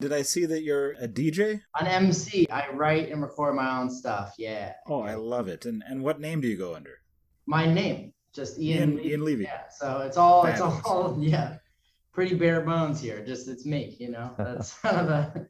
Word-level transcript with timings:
Did 0.00 0.12
I 0.12 0.22
see 0.22 0.46
that 0.46 0.62
you're 0.62 0.92
a 0.92 1.08
DJ? 1.08 1.60
An 1.80 1.88
MC. 1.88 2.48
I 2.50 2.68
write 2.70 3.10
and 3.10 3.20
record 3.20 3.56
my 3.56 3.80
own 3.80 3.90
stuff. 3.90 4.32
Yeah. 4.38 4.74
Oh, 4.86 5.02
I 5.02 5.16
love 5.16 5.48
it. 5.48 5.66
And 5.66 5.82
and 5.88 6.04
what 6.04 6.20
name 6.20 6.40
do 6.40 6.46
you 6.46 6.56
go 6.56 6.76
under? 6.76 7.00
My 7.46 7.66
name, 7.66 8.12
just 8.32 8.60
Ian. 8.60 8.98
Ian, 8.98 9.04
Ian 9.04 9.24
Levy. 9.24 9.42
Yeah. 9.44 9.62
So 9.72 9.98
it's 10.06 10.16
all 10.16 10.46
it's 10.46 10.60
Fabulous. 10.60 10.84
all 10.84 11.16
yeah, 11.20 11.56
pretty 12.12 12.36
bare 12.36 12.60
bones 12.60 13.00
here. 13.00 13.24
Just 13.26 13.48
it's 13.48 13.66
me. 13.66 13.96
You 13.98 14.10
know. 14.12 14.30
That's 14.38 14.72
kind 14.78 14.98
of 14.98 15.06
the. 15.08 15.48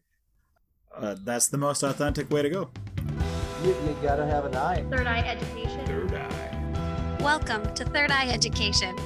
Uh, 0.97 1.15
that's 1.23 1.49
the 1.49 1.59
most 1.59 1.83
authentic 1.83 2.31
way 2.31 2.41
to 2.41 2.49
go. 2.49 2.71
You, 3.63 3.69
you 3.69 3.97
gotta 4.03 4.25
have 4.25 4.47
an 4.47 4.57
eye. 4.57 4.83
Third 4.91 5.07
Eye 5.07 5.21
Education. 5.29 5.85
Third 5.85 6.15
eye. 6.15 7.19
Welcome 7.21 7.75
to 7.75 7.85
Third 7.85 8.11
Eye 8.11 8.31
Education. 8.31 8.97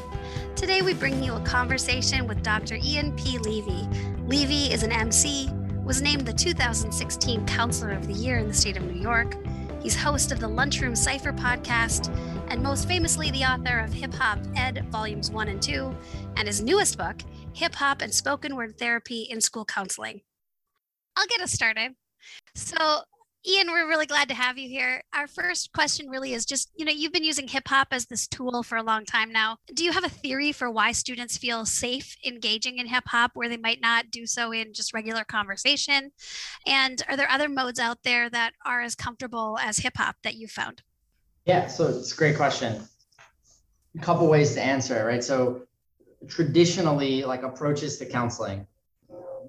Today 0.54 0.82
we 0.82 0.94
bring 0.94 1.20
you 1.24 1.34
a 1.34 1.40
conversation 1.40 2.28
with 2.28 2.42
Dr. 2.44 2.76
Ian 2.76 3.16
P. 3.16 3.38
Levy. 3.38 3.88
Levy 4.32 4.72
is 4.72 4.82
an 4.82 4.92
MC, 4.92 5.50
was 5.84 6.00
named 6.00 6.24
the 6.24 6.32
2016 6.32 7.44
Counselor 7.44 7.90
of 7.90 8.06
the 8.06 8.14
Year 8.14 8.38
in 8.38 8.48
the 8.48 8.54
state 8.54 8.78
of 8.78 8.82
New 8.82 8.98
York. 8.98 9.36
He's 9.82 9.94
host 9.94 10.32
of 10.32 10.40
the 10.40 10.48
Lunchroom 10.48 10.96
Cipher 10.96 11.34
podcast, 11.34 12.08
and 12.48 12.62
most 12.62 12.88
famously 12.88 13.30
the 13.30 13.44
author 13.44 13.80
of 13.80 13.92
Hip 13.92 14.14
Hop 14.14 14.38
Ed 14.56 14.86
Volumes 14.90 15.30
1 15.30 15.48
and 15.48 15.60
2, 15.60 15.94
and 16.38 16.48
his 16.48 16.62
newest 16.62 16.96
book, 16.96 17.20
Hip 17.52 17.74
Hop 17.74 18.00
and 18.00 18.14
Spoken 18.14 18.56
Word 18.56 18.78
Therapy 18.78 19.28
in 19.28 19.42
School 19.42 19.66
Counseling. 19.66 20.22
I'll 21.14 21.26
get 21.26 21.42
us 21.42 21.52
started. 21.52 21.92
So, 22.54 23.02
Ian, 23.44 23.72
we're 23.72 23.88
really 23.88 24.06
glad 24.06 24.28
to 24.28 24.34
have 24.34 24.56
you 24.56 24.68
here. 24.68 25.02
Our 25.12 25.26
first 25.26 25.72
question 25.72 26.08
really 26.08 26.32
is 26.32 26.46
just, 26.46 26.70
you 26.76 26.84
know, 26.84 26.92
you've 26.92 27.12
been 27.12 27.24
using 27.24 27.48
hip 27.48 27.66
hop 27.66 27.88
as 27.90 28.06
this 28.06 28.28
tool 28.28 28.62
for 28.62 28.76
a 28.76 28.84
long 28.84 29.04
time 29.04 29.32
now. 29.32 29.56
Do 29.74 29.82
you 29.82 29.90
have 29.90 30.04
a 30.04 30.08
theory 30.08 30.52
for 30.52 30.70
why 30.70 30.92
students 30.92 31.36
feel 31.36 31.66
safe 31.66 32.16
engaging 32.24 32.78
in 32.78 32.86
hip 32.86 33.02
hop 33.08 33.32
where 33.34 33.48
they 33.48 33.56
might 33.56 33.80
not 33.80 34.12
do 34.12 34.26
so 34.26 34.52
in 34.52 34.72
just 34.72 34.94
regular 34.94 35.24
conversation? 35.24 36.12
And 36.68 37.02
are 37.08 37.16
there 37.16 37.28
other 37.28 37.48
modes 37.48 37.80
out 37.80 38.04
there 38.04 38.30
that 38.30 38.52
are 38.64 38.80
as 38.80 38.94
comfortable 38.94 39.58
as 39.60 39.78
hip 39.78 39.96
hop 39.96 40.14
that 40.22 40.36
you 40.36 40.46
found? 40.46 40.82
Yeah. 41.44 41.66
So 41.66 41.88
it's 41.88 42.12
a 42.12 42.16
great 42.16 42.36
question. 42.36 42.80
A 43.96 44.00
couple 44.00 44.28
ways 44.28 44.54
to 44.54 44.62
answer 44.62 45.00
it, 45.00 45.04
right? 45.04 45.24
So 45.24 45.62
traditionally, 46.28 47.24
like 47.24 47.42
approaches 47.42 47.98
to 47.98 48.06
counseling, 48.06 48.68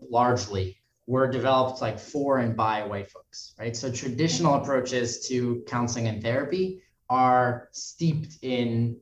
largely 0.09 0.78
were 1.05 1.27
developed 1.27 1.81
like 1.81 1.99
for 1.99 2.39
and 2.39 2.55
by 2.55 2.83
white 2.83 3.09
folks, 3.09 3.53
right? 3.59 3.75
So 3.75 3.91
traditional 3.91 4.55
approaches 4.55 5.27
to 5.27 5.63
counseling 5.67 6.07
and 6.07 6.21
therapy 6.21 6.81
are 7.09 7.67
steeped 7.71 8.37
in 8.41 8.97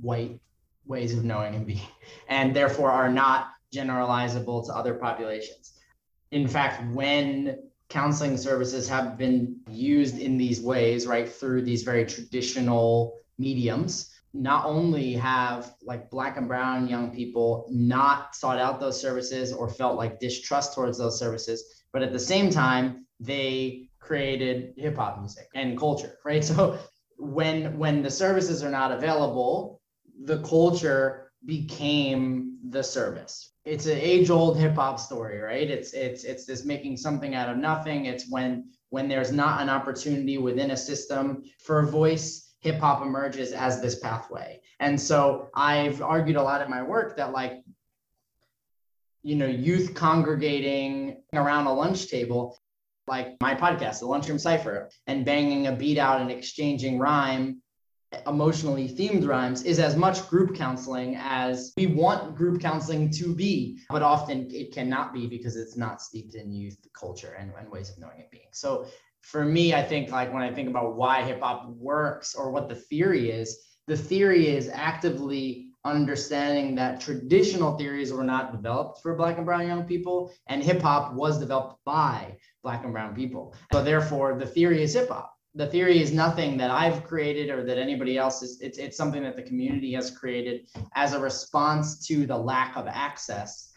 white 0.00 0.40
ways 0.86 1.16
of 1.16 1.24
knowing 1.24 1.54
and 1.54 1.66
being, 1.66 1.80
and 2.28 2.56
therefore 2.56 2.90
are 2.90 3.10
not 3.10 3.50
generalizable 3.72 4.64
to 4.66 4.74
other 4.74 4.94
populations. 4.94 5.74
In 6.32 6.48
fact, 6.48 6.90
when 6.92 7.58
counseling 7.88 8.36
services 8.36 8.88
have 8.88 9.18
been 9.18 9.56
used 9.68 10.18
in 10.18 10.38
these 10.38 10.60
ways, 10.60 11.06
right, 11.06 11.28
through 11.28 11.62
these 11.62 11.82
very 11.82 12.06
traditional 12.06 13.18
mediums, 13.38 14.10
not 14.32 14.64
only 14.64 15.12
have 15.14 15.74
like 15.82 16.10
black 16.10 16.36
and 16.36 16.46
brown 16.46 16.86
young 16.86 17.10
people 17.10 17.66
not 17.70 18.34
sought 18.34 18.58
out 18.58 18.78
those 18.78 19.00
services 19.00 19.52
or 19.52 19.68
felt 19.68 19.96
like 19.96 20.20
distrust 20.20 20.74
towards 20.74 20.98
those 20.98 21.18
services 21.18 21.82
but 21.92 22.02
at 22.02 22.12
the 22.12 22.18
same 22.18 22.50
time 22.50 23.06
they 23.18 23.88
created 23.98 24.72
hip 24.76 24.96
hop 24.96 25.18
music 25.18 25.48
and 25.54 25.78
culture 25.78 26.18
right? 26.24 26.44
So 26.44 26.78
when 27.18 27.76
when 27.78 28.02
the 28.02 28.10
services 28.10 28.62
are 28.62 28.70
not 28.70 28.92
available 28.92 29.80
the 30.24 30.38
culture 30.42 31.32
became 31.46 32.58
the 32.68 32.82
service. 32.82 33.54
It's 33.64 33.86
an 33.86 33.98
age 33.98 34.30
old 34.30 34.58
hip 34.58 34.74
hop 34.74 35.00
story 35.00 35.38
right? 35.40 35.68
It's 35.68 35.92
it's 35.92 36.24
it's 36.24 36.46
this 36.46 36.64
making 36.64 36.98
something 36.98 37.34
out 37.34 37.48
of 37.48 37.56
nothing. 37.56 38.06
It's 38.06 38.30
when 38.30 38.70
when 38.90 39.08
there's 39.08 39.32
not 39.32 39.60
an 39.60 39.68
opportunity 39.68 40.38
within 40.38 40.72
a 40.72 40.76
system 40.76 41.42
for 41.64 41.80
a 41.80 41.86
voice 41.86 42.49
hip 42.60 42.78
hop 42.78 43.02
emerges 43.02 43.52
as 43.52 43.80
this 43.80 43.98
pathway. 43.98 44.60
And 44.78 45.00
so 45.00 45.50
I've 45.54 46.02
argued 46.02 46.36
a 46.36 46.42
lot 46.42 46.62
in 46.62 46.70
my 46.70 46.82
work 46.82 47.16
that 47.16 47.32
like 47.32 47.62
you 49.22 49.36
know 49.36 49.46
youth 49.46 49.94
congregating 49.94 51.22
around 51.34 51.66
a 51.66 51.72
lunch 51.72 52.08
table 52.08 52.58
like 53.06 53.36
my 53.40 53.54
podcast 53.54 54.00
the 54.00 54.06
lunchroom 54.06 54.38
cipher 54.38 54.88
and 55.06 55.24
banging 55.24 55.66
a 55.66 55.72
beat 55.72 55.98
out 55.98 56.20
and 56.20 56.30
exchanging 56.30 56.98
rhyme 56.98 57.60
emotionally 58.26 58.88
themed 58.88 59.26
rhymes 59.26 59.62
is 59.62 59.78
as 59.78 59.94
much 59.94 60.26
group 60.28 60.56
counseling 60.56 61.16
as 61.18 61.72
we 61.76 61.86
want 61.86 62.34
group 62.34 62.60
counseling 62.60 63.10
to 63.10 63.34
be 63.34 63.78
but 63.90 64.02
often 64.02 64.48
it 64.50 64.72
cannot 64.72 65.12
be 65.12 65.26
because 65.26 65.56
it's 65.56 65.76
not 65.76 66.00
steeped 66.00 66.34
in 66.34 66.50
youth 66.50 66.78
culture 66.92 67.36
and, 67.38 67.52
and 67.58 67.70
ways 67.70 67.90
of 67.90 67.98
knowing 67.98 68.20
and 68.20 68.30
being 68.30 68.48
so 68.52 68.86
for 69.22 69.44
me, 69.44 69.74
I 69.74 69.82
think 69.82 70.10
like 70.10 70.32
when 70.32 70.42
I 70.42 70.52
think 70.52 70.68
about 70.68 70.96
why 70.96 71.22
hip 71.22 71.40
hop 71.40 71.68
works 71.68 72.34
or 72.34 72.50
what 72.50 72.68
the 72.68 72.74
theory 72.74 73.30
is, 73.30 73.58
the 73.86 73.96
theory 73.96 74.48
is 74.48 74.70
actively 74.72 75.70
understanding 75.84 76.74
that 76.74 77.00
traditional 77.00 77.76
theories 77.78 78.12
were 78.12 78.24
not 78.24 78.52
developed 78.52 79.00
for 79.02 79.14
black 79.14 79.38
and 79.38 79.46
brown 79.46 79.66
young 79.66 79.84
people 79.84 80.32
and 80.48 80.62
hip 80.62 80.82
hop 80.82 81.14
was 81.14 81.38
developed 81.38 81.78
by 81.84 82.36
black 82.62 82.84
and 82.84 82.92
brown 82.92 83.14
people. 83.14 83.54
So 83.72 83.82
therefore 83.82 84.38
the 84.38 84.46
theory 84.46 84.82
is 84.82 84.94
hip 84.94 85.08
hop. 85.08 85.34
The 85.54 85.66
theory 85.66 86.00
is 86.00 86.12
nothing 86.12 86.56
that 86.58 86.70
I've 86.70 87.04
created 87.04 87.50
or 87.50 87.64
that 87.64 87.78
anybody 87.78 88.18
else 88.18 88.42
is 88.42 88.60
it's 88.60 88.78
it's 88.78 88.96
something 88.96 89.22
that 89.22 89.36
the 89.36 89.42
community 89.42 89.92
has 89.94 90.10
created 90.10 90.68
as 90.94 91.12
a 91.12 91.18
response 91.18 92.06
to 92.06 92.26
the 92.26 92.36
lack 92.36 92.76
of 92.76 92.86
access 92.86 93.69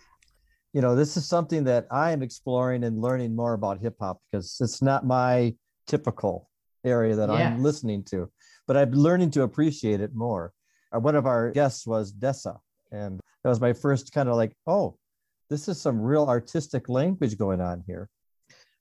You 0.74 0.82
know, 0.82 0.96
this 0.96 1.16
is 1.18 1.28
something 1.28 1.64
that 1.66 1.86
I 1.92 2.12
am 2.12 2.24
exploring 2.24 2.84
and 2.84 3.00
learning 3.00 3.36
more 3.36 3.54
about 3.54 3.80
hip 3.80 3.96
hop 4.00 4.20
because 4.32 4.58
it's 4.60 4.82
not 4.82 5.06
my 5.06 5.56
typical 5.86 6.50
area 6.84 7.16
that 7.16 7.30
Yeah. 7.30 7.36
I'm 7.36 7.62
listening 7.62 8.04
to, 8.06 8.30
but 8.68 8.76
I'm 8.76 8.92
learning 8.92 9.32
to 9.32 9.44
appreciate 9.44 10.02
it 10.02 10.16
more. 10.16 10.52
Uh, 10.94 11.00
One 11.00 11.16
of 11.16 11.28
our 11.28 11.52
guests 11.52 11.86
was 11.86 12.12
Dessa, 12.12 12.58
and 12.92 13.20
that 13.44 13.50
was 13.50 13.62
my 13.62 13.74
first 13.74 14.12
kind 14.12 14.28
of 14.28 14.36
like, 14.36 14.54
oh, 14.66 14.98
this 15.50 15.68
is 15.68 15.80
some 15.80 16.02
real 16.02 16.26
artistic 16.26 16.90
language 16.90 17.38
going 17.38 17.62
on 17.62 17.84
here. 17.86 18.10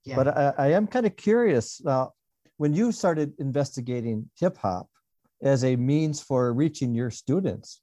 Yeah. 0.05 0.17
But 0.17 0.29
I, 0.29 0.55
I 0.57 0.67
am 0.73 0.87
kind 0.87 1.05
of 1.05 1.15
curious 1.17 1.83
now 1.85 2.13
when 2.57 2.73
you 2.73 2.91
started 2.91 3.35
investigating 3.39 4.31
hip 4.41 4.57
hop 4.57 4.89
as 5.43 5.63
a 5.65 5.77
means 5.77 6.23
for 6.23 6.55
reaching 6.55 6.95
your 6.95 7.11
students, 7.11 7.82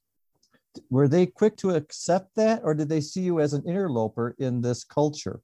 were 0.90 1.08
they 1.08 1.26
quick 1.26 1.56
to 1.58 1.70
accept 1.70 2.34
that 2.36 2.60
or 2.62 2.74
did 2.74 2.88
they 2.88 3.00
see 3.00 3.22
you 3.22 3.40
as 3.40 3.52
an 3.52 3.62
interloper 3.66 4.34
in 4.38 4.60
this 4.60 4.84
culture? 4.84 5.40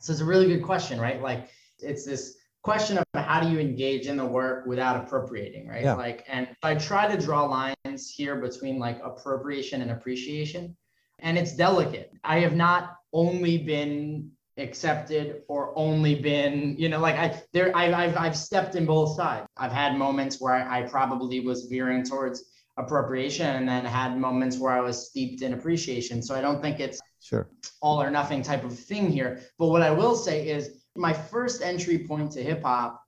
So 0.00 0.12
it's 0.12 0.20
a 0.20 0.24
really 0.24 0.46
good 0.46 0.62
question, 0.62 1.00
right? 1.00 1.20
Like 1.20 1.50
it's 1.78 2.04
this 2.04 2.36
question 2.62 2.98
of 2.98 3.04
how 3.14 3.40
do 3.40 3.48
you 3.48 3.58
engage 3.58 4.06
in 4.06 4.16
the 4.16 4.24
work 4.24 4.66
without 4.66 4.96
appropriating, 4.96 5.68
right? 5.68 5.84
Yeah. 5.84 5.94
Like, 5.94 6.24
and 6.28 6.48
I 6.62 6.74
try 6.74 7.14
to 7.14 7.20
draw 7.20 7.44
lines 7.44 8.10
here 8.10 8.36
between 8.36 8.78
like 8.78 9.00
appropriation 9.02 9.82
and 9.82 9.90
appreciation, 9.90 10.76
and 11.20 11.38
it's 11.38 11.54
delicate. 11.54 12.12
I 12.24 12.40
have 12.40 12.54
not 12.54 12.96
only 13.12 13.58
been 13.58 14.30
accepted 14.56 15.42
or 15.48 15.72
only 15.76 16.14
been, 16.14 16.76
you 16.78 16.88
know, 16.88 17.00
like 17.00 17.16
I 17.16 17.42
there 17.52 17.74
I, 17.76 17.92
I've 17.92 18.16
I've 18.16 18.36
stepped 18.36 18.74
in 18.74 18.84
both 18.84 19.16
sides. 19.16 19.46
I've 19.56 19.72
had 19.72 19.96
moments 19.96 20.40
where 20.40 20.54
I 20.54 20.82
probably 20.82 21.40
was 21.40 21.66
veering 21.66 22.04
towards 22.04 22.44
appropriation 22.76 23.46
and 23.46 23.68
then 23.68 23.84
had 23.84 24.16
moments 24.18 24.58
where 24.58 24.72
I 24.72 24.80
was 24.80 25.08
steeped 25.08 25.42
in 25.42 25.52
appreciation. 25.54 26.22
So 26.22 26.34
I 26.34 26.40
don't 26.40 26.62
think 26.62 26.80
it's 26.80 27.00
Sure. 27.22 27.50
all 27.82 28.00
or 28.00 28.10
nothing 28.10 28.42
type 28.42 28.64
of 28.64 28.78
thing 28.78 29.10
here. 29.10 29.40
But 29.58 29.68
what 29.68 29.82
I 29.82 29.90
will 29.90 30.16
say 30.16 30.48
is 30.48 30.84
my 30.96 31.12
first 31.12 31.62
entry 31.62 31.98
point 32.06 32.32
to 32.32 32.42
hip 32.42 32.62
hop 32.62 33.02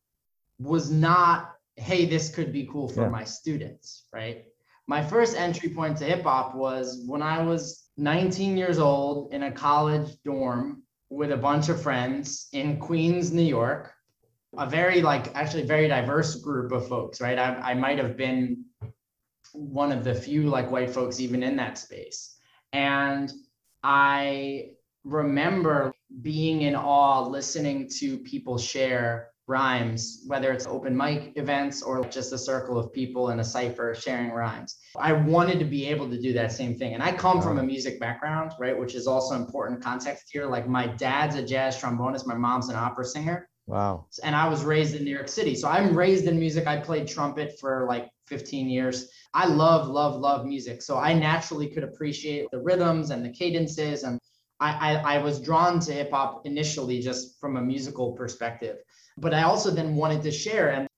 was 0.58 0.90
not, 0.90 1.54
hey, 1.76 2.04
this 2.06 2.34
could 2.34 2.52
be 2.52 2.66
cool 2.66 2.88
for 2.88 3.02
Yeah. 3.02 3.08
my 3.08 3.24
students, 3.24 4.06
right? 4.12 4.44
My 4.86 5.02
first 5.02 5.36
entry 5.36 5.70
point 5.70 5.96
to 5.98 6.04
hip 6.04 6.24
hop 6.24 6.54
was 6.54 7.04
when 7.06 7.22
I 7.22 7.42
was 7.42 7.88
19 7.96 8.56
years 8.56 8.78
old 8.78 9.32
in 9.32 9.44
a 9.44 9.52
college 9.52 10.16
dorm 10.24 10.82
with 11.08 11.32
a 11.32 11.36
bunch 11.36 11.68
of 11.68 11.80
friends 11.80 12.48
in 12.52 12.78
Queens, 12.78 13.32
New 13.32 13.42
York. 13.42 13.92
A 14.58 14.68
very, 14.68 15.00
like, 15.00 15.34
actually 15.34 15.62
very 15.62 15.88
diverse 15.88 16.34
group 16.36 16.72
of 16.72 16.86
folks, 16.86 17.20
right? 17.22 17.38
I, 17.38 17.54
I 17.70 17.74
might 17.74 17.98
have 17.98 18.18
been 18.18 18.66
one 19.52 19.92
of 19.92 20.04
the 20.04 20.14
few, 20.14 20.44
like, 20.44 20.70
white 20.70 20.90
folks 20.90 21.20
even 21.20 21.42
in 21.42 21.56
that 21.56 21.78
space. 21.78 22.36
And 22.72 23.32
I 23.82 24.70
remember 25.04 25.92
being 26.20 26.62
in 26.62 26.74
awe 26.76 27.26
listening 27.26 27.88
to 27.98 28.18
people 28.18 28.58
share 28.58 29.28
rhymes, 29.48 30.22
whether 30.26 30.52
it's 30.52 30.66
open 30.66 30.96
mic 30.96 31.32
events 31.36 31.82
or 31.82 32.04
just 32.04 32.32
a 32.32 32.38
circle 32.38 32.78
of 32.78 32.92
people 32.92 33.30
in 33.30 33.40
a 33.40 33.44
cipher 33.44 33.94
sharing 33.94 34.30
rhymes. 34.30 34.76
I 34.96 35.12
wanted 35.12 35.58
to 35.58 35.64
be 35.64 35.86
able 35.86 36.08
to 36.10 36.20
do 36.20 36.32
that 36.34 36.52
same 36.52 36.78
thing. 36.78 36.94
And 36.94 37.02
I 37.02 37.12
come 37.12 37.42
from 37.42 37.58
a 37.58 37.62
music 37.62 37.98
background, 37.98 38.52
right, 38.60 38.78
which 38.78 38.94
is 38.94 39.06
also 39.06 39.34
important 39.34 39.82
context 39.82 40.30
here. 40.32 40.46
Like 40.46 40.68
my 40.68 40.86
dad's 40.86 41.34
a 41.34 41.42
jazz 41.44 41.76
trombonist, 41.76 42.26
my 42.26 42.36
mom's 42.36 42.68
an 42.68 42.76
opera 42.76 43.04
singer 43.04 43.48
Wow. 43.66 44.06
and 44.22 44.34
I 44.34 44.48
was 44.48 44.64
raised 44.64 44.94
in 44.94 45.04
New 45.04 45.10
York 45.10 45.28
City. 45.28 45.54
So 45.54 45.68
I'm 45.68 45.96
raised 45.96 46.26
in 46.26 46.38
music. 46.38 46.66
I 46.66 46.78
played 46.78 47.08
trumpet 47.08 47.58
for 47.60 47.86
like 47.88 48.08
15 48.32 48.70
years. 48.70 49.10
I 49.34 49.46
love, 49.46 49.88
love, 49.88 50.18
love 50.18 50.46
music. 50.46 50.80
So 50.80 50.96
I 50.96 51.12
naturally 51.12 51.68
could 51.68 51.84
appreciate 51.84 52.46
the 52.50 52.60
rhythms 52.60 53.10
and 53.10 53.22
the 53.22 53.28
cadences. 53.28 54.04
And 54.04 54.18
I, 54.58 54.70
I, 54.94 55.14
I 55.14 55.18
was 55.18 55.38
drawn 55.38 55.80
to 55.80 55.92
hip 55.92 56.12
hop 56.12 56.46
initially 56.46 57.00
just 57.02 57.38
from 57.38 57.58
a 57.58 57.60
musical 57.60 58.12
perspective, 58.12 58.78
but 59.18 59.34
I 59.34 59.42
also 59.42 59.70
then 59.70 59.96
wanted 59.96 60.22
to 60.22 60.30
share. 60.30 60.70
And 60.70 60.88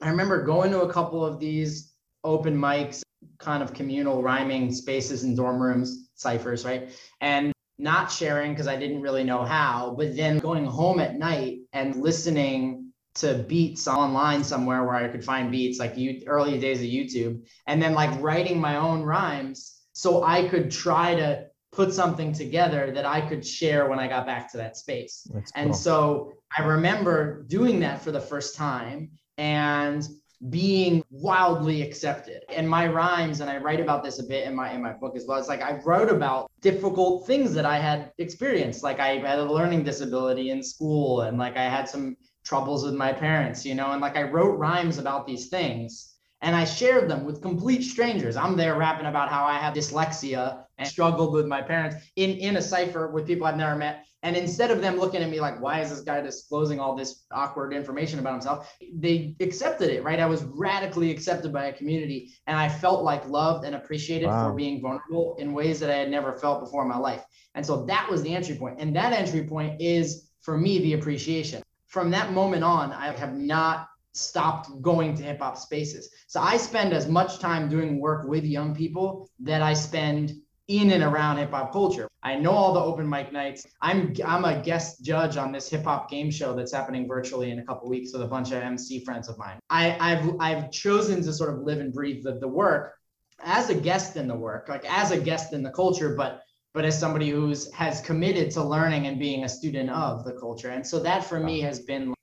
I 0.00 0.10
remember 0.10 0.44
going 0.44 0.70
to 0.70 0.82
a 0.82 0.92
couple 0.92 1.24
of 1.24 1.40
these 1.40 1.92
open 2.22 2.56
mics, 2.56 3.02
kind 3.38 3.64
of 3.64 3.74
communal 3.74 4.22
rhyming 4.22 4.72
spaces 4.72 5.24
in 5.24 5.34
dorm 5.34 5.60
rooms, 5.60 6.10
ciphers, 6.14 6.64
right? 6.64 6.90
And 7.20 7.52
not 7.78 8.12
sharing 8.12 8.52
because 8.52 8.68
I 8.68 8.76
didn't 8.76 9.02
really 9.02 9.24
know 9.24 9.42
how, 9.42 9.94
but 9.98 10.14
then 10.14 10.38
going 10.38 10.66
home 10.66 11.00
at 11.00 11.18
night 11.18 11.60
and 11.72 11.96
listening 11.96 12.79
to 13.16 13.44
beats 13.48 13.88
online 13.88 14.44
somewhere 14.44 14.84
where 14.84 14.94
I 14.94 15.08
could 15.08 15.24
find 15.24 15.50
beats 15.50 15.78
like 15.78 15.96
you 15.96 16.22
early 16.26 16.58
days 16.58 16.80
of 16.80 16.86
YouTube, 16.86 17.44
and 17.66 17.82
then 17.82 17.94
like 17.94 18.20
writing 18.20 18.60
my 18.60 18.76
own 18.76 19.02
rhymes 19.02 19.80
so 19.92 20.22
I 20.24 20.48
could 20.48 20.70
try 20.70 21.14
to 21.16 21.46
put 21.72 21.92
something 21.92 22.32
together 22.32 22.90
that 22.92 23.06
I 23.06 23.20
could 23.20 23.46
share 23.46 23.88
when 23.88 23.98
I 23.98 24.08
got 24.08 24.26
back 24.26 24.50
to 24.52 24.56
that 24.58 24.76
space. 24.76 25.26
That's 25.32 25.52
And 25.54 25.70
cool. 25.70 25.78
so 25.78 26.32
I 26.56 26.64
remember 26.64 27.44
doing 27.44 27.80
that 27.80 28.02
for 28.02 28.10
the 28.10 28.20
first 28.20 28.56
time 28.56 29.10
and 29.38 30.06
being 30.48 31.04
wildly 31.10 31.82
accepted. 31.82 32.42
And 32.48 32.68
my 32.68 32.86
rhymes, 32.86 33.40
and 33.40 33.50
I 33.50 33.58
write 33.58 33.78
about 33.78 34.02
this 34.02 34.18
a 34.20 34.24
bit 34.24 34.46
in 34.46 34.54
my 34.54 34.72
in 34.72 34.82
my 34.82 34.92
book 34.94 35.14
as 35.14 35.26
well. 35.26 35.38
It's 35.38 35.48
like 35.48 35.62
I 35.62 35.80
wrote 35.84 36.08
about 36.08 36.50
difficult 36.60 37.26
things 37.26 37.52
that 37.54 37.66
I 37.66 37.78
had 37.78 38.12
experienced. 38.18 38.82
Like 38.82 39.00
I 39.00 39.16
had 39.18 39.38
a 39.38 39.44
learning 39.44 39.84
disability 39.84 40.50
in 40.50 40.62
school, 40.62 41.22
and 41.22 41.38
like 41.38 41.56
I 41.58 41.64
had 41.64 41.88
some 41.88 42.16
troubles 42.44 42.84
with 42.84 42.94
my 42.94 43.12
parents, 43.12 43.64
you 43.64 43.74
know, 43.74 43.92
and 43.92 44.00
like 44.00 44.16
I 44.16 44.22
wrote 44.22 44.58
rhymes 44.58 44.98
about 44.98 45.26
these 45.26 45.48
things 45.48 46.14
and 46.42 46.56
I 46.56 46.64
shared 46.64 47.08
them 47.08 47.24
with 47.24 47.42
complete 47.42 47.82
strangers. 47.82 48.36
I'm 48.36 48.56
there 48.56 48.76
rapping 48.76 49.06
about 49.06 49.28
how 49.28 49.44
I 49.44 49.58
have 49.58 49.74
dyslexia 49.74 50.64
and 50.78 50.88
struggled 50.88 51.34
with 51.34 51.46
my 51.46 51.60
parents 51.60 51.96
in, 52.16 52.30
in 52.38 52.56
a 52.56 52.62
cipher 52.62 53.10
with 53.10 53.26
people 53.26 53.46
I've 53.46 53.56
never 53.56 53.76
met. 53.76 54.04
And 54.22 54.36
instead 54.36 54.70
of 54.70 54.82
them 54.82 54.98
looking 54.98 55.22
at 55.22 55.30
me 55.30 55.40
like, 55.40 55.60
why 55.60 55.80
is 55.80 55.90
this 55.90 56.02
guy 56.02 56.20
disclosing 56.20 56.78
all 56.78 56.94
this 56.94 57.24
awkward 57.32 57.72
information 57.72 58.18
about 58.18 58.32
himself? 58.32 58.74
They 58.94 59.34
accepted 59.40 59.90
it, 59.90 60.02
right? 60.02 60.20
I 60.20 60.26
was 60.26 60.44
radically 60.44 61.10
accepted 61.10 61.52
by 61.52 61.66
a 61.66 61.72
community 61.72 62.32
and 62.46 62.56
I 62.58 62.68
felt 62.68 63.02
like 63.02 63.26
loved 63.28 63.64
and 63.64 63.74
appreciated 63.74 64.26
Wow. 64.26 64.48
for 64.48 64.54
being 64.54 64.80
vulnerable 64.82 65.36
in 65.38 65.52
ways 65.54 65.80
that 65.80 65.90
I 65.90 65.96
had 65.96 66.10
never 66.10 66.36
felt 66.36 66.60
before 66.60 66.82
in 66.82 66.88
my 66.88 66.98
life. 66.98 67.24
And 67.54 67.64
so 67.64 67.84
that 67.86 68.10
was 68.10 68.22
the 68.22 68.34
entry 68.34 68.56
point. 68.56 68.76
And 68.78 68.94
that 68.96 69.12
entry 69.12 69.44
point 69.44 69.80
is 69.80 70.30
for 70.42 70.56
me 70.56 70.78
the 70.78 70.94
appreciation. 70.94 71.62
From 71.90 72.10
that 72.12 72.32
moment 72.32 72.62
on, 72.62 72.92
I 72.92 73.10
have 73.10 73.36
not 73.36 73.88
stopped 74.12 74.70
going 74.80 75.14
to 75.16 75.24
hip 75.24 75.40
hop 75.40 75.56
spaces. 75.56 76.08
So 76.28 76.40
I 76.40 76.56
spend 76.56 76.92
as 76.92 77.08
much 77.08 77.40
time 77.40 77.68
doing 77.68 78.00
work 78.00 78.28
with 78.28 78.44
young 78.44 78.74
people 78.76 79.28
that 79.40 79.60
I 79.60 79.74
spend 79.74 80.32
in 80.68 80.92
and 80.92 81.02
around 81.02 81.38
hip 81.38 81.50
hop 81.50 81.72
culture. 81.72 82.06
I 82.22 82.36
know 82.36 82.52
all 82.52 82.72
the 82.72 82.80
open 82.80 83.08
mic 83.08 83.32
nights. 83.32 83.66
I'm 83.82 84.14
I'm 84.24 84.44
a 84.44 84.62
guest 84.62 85.04
judge 85.04 85.36
on 85.36 85.50
this 85.50 85.68
hip 85.68 85.82
hop 85.82 86.08
game 86.08 86.30
show 86.30 86.54
that's 86.54 86.72
happening 86.72 87.08
virtually 87.08 87.50
in 87.50 87.58
a 87.58 87.64
couple 87.64 87.88
weeks 87.88 88.12
with 88.12 88.22
a 88.22 88.28
bunch 88.28 88.52
of 88.52 88.62
MC 88.62 89.04
friends 89.04 89.28
of 89.28 89.36
mine. 89.36 89.58
I, 89.68 89.96
I've 89.98 90.36
I've 90.38 90.70
chosen 90.70 91.22
to 91.24 91.32
sort 91.32 91.52
of 91.52 91.62
live 91.62 91.80
and 91.80 91.92
breathe 91.92 92.22
the, 92.22 92.38
the 92.38 92.46
work 92.46 92.94
as 93.42 93.68
a 93.68 93.74
guest 93.74 94.16
in 94.16 94.28
the 94.28 94.36
work, 94.36 94.68
like 94.68 94.84
as 94.88 95.10
a 95.10 95.18
guest 95.18 95.52
in 95.52 95.64
the 95.64 95.70
culture, 95.70 96.14
but 96.14 96.42
but 96.72 96.84
as 96.84 96.98
somebody 96.98 97.30
who's 97.30 97.72
has 97.72 98.00
committed 98.00 98.50
to 98.52 98.62
learning 98.62 99.06
and 99.06 99.18
being 99.18 99.44
a 99.44 99.48
student 99.48 99.90
of 99.90 100.24
the 100.24 100.32
culture. 100.32 100.70
And 100.70 100.86
so 100.86 101.00
that 101.00 101.24
for 101.24 101.40
me 101.40 101.60
has 101.60 101.80
been 101.80 102.14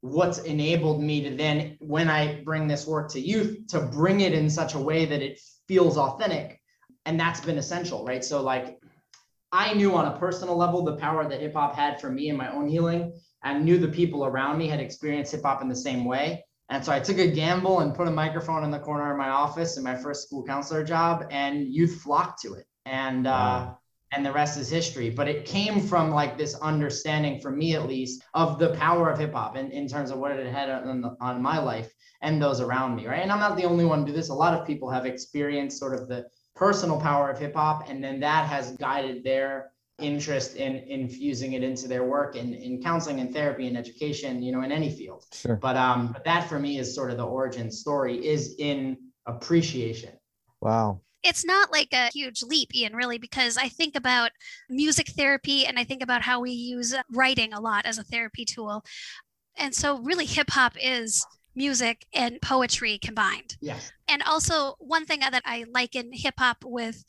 what's 0.00 0.38
enabled 0.38 1.02
me 1.02 1.20
to 1.20 1.36
then 1.36 1.76
when 1.80 2.08
i 2.08 2.40
bring 2.44 2.68
this 2.68 2.86
work 2.86 3.10
to 3.10 3.18
youth 3.18 3.66
to 3.66 3.80
bring 3.80 4.20
it 4.20 4.32
in 4.32 4.48
such 4.48 4.74
a 4.74 4.78
way 4.78 5.04
that 5.04 5.22
it 5.22 5.40
feels 5.66 5.98
authentic. 5.98 6.60
And 7.04 7.18
that's 7.18 7.40
been 7.40 7.58
essential 7.58 8.04
right? 8.04 8.24
So 8.24 8.40
like 8.42 8.78
i 9.50 9.74
knew 9.74 9.94
on 9.94 10.06
a 10.06 10.18
personal 10.18 10.56
level 10.56 10.84
the 10.84 10.96
power 10.96 11.28
that 11.28 11.40
hip 11.40 11.54
hop 11.54 11.74
had 11.74 12.00
for 12.00 12.10
me 12.10 12.28
in 12.28 12.36
my 12.36 12.52
own 12.52 12.68
healing. 12.68 13.12
And 13.44 13.64
knew 13.64 13.78
the 13.78 13.88
people 13.88 14.24
around 14.24 14.58
me 14.58 14.66
had 14.66 14.80
experienced 14.80 15.32
hip 15.32 15.42
hop 15.42 15.62
in 15.62 15.68
the 15.68 15.76
same 15.76 16.04
way. 16.04 16.44
And 16.68 16.84
so 16.84 16.92
i 16.92 17.00
took 17.00 17.18
a 17.18 17.26
gamble 17.26 17.80
and 17.80 17.94
put 17.94 18.06
a 18.06 18.12
microphone 18.12 18.62
in 18.62 18.70
the 18.70 18.78
corner 18.78 19.10
of 19.10 19.18
my 19.18 19.30
office 19.30 19.76
in 19.76 19.82
my 19.82 19.96
first 19.96 20.28
school 20.28 20.44
counselor 20.44 20.84
job 20.84 21.26
and 21.32 21.66
youth 21.66 22.00
flocked 22.02 22.42
to 22.42 22.54
it. 22.54 22.66
And 22.86 23.26
uh. 23.26 23.74
And 24.12 24.24
the 24.24 24.32
rest 24.32 24.58
is 24.58 24.68
history. 24.70 25.10
But 25.10 25.28
it 25.28 25.44
came 25.44 25.80
from 25.80 26.10
like 26.10 26.38
this 26.38 26.54
understanding, 26.56 27.40
for 27.40 27.50
me 27.50 27.74
at 27.74 27.86
least, 27.86 28.22
of 28.34 28.58
the 28.58 28.70
power 28.70 29.10
of 29.10 29.18
hip 29.18 29.34
hop 29.34 29.56
in, 29.56 29.70
in 29.70 29.88
terms 29.88 30.10
of 30.10 30.18
what 30.18 30.32
it 30.32 30.52
had 30.52 30.70
on, 30.70 31.00
the- 31.00 31.16
on 31.20 31.42
my 31.42 31.58
life 31.58 31.92
and 32.22 32.42
those 32.42 32.60
around 32.60 32.96
me, 32.96 33.06
right? 33.06 33.22
And 33.22 33.30
I'm 33.30 33.38
not 33.38 33.56
the 33.56 33.64
only 33.64 33.84
one 33.84 34.00
to 34.00 34.06
do 34.06 34.12
this. 34.12 34.28
A 34.28 34.34
lot 34.34 34.58
of 34.58 34.66
people 34.66 34.90
have 34.90 35.06
experienced 35.06 35.78
sort 35.78 35.94
of 35.94 36.08
the 36.08 36.26
personal 36.56 37.00
power 37.00 37.30
of 37.30 37.38
hip 37.38 37.54
hop, 37.54 37.88
and 37.88 38.02
then 38.02 38.18
that 38.20 38.48
has 38.48 38.72
guided 38.72 39.22
their 39.22 39.70
interest 40.00 40.56
in 40.56 40.76
infusing 40.76 41.52
it 41.52 41.62
into 41.62 41.88
their 41.88 42.04
work 42.04 42.36
in, 42.36 42.54
in 42.54 42.82
counseling 42.82 43.20
and 43.20 43.32
therapy 43.32 43.66
and 43.66 43.76
education, 43.76 44.42
you 44.42 44.52
know, 44.52 44.62
in 44.62 44.72
any 44.72 44.90
field. 44.90 45.24
Sure. 45.32 45.56
But 45.56 45.76
um, 45.76 46.12
but 46.12 46.24
that 46.24 46.48
for 46.48 46.58
me 46.58 46.78
is 46.78 46.94
sort 46.94 47.10
of 47.10 47.16
the 47.16 47.26
origin 47.26 47.70
story 47.70 48.24
is 48.24 48.56
in 48.58 48.96
appreciation. 49.26 50.12
Wow. 50.60 51.00
It's 51.22 51.44
not 51.44 51.72
like 51.72 51.88
a 51.92 52.10
huge 52.12 52.42
leap, 52.42 52.74
Ian, 52.74 52.94
really, 52.94 53.18
because 53.18 53.56
I 53.56 53.68
think 53.68 53.96
about 53.96 54.30
music 54.68 55.08
therapy 55.10 55.66
and 55.66 55.78
I 55.78 55.84
think 55.84 56.02
about 56.02 56.22
how 56.22 56.40
we 56.40 56.52
use 56.52 56.94
uh, 56.94 57.02
writing 57.12 57.52
a 57.52 57.60
lot 57.60 57.86
as 57.86 57.98
a 57.98 58.04
therapy 58.04 58.44
tool. 58.44 58.84
And 59.56 59.74
so, 59.74 59.98
really, 59.98 60.26
hip 60.26 60.50
hop 60.50 60.76
is 60.80 61.26
music 61.54 62.06
and 62.14 62.40
poetry 62.40 62.98
combined. 62.98 63.56
Yes. 63.60 63.90
And 64.06 64.22
also, 64.22 64.76
one 64.78 65.04
thing 65.04 65.20
that 65.20 65.42
I 65.44 65.64
liken 65.72 66.10
hip 66.12 66.34
hop 66.38 66.58
with 66.64 67.04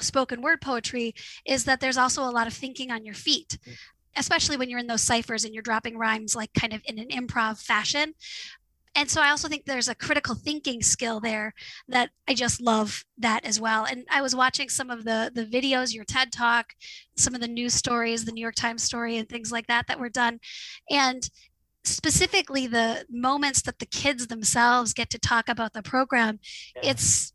spoken 0.00 0.42
word 0.42 0.60
poetry 0.60 1.14
is 1.44 1.64
that 1.64 1.80
there's 1.80 1.96
also 1.96 2.22
a 2.22 2.30
lot 2.30 2.46
of 2.46 2.52
thinking 2.52 2.90
on 2.90 3.04
your 3.04 3.14
feet, 3.14 3.58
mm. 3.66 3.74
especially 4.16 4.56
when 4.56 4.68
you're 4.68 4.78
in 4.78 4.86
those 4.86 5.02
ciphers 5.02 5.44
and 5.44 5.54
you're 5.54 5.62
dropping 5.62 5.96
rhymes 5.96 6.36
like 6.36 6.52
kind 6.52 6.72
of 6.72 6.82
in 6.84 6.98
an 6.98 7.08
improv 7.08 7.60
fashion. 7.60 8.14
And 8.98 9.08
so 9.08 9.22
I 9.22 9.30
also 9.30 9.46
think 9.46 9.64
there's 9.64 9.86
a 9.86 9.94
critical 9.94 10.34
thinking 10.34 10.82
skill 10.82 11.20
there 11.20 11.54
that 11.86 12.10
I 12.26 12.34
just 12.34 12.60
love 12.60 13.04
that 13.16 13.44
as 13.44 13.60
well. 13.60 13.84
And 13.84 14.04
I 14.10 14.20
was 14.22 14.34
watching 14.34 14.68
some 14.68 14.90
of 14.90 15.04
the 15.04 15.30
the 15.32 15.46
videos, 15.46 15.94
your 15.94 16.04
TED 16.04 16.32
talk, 16.32 16.74
some 17.16 17.32
of 17.32 17.40
the 17.40 17.46
news 17.46 17.74
stories, 17.74 18.24
the 18.24 18.32
New 18.32 18.40
York 18.40 18.56
Times 18.56 18.82
story 18.82 19.16
and 19.16 19.28
things 19.28 19.52
like 19.52 19.68
that 19.68 19.86
that 19.86 20.00
were 20.00 20.08
done. 20.08 20.40
And 20.90 21.30
specifically 21.84 22.66
the 22.66 23.06
moments 23.08 23.62
that 23.62 23.78
the 23.78 23.86
kids 23.86 24.26
themselves 24.26 24.92
get 24.92 25.10
to 25.10 25.18
talk 25.18 25.48
about 25.48 25.72
the 25.74 25.82
program 25.82 26.40
it's 26.82 27.32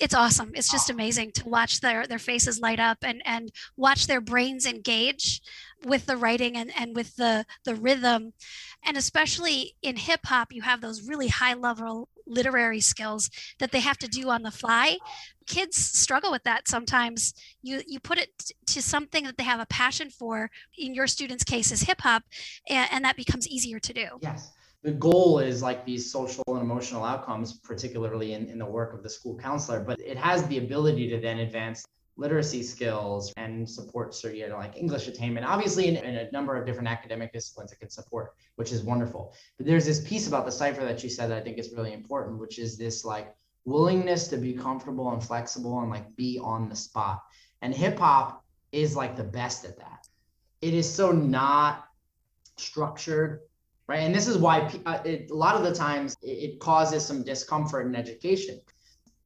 it's 0.00 0.14
awesome 0.14 0.50
it's 0.54 0.70
just 0.70 0.90
amazing 0.90 1.30
to 1.30 1.48
watch 1.48 1.80
their 1.80 2.04
their 2.06 2.18
faces 2.18 2.58
light 2.60 2.80
up 2.80 2.98
and 3.02 3.22
and 3.24 3.52
watch 3.76 4.08
their 4.08 4.20
brains 4.20 4.66
engage 4.66 5.40
with 5.84 6.06
the 6.06 6.16
writing 6.16 6.56
and 6.56 6.70
and 6.76 6.94
with 6.96 7.16
the 7.16 7.44
the 7.64 7.74
rhythm. 7.74 8.32
And 8.84 8.96
especially 8.96 9.76
in 9.82 9.96
hip 9.96 10.20
hop 10.24 10.52
you 10.52 10.62
have 10.62 10.80
those 10.80 11.08
really 11.08 11.28
high 11.28 11.54
level 11.54 12.08
literary 12.26 12.80
skills 12.80 13.30
that 13.58 13.70
they 13.70 13.80
have 13.80 13.98
to 13.98 14.08
do 14.08 14.30
on 14.30 14.42
the 14.42 14.50
fly. 14.50 14.96
Kids 15.46 15.76
struggle 15.76 16.30
with 16.30 16.42
that 16.44 16.68
sometimes. 16.68 17.34
You 17.62 17.82
you 17.86 18.00
put 18.00 18.18
it 18.18 18.30
to 18.66 18.82
something 18.82 19.24
that 19.24 19.36
they 19.36 19.44
have 19.44 19.60
a 19.60 19.66
passion 19.66 20.10
for 20.10 20.50
in 20.78 20.94
your 20.94 21.06
students 21.06 21.44
case 21.44 21.70
is 21.70 21.82
hip 21.82 22.00
hop 22.00 22.22
and, 22.68 22.88
and 22.90 23.04
that 23.04 23.16
becomes 23.16 23.46
easier 23.48 23.78
to 23.80 23.92
do. 23.92 24.06
Yes. 24.22 24.52
The 24.82 24.92
goal 24.92 25.38
is 25.38 25.62
like 25.62 25.86
these 25.86 26.12
social 26.12 26.44
and 26.48 26.60
emotional 26.60 27.04
outcomes, 27.04 27.54
particularly 27.54 28.34
in, 28.34 28.48
in 28.48 28.58
the 28.58 28.66
work 28.66 28.92
of 28.92 29.02
the 29.02 29.08
school 29.08 29.34
counselor, 29.38 29.80
but 29.80 29.98
it 29.98 30.18
has 30.18 30.46
the 30.48 30.58
ability 30.58 31.08
to 31.08 31.18
then 31.18 31.38
advance 31.38 31.86
literacy 32.16 32.62
skills 32.62 33.32
and 33.36 33.68
support 33.68 34.14
so 34.14 34.28
you 34.28 34.48
know, 34.48 34.56
like 34.56 34.76
English 34.76 35.08
attainment. 35.08 35.46
Obviously, 35.46 35.88
in, 35.88 35.96
in 35.96 36.16
a 36.16 36.30
number 36.30 36.56
of 36.56 36.64
different 36.66 36.88
academic 36.88 37.32
disciplines 37.32 37.72
it 37.72 37.80
can 37.80 37.90
support, 37.90 38.34
which 38.56 38.72
is 38.72 38.82
wonderful. 38.82 39.34
But 39.56 39.66
there's 39.66 39.84
this 39.84 40.06
piece 40.06 40.28
about 40.28 40.44
the 40.44 40.52
cipher 40.52 40.84
that 40.84 41.02
you 41.02 41.10
said 41.10 41.30
that 41.30 41.38
I 41.38 41.40
think 41.40 41.58
is 41.58 41.72
really 41.76 41.92
important, 41.92 42.38
which 42.38 42.58
is 42.58 42.76
this 42.76 43.04
like 43.04 43.34
willingness 43.64 44.28
to 44.28 44.36
be 44.36 44.52
comfortable 44.52 45.12
and 45.12 45.22
flexible 45.22 45.80
and 45.80 45.90
like 45.90 46.14
be 46.16 46.38
on 46.42 46.68
the 46.68 46.76
spot. 46.76 47.22
And 47.62 47.74
hip 47.74 47.98
hop 47.98 48.44
is 48.72 48.94
like 48.94 49.16
the 49.16 49.24
best 49.24 49.64
at 49.64 49.78
that. 49.78 50.06
It 50.60 50.74
is 50.74 50.90
so 50.90 51.10
not 51.10 51.88
structured 52.56 53.40
right 53.88 54.00
and 54.00 54.14
this 54.14 54.28
is 54.28 54.38
why 54.38 54.70
uh, 54.86 55.00
it, 55.04 55.30
a 55.30 55.34
lot 55.34 55.56
of 55.56 55.64
the 55.64 55.74
times 55.74 56.16
it, 56.22 56.52
it 56.52 56.60
causes 56.60 57.04
some 57.04 57.22
discomfort 57.22 57.86
in 57.86 57.96
education 57.96 58.60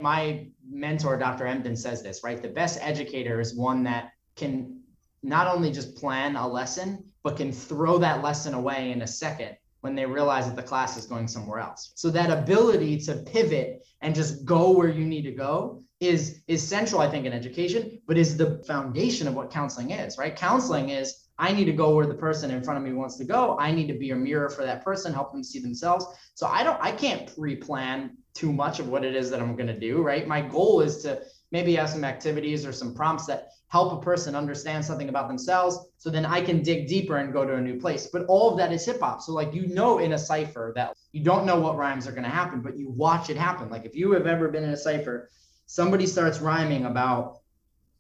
my 0.01 0.47
mentor 0.71 1.17
dr 1.17 1.45
Emdin 1.45 1.77
says 1.77 2.05
this 2.05 2.23
right 2.23 2.41
the 2.41 2.49
best 2.49 2.79
educator 2.81 3.41
is 3.41 3.57
one 3.57 3.83
that 3.83 4.13
can 4.37 4.81
not 5.25 5.49
only 5.49 5.73
just 5.73 5.97
plan 5.97 6.37
a 6.37 6.47
lesson 6.47 7.03
but 7.25 7.37
can 7.37 7.51
throw 7.51 7.99
that 7.99 8.23
lesson 8.23 8.55
away 8.55 8.93
in 8.93 9.03
a 9.03 9.07
second 9.07 9.57
when 9.81 9.97
they 9.97 10.07
realize 10.07 10.47
that 10.47 10.55
the 10.55 10.63
class 10.63 10.97
is 10.97 11.07
going 11.07 11.27
somewhere 11.27 11.59
else 11.59 11.93
so 11.97 12.11
that 12.11 12.31
ability 12.31 12.97
to 12.97 13.17
pivot 13.27 13.85
and 14.01 14.15
just 14.15 14.45
go 14.45 14.71
where 14.71 14.89
you 14.89 15.05
need 15.05 15.23
to 15.23 15.33
go 15.33 15.83
is 15.99 16.43
is 16.47 16.67
central 16.67 17.01
i 17.01 17.11
think 17.11 17.27
in 17.27 17.33
education 17.33 18.01
but 18.07 18.17
is 18.17 18.37
the 18.37 18.63
foundation 18.69 19.27
of 19.27 19.35
what 19.35 19.51
counseling 19.51 19.91
is 19.91 20.17
right 20.17 20.37
counseling 20.37 20.91
is 20.91 21.25
I 21.41 21.53
need 21.53 21.67
to 21.67 21.73
go 21.73 21.95
where 21.95 22.07
the 22.07 22.15
person 22.15 22.51
in 22.51 22.65
front 22.65 22.79
of 22.79 22.85
me 22.85 22.93
wants 22.93 23.17
to 23.19 23.25
go. 23.25 23.57
I 23.61 23.71
need 23.71 23.87
to 23.87 23.95
be 23.95 24.11
a 24.11 24.17
mirror 24.17 24.49
for 24.49 24.65
that 24.65 24.85
person, 24.85 25.13
help 25.13 25.31
them 25.31 25.45
see 25.45 25.61
themselves. 25.61 26.05
So 26.35 26.49
I 26.49 26.65
don't, 26.65 26.83
I 26.83 26.91
can't 26.91 27.33
pre-plan 27.33 28.17
too 28.39 28.53
much 28.53 28.79
of 28.79 28.89
what 28.89 29.05
it 29.05 29.17
is 29.17 29.31
that 29.31 29.41
I'm 29.41 29.57
going 29.57 29.67
to 29.67 29.79
do, 29.79 30.01
right? 30.01 30.27
My 30.29 30.41
goal 30.41 30.81
is 30.81 30.99
to 31.03 31.23
maybe 31.51 31.75
have 31.75 31.91
some 31.91 32.05
activities 32.05 32.65
or 32.65 32.73
some 32.73 32.95
prompts 32.95 33.27
that 33.27 33.49
help 33.67 33.93
a 33.93 34.01
person 34.01 34.37
understand 34.37 34.85
something 34.85 35.09
about 35.09 35.27
themselves. 35.27 35.79
So 35.99 36.09
then 36.09 36.25
I 36.25 36.41
can 36.41 36.63
dig 36.63 36.87
deeper 36.87 37.17
and 37.17 37.33
go 37.33 37.45
to 37.45 37.55
a 37.57 37.61
new 37.61 37.81
place. 37.81 38.07
But 38.07 38.27
all 38.27 38.51
of 38.51 38.57
that 38.59 38.73
is 38.73 38.85
hip 38.85 39.01
hop. 39.01 39.21
So 39.23 39.33
like 39.33 39.53
you 39.53 39.67
know 39.67 39.99
in 39.99 40.13
a 40.13 40.19
cipher 40.19 40.73
that 40.77 40.97
you 41.13 41.25
don't 41.25 41.45
know 41.45 41.59
what 41.59 41.77
rhymes 41.77 42.07
are 42.07 42.13
going 42.13 42.23
to 42.23 42.31
happen, 42.31 42.61
but 42.61 42.79
you 42.79 42.91
watch 42.91 43.29
it 43.29 43.37
happen. 43.37 43.69
Like 43.71 43.85
if 43.85 43.97
you 43.97 44.13
have 44.13 44.27
ever 44.27 44.49
been 44.49 44.65
in 44.65 44.71
a 44.71 44.77
cipher, 44.77 45.31
somebody 45.67 46.07
starts 46.07 46.39
rhyming 46.39 46.87
about 46.87 47.41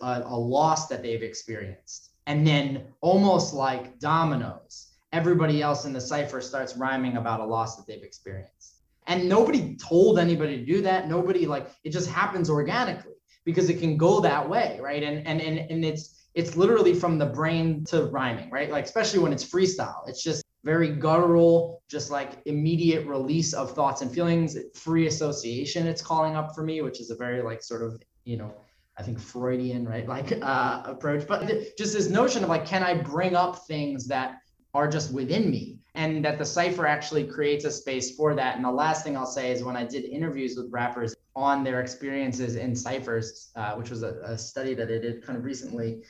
a, 0.00 0.23
a 0.25 0.38
loss 0.38 0.87
that 0.88 1.02
they've 1.02 1.23
experienced, 1.23 2.12
and 2.26 2.47
then 2.47 2.85
almost 3.00 3.52
like 3.52 3.99
dominoes, 3.99 4.92
everybody 5.12 5.61
else 5.61 5.85
in 5.85 5.92
the 5.92 6.00
cipher 6.00 6.40
starts 6.40 6.76
rhyming 6.76 7.16
about 7.16 7.40
a 7.40 7.45
loss 7.45 7.76
that 7.76 7.87
they've 7.87 8.02
experienced. 8.02 8.77
And 9.09 9.27
nobody 9.27 9.75
told 9.77 10.19
anybody 10.19 10.59
to 10.59 10.65
do 10.65 10.83
that. 10.83 11.09
Nobody 11.09 11.47
like 11.47 11.71
it 11.83 11.91
just 11.91 12.11
happens 12.11 12.50
organically 12.50 13.15
because 13.45 13.71
it 13.71 13.81
can 13.81 13.97
go 13.97 14.21
that 14.21 14.49
way, 14.49 14.79
right? 14.81 15.03
And 15.03 15.27
and 15.27 15.41
and, 15.41 15.59
and 15.59 15.85
it's 15.85 16.29
it's 16.35 16.57
literally 16.57 16.95
from 16.95 17.19
the 17.19 17.27
brain 17.27 17.85
to 17.87 18.05
rhyming, 18.05 18.50
right? 18.50 18.71
Like 18.71 18.85
especially 18.85 19.21
when 19.21 19.33
it's 19.33 19.45
freestyle. 19.45 20.07
It's 20.07 20.23
just 20.23 20.45
very 20.62 20.91
guttural, 20.91 21.83
just 21.88 22.11
like 22.11 22.43
immediate 22.45 23.07
release 23.07 23.55
of 23.55 23.73
thoughts 23.73 24.03
and 24.03 24.12
feelings, 24.12 24.59
free 24.75 25.07
association 25.07 25.87
it's 25.87 26.03
calling 26.03 26.37
up 26.37 26.55
for 26.55 26.62
me, 26.62 26.83
which 26.83 27.00
is 27.00 27.11
a 27.11 27.17
very 27.17 27.43
like 27.43 27.62
sort 27.62 27.83
of, 27.83 28.03
you 28.25 28.37
know, 28.37 28.53
I 28.99 29.03
think 29.03 29.19
Freudian, 29.19 29.88
right? 29.88 30.07
Like 30.07 30.33
uh 30.43 30.83
approach. 30.85 31.27
But 31.27 31.49
just 31.79 31.95
this 31.95 32.11
notion 32.11 32.43
of 32.43 32.50
like, 32.50 32.67
can 32.67 32.83
I 32.83 32.93
bring 32.93 33.35
up 33.35 33.67
things 33.67 34.07
that 34.09 34.37
are 34.75 34.87
just 34.87 35.15
within 35.15 35.50
me 35.50 35.77
and 35.95 36.25
that 36.25 36.38
the 36.38 36.45
cipher 36.45 36.87
actually 36.87 37.25
creates 37.25 37.64
a 37.64 37.71
space 37.71 38.14
for 38.14 38.35
that. 38.35 38.57
And 38.57 38.64
the 38.64 38.71
last 38.71 39.04
thing 39.04 39.16
i'll 39.16 39.26
say 39.26 39.50
is 39.50 39.62
when 39.62 39.76
i 39.76 39.85
did 39.85 40.04
interviews 40.04 40.57
with 40.57 40.71
rappers 40.71 41.14
on 41.35 41.62
their 41.62 41.80
experiences 41.80 42.57
in 42.57 42.75
ciphers 42.75 43.50
uh, 43.57 43.75
which 43.75 43.90
was 43.90 44.02
a, 44.02 44.18
a, 44.25 44.37
study 44.37 44.75
that 44.75 44.88
i 44.88 44.99
did 44.99 45.25
kind 45.25 45.38
of 45.38 45.45
recently 45.45 46.02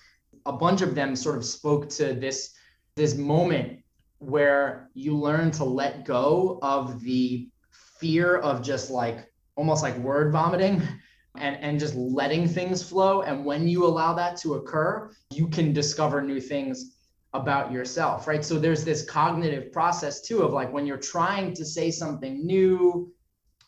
a 0.46 0.52
bunch 0.52 0.80
of 0.80 0.94
them 0.94 1.14
sort 1.14 1.36
of 1.36 1.44
spoke 1.44 1.88
to 1.88 2.14
this 2.14 2.54
this 2.96 3.16
moment 3.16 3.80
where 4.18 4.90
you 4.94 5.16
learn 5.16 5.50
to 5.52 5.64
let 5.64 6.04
go 6.04 6.58
of 6.62 7.00
the 7.02 7.48
fear 7.70 8.38
of 8.38 8.62
just 8.62 8.90
like 8.90 9.30
almost 9.56 9.82
like 9.82 9.96
word 9.98 10.32
vomiting 10.32 10.82
and, 11.36 11.56
and 11.60 11.78
just 11.78 11.94
letting 11.94 12.48
things 12.48 12.82
flow. 12.82 13.22
And 13.22 13.44
when 13.44 13.68
you 13.68 13.84
allow 13.86 14.12
that 14.14 14.36
to 14.38 14.54
occur 14.54 15.12
you 15.30 15.46
can 15.46 15.72
discover 15.72 16.20
new 16.20 16.40
things 16.40 16.97
about 17.34 17.70
yourself, 17.70 18.26
right? 18.26 18.44
So 18.44 18.58
there's 18.58 18.84
this 18.84 19.04
cognitive 19.04 19.70
process 19.72 20.20
too 20.20 20.42
of 20.42 20.52
like 20.52 20.72
when 20.72 20.86
you're 20.86 20.96
trying 20.96 21.54
to 21.54 21.64
say 21.64 21.90
something 21.90 22.46
new 22.46 23.12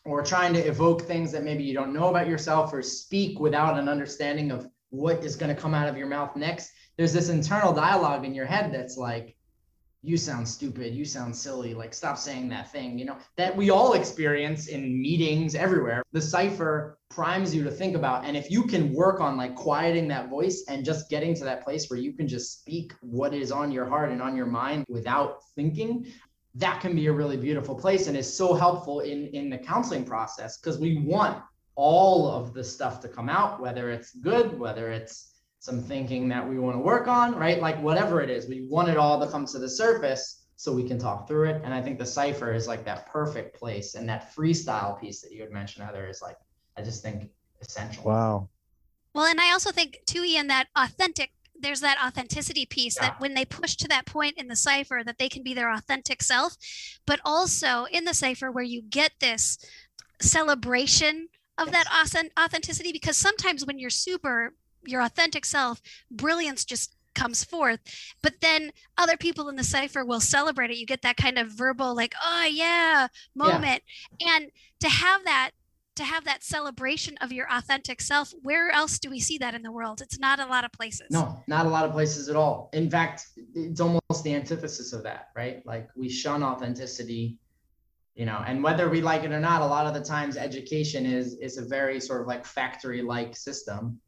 or 0.03 0.23
trying 0.23 0.53
to 0.53 0.59
evoke 0.59 1.03
things 1.03 1.31
that 1.31 1.43
maybe 1.43 1.63
you 1.63 1.73
don't 1.73 1.93
know 1.93 2.09
about 2.09 2.27
yourself 2.27 2.73
or 2.73 2.81
speak 2.81 3.39
without 3.39 3.77
an 3.77 3.87
understanding 3.87 4.51
of 4.51 4.67
what 4.89 5.23
is 5.23 5.35
going 5.35 5.55
to 5.55 5.61
come 5.61 5.75
out 5.75 5.87
of 5.87 5.97
your 5.97 6.07
mouth 6.07 6.35
next. 6.35 6.71
There's 6.97 7.13
this 7.13 7.29
internal 7.29 7.71
dialogue 7.71 8.25
in 8.25 8.33
your 8.33 8.47
head 8.47 8.73
that's 8.73 8.97
like, 8.97 9.35
you 10.03 10.17
sound 10.17 10.47
stupid 10.47 10.95
you 10.95 11.05
sound 11.05 11.35
silly 11.35 11.73
like 11.75 11.93
stop 11.93 12.17
saying 12.17 12.49
that 12.49 12.71
thing 12.71 12.97
you 12.97 13.05
know 13.05 13.17
that 13.37 13.55
we 13.55 13.69
all 13.69 13.93
experience 13.93 14.67
in 14.67 15.01
meetings 15.01 15.55
everywhere. 15.55 16.03
The 16.11 16.21
cipher 16.21 16.97
primes 17.09 17.53
you 17.53 17.63
to 17.63 17.71
think 17.71 17.95
about 17.95 18.25
and 18.25 18.35
if 18.35 18.49
you 18.49 18.63
can 18.63 18.93
work 18.93 19.19
on 19.19 19.37
like 19.37 19.55
quieting 19.55 20.07
that 20.07 20.29
voice 20.29 20.63
and 20.67 20.85
just 20.85 21.09
getting 21.09 21.35
to 21.35 21.43
that 21.43 21.63
place 21.63 21.89
where 21.89 21.99
you 21.99 22.13
can 22.13 22.27
just 22.27 22.59
speak 22.59 22.93
what 23.01 23.33
is 23.33 23.51
on 23.51 23.71
your 23.71 23.85
heart 23.85 24.11
and 24.11 24.21
on 24.21 24.35
your 24.35 24.45
mind 24.45 24.85
without 24.87 25.43
thinking 25.55 26.05
that 26.55 26.81
can 26.81 26.95
be 26.95 27.07
a 27.07 27.13
really 27.13 27.37
beautiful 27.37 27.75
place 27.75 28.07
and 28.07 28.17
is 28.17 28.31
so 28.31 28.53
helpful 28.53 29.01
in 29.01 29.27
in 29.27 29.49
the 29.49 29.57
counseling 29.57 30.03
process 30.03 30.57
because 30.57 30.79
we 30.79 30.97
want 30.97 31.41
all 31.75 32.27
of 32.27 32.53
the 32.53 32.63
stuff 32.63 32.99
to 33.01 33.07
come 33.07 33.29
out 33.29 33.61
whether 33.61 33.89
it's 33.89 34.13
good 34.15 34.57
whether 34.59 34.91
it's 34.91 35.30
some 35.61 35.79
thinking 35.79 36.27
that 36.27 36.49
we 36.49 36.57
want 36.57 36.75
to 36.75 36.79
work 36.79 37.07
on, 37.07 37.35
right? 37.35 37.61
Like 37.61 37.79
whatever 37.83 38.19
it 38.19 38.31
is, 38.31 38.47
we 38.47 38.65
want 38.67 38.89
it 38.89 38.97
all 38.97 39.19
to 39.19 39.27
come 39.31 39.45
to 39.45 39.59
the 39.59 39.69
surface 39.69 40.47
so 40.55 40.73
we 40.73 40.87
can 40.87 40.97
talk 40.97 41.27
through 41.27 41.49
it. 41.51 41.61
And 41.63 41.71
I 41.71 41.79
think 41.83 41.99
the 41.99 42.05
cipher 42.05 42.51
is 42.51 42.67
like 42.67 42.83
that 42.85 43.05
perfect 43.05 43.59
place. 43.59 43.93
And 43.93 44.09
that 44.09 44.33
freestyle 44.35 44.99
piece 44.99 45.21
that 45.21 45.31
you 45.31 45.39
had 45.39 45.51
mentioned, 45.51 45.85
Heather, 45.85 46.07
is 46.07 46.19
like, 46.19 46.37
I 46.77 46.81
just 46.81 47.03
think 47.03 47.29
essential. 47.61 48.03
Wow. 48.03 48.49
Well, 49.13 49.25
and 49.25 49.39
I 49.39 49.51
also 49.51 49.71
think 49.71 49.99
too, 50.07 50.23
Ian, 50.23 50.47
that 50.47 50.67
authentic 50.75 51.31
there's 51.59 51.81
that 51.81 52.03
authenticity 52.03 52.65
piece 52.65 52.95
yeah. 52.95 53.09
that 53.09 53.19
when 53.19 53.35
they 53.35 53.45
push 53.45 53.75
to 53.75 53.87
that 53.87 54.07
point 54.07 54.35
in 54.37 54.47
the 54.47 54.55
cipher 54.55 55.03
that 55.05 55.19
they 55.19 55.29
can 55.29 55.43
be 55.43 55.53
their 55.53 55.71
authentic 55.71 56.23
self 56.23 56.57
but 57.05 57.19
also 57.23 57.85
in 57.91 58.03
the 58.03 58.15
cipher 58.15 58.51
where 58.51 58.63
you 58.63 58.81
get 58.81 59.11
this 59.19 59.59
celebration 60.19 61.27
of 61.59 61.67
yes. 61.71 61.85
that 61.85 62.25
authenticity 62.39 62.91
because 62.91 63.15
sometimes 63.15 63.63
when 63.63 63.77
you're 63.77 63.91
super 63.91 64.55
your 64.85 65.01
authentic 65.01 65.45
self, 65.45 65.81
brilliance 66.09 66.65
just 66.65 66.95
comes 67.13 67.43
forth. 67.43 67.79
But 68.21 68.35
then 68.41 68.71
other 68.97 69.17
people 69.17 69.49
in 69.49 69.55
the 69.55 69.63
cipher 69.63 70.05
will 70.05 70.21
celebrate 70.21 70.71
it. 70.71 70.77
You 70.77 70.85
get 70.85 71.01
that 71.01 71.17
kind 71.17 71.37
of 71.37 71.49
verbal, 71.49 71.95
like, 71.95 72.13
oh 72.23 72.45
yeah, 72.45 73.07
moment. 73.35 73.83
Yeah. 74.19 74.37
And 74.37 74.51
to 74.81 74.89
have 74.89 75.23
that 75.25 75.51
to 75.95 76.03
have 76.05 76.23
that 76.23 76.43
celebration 76.43 77.17
of 77.17 77.33
your 77.33 77.47
authentic 77.51 77.99
self 77.99 78.33
where 78.43 78.71
else 78.71 78.97
do 78.97 79.09
we 79.09 79.19
see 79.19 79.37
that 79.37 79.53
in 79.53 79.61
the 79.61 79.71
world 79.71 80.01
it's 80.01 80.17
not 80.19 80.39
a 80.39 80.45
lot 80.45 80.63
of 80.63 80.71
places 80.71 81.07
no 81.09 81.37
not 81.47 81.65
a 81.65 81.69
lot 81.69 81.83
of 81.83 81.91
places 81.91 82.29
at 82.29 82.35
all 82.35 82.69
in 82.71 82.89
fact 82.89 83.25
it's 83.53 83.81
almost 83.81 84.23
the 84.23 84.33
antithesis 84.33 84.93
of 84.93 85.03
that 85.03 85.27
right 85.35 85.65
like 85.65 85.89
we 85.97 86.07
shun 86.07 86.43
authenticity 86.43 87.37
you 88.15 88.25
know 88.25 88.41
and 88.47 88.63
whether 88.63 88.89
we 88.89 89.01
like 89.01 89.23
it 89.23 89.33
or 89.33 89.39
not 89.39 89.61
a 89.61 89.65
lot 89.65 89.85
of 89.85 89.93
the 89.93 90.01
times 90.01 90.37
education 90.37 91.05
is 91.05 91.35
is 91.35 91.57
a 91.57 91.65
very 91.65 91.99
sort 91.99 92.21
of 92.21 92.27
like 92.27 92.45
factory 92.45 93.01
like 93.01 93.35
system 93.35 93.99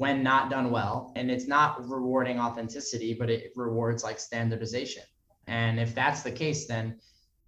when 0.00 0.22
not 0.22 0.48
done 0.48 0.70
well. 0.70 1.12
And 1.14 1.30
it's 1.30 1.46
not 1.46 1.86
rewarding 1.86 2.40
authenticity, 2.40 3.12
but 3.12 3.28
it 3.28 3.52
rewards 3.54 4.02
like 4.02 4.18
standardization. 4.18 5.02
And 5.46 5.78
if 5.78 5.94
that's 5.94 6.22
the 6.22 6.30
case, 6.30 6.66
then 6.66 6.98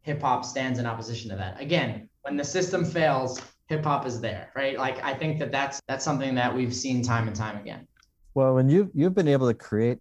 hip 0.02 0.21
hop 0.21 0.44
stands 0.44 0.78
in 0.78 0.85
opposition 0.85 1.30
to 1.30 1.37
that. 1.37 1.59
Again, 1.59 2.11
when 2.21 2.37
the 2.37 2.44
system 2.44 2.85
fails, 2.85 3.40
hip 3.68 3.82
hop 3.82 4.04
is 4.04 4.21
there, 4.21 4.52
right? 4.54 4.78
Like 4.78 5.02
I 5.02 5.14
think 5.14 5.38
that 5.38 5.50
that's 5.50 5.80
that's 5.88 6.04
something 6.04 6.35
that 6.35 6.54
we've 6.54 6.75
seen 6.75 7.02
time 7.02 7.26
and 7.26 7.35
time 7.35 7.56
again. 7.56 7.88
Well, 8.35 8.54
when 8.54 8.68
you've 8.68 8.90
you've 8.92 9.14
been 9.14 9.28
able 9.28 9.49
to 9.49 9.54
create 9.54 10.00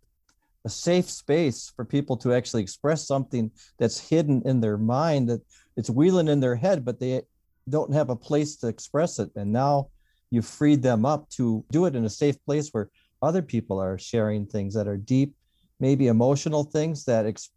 a 0.65 0.69
safe 0.69 1.09
space 1.09 1.71
for 1.73 1.85
people 1.85 2.17
to 2.17 2.33
actually 2.33 2.63
express 2.63 3.07
something 3.07 3.49
that's 3.79 4.09
hidden 4.09 4.41
in 4.43 4.59
their 4.59 4.77
mind 4.77 5.29
that 5.29 5.41
it's 5.77 5.89
wheeling 5.89 6.27
in 6.27 6.41
their 6.41 6.57
head, 6.57 6.83
but 6.83 6.99
they 6.99 7.21
don't 7.69 7.93
have 7.93 8.09
a 8.09 8.15
place 8.15 8.57
to 8.57 8.67
express 8.67 9.19
it. 9.19 9.31
And 9.37 9.53
now 9.53 9.87
you 10.31 10.41
freed 10.41 10.81
them 10.81 11.05
up 11.05 11.29
to 11.29 11.63
do 11.71 11.85
it 11.85 11.95
in 11.95 12.05
a 12.05 12.09
safe 12.09 12.43
place 12.45 12.69
where 12.69 12.89
other 13.21 13.41
people 13.41 13.79
are 13.79 13.97
sharing 13.97 14.45
things 14.45 14.73
that 14.73 14.87
are 14.87 14.97
deep, 14.97 15.35
maybe 15.79 16.07
emotional 16.07 16.63
things 16.63 17.05
that 17.05 17.25
ex- 17.25 17.51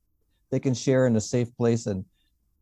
they 0.51 0.61
can 0.61 0.75
share 0.75 1.07
in 1.07 1.17
a 1.17 1.21
safe 1.21 1.57
place 1.57 1.87
and 1.87 2.05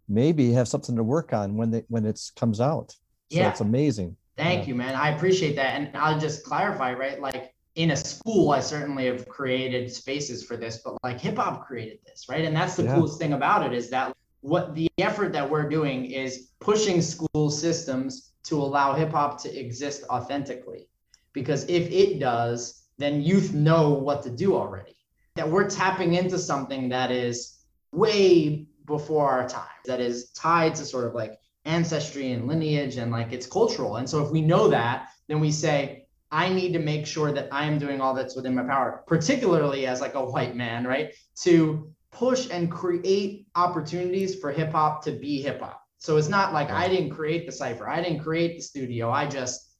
maybe 0.09 0.52
have 0.52 0.69
something 0.69 0.95
to 0.95 1.02
work 1.02 1.33
on 1.33 1.57
when 1.57 1.71
they 1.71 1.85
when 1.88 2.04
it 2.04 2.21
comes 2.37 2.61
out. 2.61 2.92
So 3.31 3.38
yeah, 3.38 3.49
it's 3.49 3.61
amazing. 3.61 4.16
Thank 4.37 4.62
yeah. 4.62 4.69
you, 4.69 4.75
man. 4.75 4.95
I 4.95 5.11
appreciate 5.11 5.57
that, 5.57 5.81
and 5.81 5.90
I'll 5.97 6.21
just 6.21 6.45
clarify, 6.45 6.92
right? 6.92 7.21
Like 7.21 7.54
in 7.75 7.90
a 7.90 7.97
school, 7.97 8.50
I 8.50 8.61
certainly 8.61 9.07
have 9.07 9.26
created 9.28 9.90
spaces 9.90 10.45
for 10.45 10.57
this, 10.57 10.83
but 10.85 11.02
like 11.02 11.19
hip 11.19 11.37
hop 11.37 11.66
created 11.66 11.99
this, 12.07 12.26
right? 12.28 12.45
And 12.45 12.54
that's 12.54 12.76
the 12.76 12.85
yeah. 12.85 12.95
coolest 12.95 13.19
thing 13.19 13.33
about 13.33 13.66
it 13.66 13.73
is 13.73 13.88
that 13.90 14.14
what 14.42 14.75
the 14.75 14.88
effort 14.99 15.33
that 15.33 15.49
we're 15.49 15.69
doing 15.69 16.04
is 16.04 16.50
pushing 16.61 17.00
school 17.00 17.50
systems 17.50 18.32
to 18.45 18.57
allow 18.57 18.95
hip 18.95 19.11
hop 19.11 19.41
to 19.43 19.59
exist 19.59 20.05
authentically. 20.11 20.89
Because 21.33 21.65
if 21.69 21.91
it 21.91 22.19
does, 22.19 22.83
then 22.99 23.23
youth 23.23 23.53
know 23.53 23.91
what 23.91 24.23
to 24.23 24.31
do 24.31 24.55
already. 24.55 24.97
That 25.35 25.49
we're 25.49 25.69
tapping 25.69 26.15
into 26.15 26.39
something 26.39 26.89
that 26.91 27.11
is 27.11 27.65
way 27.93 28.67
before 28.85 29.31
our 29.31 29.49
time, 29.49 29.65
that 29.87 30.01
is 30.01 30.31
tied 30.31 30.75
to 30.75 30.85
sort 30.85 31.07
of 31.07 31.15
like 31.15 31.39
ancestry 31.65 32.33
and 32.33 32.47
lineage 32.47 32.97
and 32.97 33.11
like 33.11 33.33
it's 33.33 33.47
cultural. 33.47 33.97
And 33.97 34.09
so 34.09 34.25
if 34.25 34.31
we 34.31 34.43
know 34.43 34.69
that, 34.69 35.09
then 35.29 35.41
we 35.41 35.51
say, 35.51 36.07
I 36.31 36.49
need 36.49 36.73
to 36.73 36.79
make 36.79 37.07
sure 37.07 37.33
that 37.33 37.49
I 37.53 37.65
am 37.67 37.79
doing 37.79 38.01
all 38.01 38.15
that's 38.15 38.35
within 38.35 38.55
my 38.55 38.65
power, 38.65 39.05
particularly 39.07 39.87
as 39.87 40.01
like 40.01 40.15
a 40.15 40.25
white 40.25 40.57
man, 40.57 40.87
right? 40.87 41.13
To 41.43 41.93
push 42.11 42.49
and 42.51 42.71
create 42.71 43.47
opportunities 43.55 44.35
for 44.35 44.51
hip 44.51 44.73
hop 44.73 45.05
to 45.05 45.13
be 45.13 45.41
hip 45.41 45.61
hop 45.61 45.82
so 46.02 46.16
it's 46.16 46.28
not 46.28 46.52
like 46.52 46.68
I 46.68 46.88
didn't 46.88 47.11
create 47.11 47.47
the 47.47 47.52
cipher. 47.52 47.88
I 47.88 48.02
didn't 48.02 48.25
create 48.25 48.56
the 48.56 48.61
studio. 48.61 49.12
I 49.12 49.25
just 49.25 49.71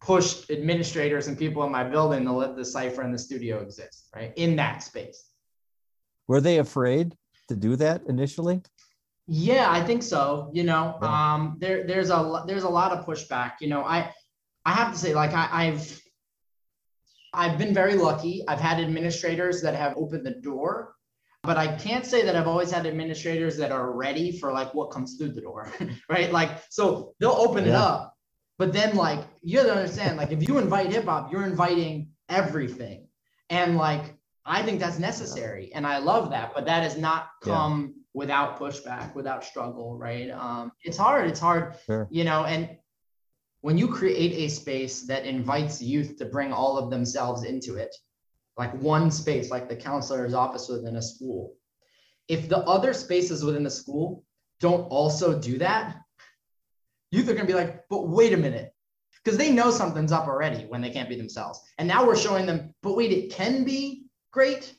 pushed 0.00 0.52
administrators 0.52 1.26
and 1.26 1.36
people 1.36 1.64
in 1.64 1.72
my 1.72 1.82
building 1.82 2.24
to 2.26 2.32
let 2.32 2.54
the 2.54 2.64
cipher 2.64 3.02
and 3.02 3.12
the 3.12 3.18
studio 3.18 3.60
exist, 3.60 4.08
right? 4.14 4.32
In 4.36 4.54
that 4.54 4.84
space. 4.84 5.30
Were 6.28 6.40
they 6.40 6.58
afraid 6.58 7.16
to 7.48 7.56
do 7.56 7.74
that 7.74 8.02
initially? 8.06 8.62
Yeah, 9.26 9.66
I 9.68 9.82
think 9.82 10.04
so. 10.04 10.48
You 10.54 10.62
know, 10.62 10.96
yeah. 11.02 11.34
um, 11.34 11.56
there 11.58 11.88
there's 11.88 12.10
a 12.10 12.44
there's 12.46 12.62
a 12.62 12.68
lot 12.68 12.92
of 12.92 13.04
pushback. 13.04 13.54
You 13.60 13.66
know, 13.66 13.82
I 13.82 14.12
I 14.64 14.74
have 14.74 14.92
to 14.92 14.98
say, 14.98 15.12
like 15.12 15.32
I, 15.32 15.48
I've 15.50 16.00
I've 17.34 17.58
been 17.58 17.74
very 17.74 17.94
lucky. 17.94 18.44
I've 18.46 18.60
had 18.60 18.78
administrators 18.78 19.60
that 19.62 19.74
have 19.74 19.96
opened 19.96 20.24
the 20.24 20.36
door 20.40 20.94
but 21.42 21.56
I 21.56 21.76
can't 21.76 22.06
say 22.06 22.24
that 22.24 22.36
I've 22.36 22.46
always 22.46 22.70
had 22.70 22.86
administrators 22.86 23.56
that 23.56 23.72
are 23.72 23.90
ready 23.92 24.38
for 24.38 24.52
like 24.52 24.72
what 24.74 24.90
comes 24.90 25.16
through 25.16 25.32
the 25.32 25.40
door, 25.40 25.72
right? 26.08 26.30
Like, 26.32 26.50
so 26.70 27.14
they'll 27.18 27.30
open 27.32 27.64
yeah. 27.64 27.70
it 27.70 27.76
up, 27.76 28.16
But 28.58 28.72
then, 28.72 28.94
like, 28.94 29.20
you 29.42 29.58
have 29.58 29.66
to 29.66 29.74
understand, 29.74 30.16
like, 30.16 30.30
if 30.30 30.46
you 30.46 30.58
invite 30.58 30.92
hip 30.92 31.04
hop, 31.06 31.32
you're 31.32 31.44
inviting 31.44 32.10
everything. 32.28 33.08
And 33.50 33.76
like, 33.76 34.14
I 34.46 34.62
think 34.62 34.78
that's 34.80 34.98
necessary. 35.00 35.72
And 35.74 35.84
I 35.86 35.98
love 35.98 36.30
that. 36.30 36.52
But 36.54 36.66
that 36.66 36.82
has 36.84 36.96
not 36.96 37.28
Yeah. 37.44 37.52
come 37.54 37.94
without 38.14 38.58
pushback, 38.58 39.14
without 39.14 39.42
struggle, 39.44 39.96
right? 39.98 40.30
Um, 40.30 40.70
it's 40.84 40.96
hard. 40.96 41.28
It's 41.28 41.40
hard, 41.40 41.76
Sure. 41.86 42.06
you 42.10 42.24
know, 42.24 42.44
and 42.44 42.68
when 43.62 43.78
you 43.78 43.88
create 43.88 44.32
a 44.32 44.48
space 44.48 45.02
that 45.06 45.24
invites 45.24 45.80
youth 45.82 46.16
to 46.18 46.24
bring 46.26 46.52
all 46.52 46.76
of 46.78 46.90
themselves 46.90 47.44
into 47.44 47.76
it, 47.76 47.94
like 48.62 48.80
one 48.80 49.10
space, 49.10 49.50
like 49.50 49.68
the 49.68 49.74
counselor's 49.74 50.34
office 50.34 50.68
within 50.68 50.94
a 50.94 51.02
school, 51.02 51.56
if 52.28 52.48
the 52.48 52.58
other 52.58 52.94
spaces 52.94 53.44
within 53.44 53.64
the 53.64 53.70
school 53.70 54.24
don't 54.60 54.82
also 54.82 55.36
do 55.36 55.58
that, 55.58 55.96
youth 57.10 57.28
are 57.28 57.34
going 57.34 57.46
to 57.46 57.52
be 57.52 57.58
like, 57.58 57.88
but 57.90 58.08
wait 58.08 58.32
a 58.32 58.36
minute. 58.36 58.72
Because 59.24 59.36
they 59.36 59.50
know 59.50 59.72
something's 59.72 60.12
up 60.12 60.28
already 60.28 60.64
when 60.66 60.80
they 60.80 60.90
can't 60.90 61.08
be 61.08 61.16
themselves. 61.16 61.60
And 61.78 61.88
now 61.88 62.06
we're 62.06 62.16
showing 62.16 62.46
them, 62.46 62.72
but 62.84 62.96
wait, 62.96 63.10
it 63.10 63.32
can 63.32 63.64
be 63.64 64.06
great, 64.30 64.72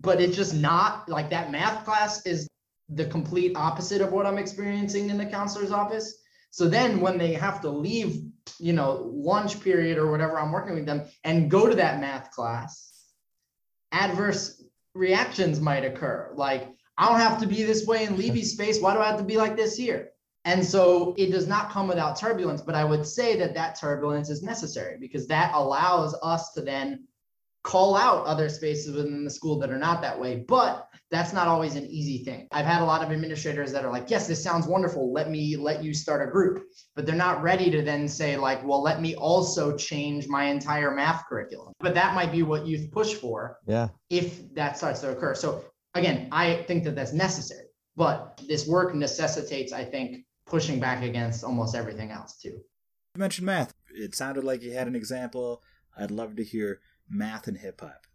but 0.00 0.20
it's 0.20 0.36
just 0.36 0.54
not 0.54 1.08
like 1.08 1.30
that 1.30 1.50
math 1.50 1.86
class 1.86 2.26
is 2.26 2.46
the 2.90 3.06
complete 3.06 3.56
opposite 3.56 4.02
of 4.02 4.12
what 4.12 4.26
I'm 4.26 4.36
experiencing 4.36 5.08
in 5.08 5.16
the 5.16 5.24
counselor's 5.24 5.72
office. 5.72 6.18
So 6.50 6.68
then 6.68 7.00
when 7.00 7.16
they 7.16 7.32
have 7.32 7.62
to 7.62 7.70
leave, 7.70 8.22
you 8.58 8.74
know, 8.74 9.10
lunch 9.10 9.58
period 9.60 9.96
or 9.96 10.10
whatever 10.10 10.38
I'm 10.38 10.52
working 10.52 10.74
with 10.74 10.84
them 10.84 11.06
and 11.24 11.50
go 11.50 11.66
to 11.66 11.74
that 11.76 11.98
math 11.98 12.30
class, 12.30 12.91
adverse 13.92 14.62
reactions 14.94 15.60
might 15.60 15.84
occur. 15.84 16.32
Like, 16.34 16.68
I 16.98 17.08
don't 17.08 17.20
have 17.20 17.40
to 17.40 17.46
be 17.46 17.62
this 17.62 17.86
way 17.86 18.04
in 18.04 18.16
Levy's 18.16 18.52
space. 18.52 18.80
Why 18.80 18.94
do 18.94 19.00
I 19.00 19.06
have 19.06 19.18
to 19.18 19.24
be 19.24 19.36
like 19.36 19.56
this 19.56 19.76
here? 19.76 20.10
And 20.44 20.64
so 20.64 21.14
it 21.16 21.30
does 21.30 21.46
not 21.46 21.70
come 21.70 21.86
without 21.86 22.18
turbulence, 22.18 22.62
but 22.62 22.74
I 22.74 22.84
would 22.84 23.06
say 23.06 23.36
that 23.36 23.54
that 23.54 23.78
turbulence 23.78 24.28
is 24.28 24.42
necessary 24.42 24.98
because 24.98 25.28
that 25.28 25.52
allows 25.54 26.16
us 26.22 26.52
to 26.52 26.60
then 26.60 27.06
call 27.62 27.96
out 27.96 28.26
other 28.26 28.48
spaces 28.48 28.96
within 28.96 29.24
the 29.24 29.30
school 29.30 29.58
that 29.60 29.70
are 29.70 29.78
not 29.78 30.02
that 30.02 30.18
way. 30.18 30.44
But 30.48 30.88
that's 31.12 31.34
not 31.34 31.46
always 31.46 31.76
an 31.76 31.86
easy 31.86 32.24
thing. 32.24 32.48
I've 32.52 32.64
had 32.64 32.80
a 32.80 32.84
lot 32.86 33.04
of 33.04 33.12
administrators 33.12 33.70
that 33.72 33.84
are 33.84 33.92
like, 33.92 34.08
yes, 34.08 34.26
this 34.26 34.42
sounds 34.42 34.66
wonderful. 34.66 35.12
Let 35.12 35.30
me 35.30 35.56
let 35.58 35.84
you 35.84 35.92
start 35.92 36.26
a 36.26 36.30
group. 36.32 36.64
But 36.96 37.04
they're 37.04 37.14
not 37.14 37.42
ready 37.42 37.70
to 37.70 37.82
then 37.82 38.08
say, 38.08 38.38
like, 38.38 38.64
well, 38.64 38.82
let 38.82 39.02
me 39.02 39.14
also 39.14 39.76
change 39.76 40.26
my 40.26 40.44
entire 40.44 40.90
math 40.90 41.24
curriculum. 41.28 41.74
But 41.80 41.94
that 41.94 42.14
might 42.14 42.32
be 42.32 42.42
what 42.42 42.66
youth 42.66 42.90
push 42.90 43.12
for 43.14 43.58
Yeah. 43.66 43.88
if 44.08 44.52
that 44.54 44.78
starts 44.78 45.00
to 45.02 45.10
occur. 45.12 45.34
So 45.34 45.62
again, 45.94 46.28
I 46.32 46.64
think 46.66 46.82
that 46.84 46.94
that's 46.94 47.12
necessary, 47.12 47.66
but 47.94 48.40
this 48.48 48.66
work 48.66 48.94
necessitates, 48.94 49.70
I 49.72 49.84
think, 49.84 50.24
pushing 50.46 50.80
back 50.80 51.02
against 51.04 51.44
almost 51.44 51.74
everything 51.76 52.10
else 52.10 52.38
too. 52.38 52.48
You 53.14 53.18
mentioned 53.18 53.44
math. 53.46 53.74
It 53.94 54.14
sounded 54.14 54.44
like 54.44 54.62
you 54.62 54.72
had 54.72 54.86
an 54.86 54.96
example. 54.96 55.62
I'd 55.94 56.10
love 56.10 56.36
to 56.36 56.42
hear 56.44 56.80
math 57.10 57.48
and 57.48 57.58
hip 57.58 57.82
hop. 57.82 58.06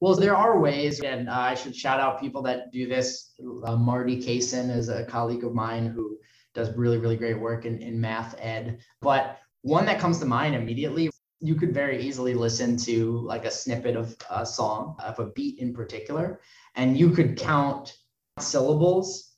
Well, 0.00 0.14
there 0.14 0.36
are 0.36 0.60
ways, 0.60 1.00
and 1.00 1.28
uh, 1.28 1.32
I 1.32 1.54
should 1.54 1.74
shout 1.74 2.00
out 2.00 2.20
people 2.20 2.42
that 2.42 2.70
do 2.70 2.86
this. 2.86 3.32
Uh, 3.64 3.76
Marty 3.76 4.22
Kaysen 4.22 4.70
is 4.70 4.90
a 4.90 5.06
colleague 5.06 5.44
of 5.44 5.54
mine 5.54 5.86
who 5.86 6.18
does 6.54 6.76
really, 6.76 6.98
really 6.98 7.16
great 7.16 7.38
work 7.38 7.64
in, 7.64 7.80
in 7.80 7.98
math 8.00 8.34
ed. 8.38 8.78
But 9.00 9.38
one 9.62 9.86
that 9.86 9.98
comes 9.98 10.18
to 10.18 10.26
mind 10.26 10.54
immediately, 10.54 11.10
you 11.40 11.54
could 11.54 11.72
very 11.72 12.02
easily 12.02 12.34
listen 12.34 12.76
to 12.78 13.20
like 13.20 13.44
a 13.44 13.50
snippet 13.50 13.96
of 13.96 14.16
a 14.30 14.44
song, 14.44 14.96
of 15.02 15.18
a 15.18 15.26
beat 15.26 15.58
in 15.60 15.72
particular, 15.72 16.40
and 16.74 16.98
you 16.98 17.10
could 17.10 17.38
count 17.38 17.96
syllables 18.38 19.32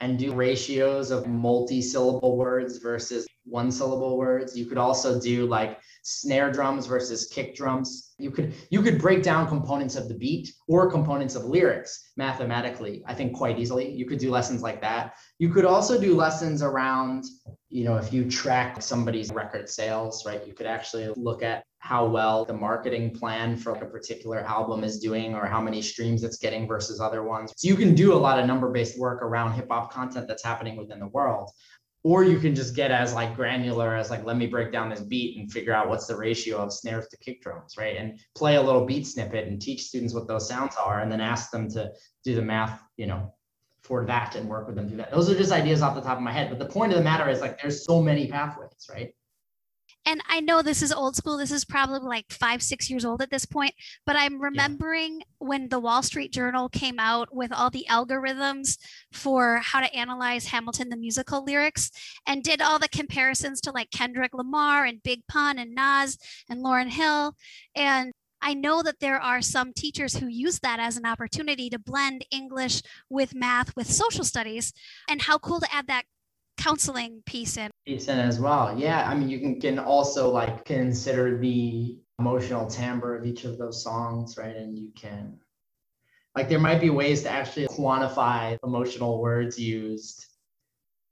and 0.00 0.18
do 0.18 0.34
ratios 0.34 1.10
of 1.10 1.26
multi-syllable 1.26 2.36
words 2.36 2.78
versus 2.78 3.26
one 3.44 3.70
syllable 3.70 4.16
words. 4.16 4.56
You 4.56 4.66
could 4.66 4.78
also 4.78 5.20
do 5.20 5.46
like 5.46 5.80
snare 6.02 6.50
drums 6.50 6.86
versus 6.86 7.26
kick 7.26 7.54
drums. 7.54 8.14
You 8.18 8.30
could 8.30 8.54
you 8.70 8.82
could 8.82 9.00
break 9.00 9.22
down 9.22 9.48
components 9.48 9.96
of 9.96 10.08
the 10.08 10.14
beat 10.14 10.52
or 10.68 10.90
components 10.90 11.34
of 11.34 11.44
lyrics 11.44 12.12
mathematically, 12.16 13.02
I 13.06 13.14
think 13.14 13.36
quite 13.36 13.58
easily. 13.58 13.90
You 13.90 14.06
could 14.06 14.18
do 14.18 14.30
lessons 14.30 14.62
like 14.62 14.80
that. 14.80 15.16
You 15.38 15.50
could 15.50 15.64
also 15.64 16.00
do 16.00 16.14
lessons 16.14 16.62
around, 16.62 17.24
you 17.68 17.84
know, 17.84 17.96
if 17.96 18.12
you 18.12 18.30
track 18.30 18.82
somebody's 18.82 19.32
record 19.32 19.68
sales, 19.68 20.24
right? 20.24 20.46
You 20.46 20.54
could 20.54 20.66
actually 20.66 21.08
look 21.16 21.42
at 21.42 21.64
how 21.78 22.06
well 22.06 22.46
the 22.46 22.54
marketing 22.54 23.10
plan 23.10 23.58
for 23.58 23.72
a 23.72 23.86
particular 23.86 24.40
album 24.40 24.84
is 24.84 24.98
doing 24.98 25.34
or 25.34 25.44
how 25.44 25.60
many 25.60 25.82
streams 25.82 26.24
it's 26.24 26.38
getting 26.38 26.66
versus 26.66 26.98
other 26.98 27.22
ones. 27.22 27.52
So 27.56 27.68
you 27.68 27.76
can 27.76 27.94
do 27.94 28.14
a 28.14 28.16
lot 28.16 28.38
of 28.38 28.46
number-based 28.46 28.98
work 28.98 29.20
around 29.22 29.52
hip 29.52 29.66
hop 29.70 29.92
content 29.92 30.26
that's 30.26 30.42
happening 30.42 30.76
within 30.76 30.98
the 30.98 31.08
world 31.08 31.50
or 32.04 32.22
you 32.22 32.38
can 32.38 32.54
just 32.54 32.76
get 32.76 32.90
as 32.90 33.14
like 33.14 33.34
granular 33.34 33.96
as 33.96 34.10
like 34.10 34.24
let 34.24 34.36
me 34.36 34.46
break 34.46 34.70
down 34.70 34.90
this 34.90 35.00
beat 35.00 35.38
and 35.38 35.50
figure 35.50 35.72
out 35.72 35.88
what's 35.88 36.06
the 36.06 36.14
ratio 36.14 36.58
of 36.58 36.72
snares 36.72 37.08
to 37.08 37.16
kick 37.16 37.42
drums 37.42 37.74
right? 37.76 37.96
And 37.96 38.20
play 38.36 38.56
a 38.56 38.62
little 38.62 38.84
beat 38.84 39.06
snippet 39.06 39.48
and 39.48 39.60
teach 39.60 39.84
students 39.84 40.14
what 40.14 40.28
those 40.28 40.46
sounds 40.46 40.76
are 40.76 41.00
and 41.00 41.10
then 41.10 41.20
ask 41.20 41.50
them 41.50 41.68
to 41.70 41.90
do 42.22 42.34
the 42.36 42.42
math 42.42 42.82
you 42.96 43.06
know 43.06 43.34
for 43.82 44.04
that 44.06 44.36
and 44.36 44.48
work 44.48 44.66
with 44.66 44.76
them 44.76 44.88
through 44.88 44.98
that. 44.98 45.10
Those 45.10 45.28
are 45.28 45.36
just 45.36 45.52
ideas 45.52 45.82
off 45.82 45.94
the 45.94 46.00
top 46.00 46.18
of 46.18 46.22
my 46.22 46.32
head 46.32 46.50
but 46.50 46.58
the 46.58 46.72
point 46.72 46.92
of 46.92 46.98
the 46.98 47.04
matter 47.04 47.28
is 47.28 47.40
like 47.40 47.60
there's 47.60 47.84
so 47.84 48.00
many 48.00 48.28
pathways 48.28 48.88
right 48.90 49.14
and 50.06 50.20
I 50.28 50.40
know 50.40 50.60
this 50.60 50.82
is 50.82 50.92
old 50.92 51.16
school. 51.16 51.38
This 51.38 51.50
is 51.50 51.64
probably 51.64 52.00
like 52.00 52.30
five, 52.30 52.62
six 52.62 52.90
years 52.90 53.04
old 53.04 53.22
at 53.22 53.30
this 53.30 53.46
point, 53.46 53.74
but 54.04 54.16
I'm 54.16 54.40
remembering 54.40 55.22
when 55.38 55.68
the 55.68 55.78
Wall 55.78 56.02
Street 56.02 56.32
Journal 56.32 56.68
came 56.68 56.98
out 56.98 57.34
with 57.34 57.52
all 57.52 57.70
the 57.70 57.86
algorithms 57.88 58.78
for 59.12 59.58
how 59.62 59.80
to 59.80 59.94
analyze 59.94 60.46
Hamilton 60.46 60.90
the 60.90 60.96
musical 60.96 61.44
lyrics 61.44 61.90
and 62.26 62.42
did 62.42 62.60
all 62.60 62.78
the 62.78 62.88
comparisons 62.88 63.60
to 63.62 63.72
like 63.72 63.90
Kendrick 63.90 64.34
Lamar 64.34 64.84
and 64.84 65.02
Big 65.02 65.26
Pun 65.26 65.58
and 65.58 65.74
Nas 65.74 66.18
and 66.48 66.62
Lauryn 66.62 66.90
Hill. 66.90 67.34
And 67.74 68.12
I 68.42 68.52
know 68.52 68.82
that 68.82 69.00
there 69.00 69.18
are 69.18 69.40
some 69.40 69.72
teachers 69.72 70.16
who 70.16 70.28
use 70.28 70.58
that 70.58 70.78
as 70.78 70.98
an 70.98 71.06
opportunity 71.06 71.70
to 71.70 71.78
blend 71.78 72.26
English 72.30 72.82
with 73.08 73.34
math 73.34 73.74
with 73.74 73.90
social 73.90 74.22
studies. 74.22 74.74
And 75.08 75.22
how 75.22 75.38
cool 75.38 75.60
to 75.60 75.74
add 75.74 75.86
that 75.86 76.04
counseling 76.56 77.22
piece 77.26 77.56
in. 77.56 77.70
piece 77.86 78.08
in 78.08 78.18
as 78.18 78.40
well. 78.40 78.78
Yeah 78.78 79.08
i 79.08 79.14
mean 79.14 79.28
you 79.28 79.38
can, 79.40 79.60
can 79.60 79.78
also 79.78 80.30
like 80.30 80.64
consider 80.64 81.38
the 81.38 81.98
emotional 82.18 82.66
timbre 82.66 83.16
of 83.16 83.26
each 83.26 83.44
of 83.44 83.58
those 83.58 83.82
songs 83.82 84.36
right? 84.38 84.56
And 84.56 84.78
you 84.78 84.90
can 84.94 85.38
like 86.36 86.48
there 86.48 86.58
might 86.58 86.80
be 86.80 86.90
ways 86.90 87.22
to 87.22 87.30
actually 87.30 87.66
quantify 87.68 88.58
emotional 88.64 89.20
words 89.20 89.58
used. 89.58 90.26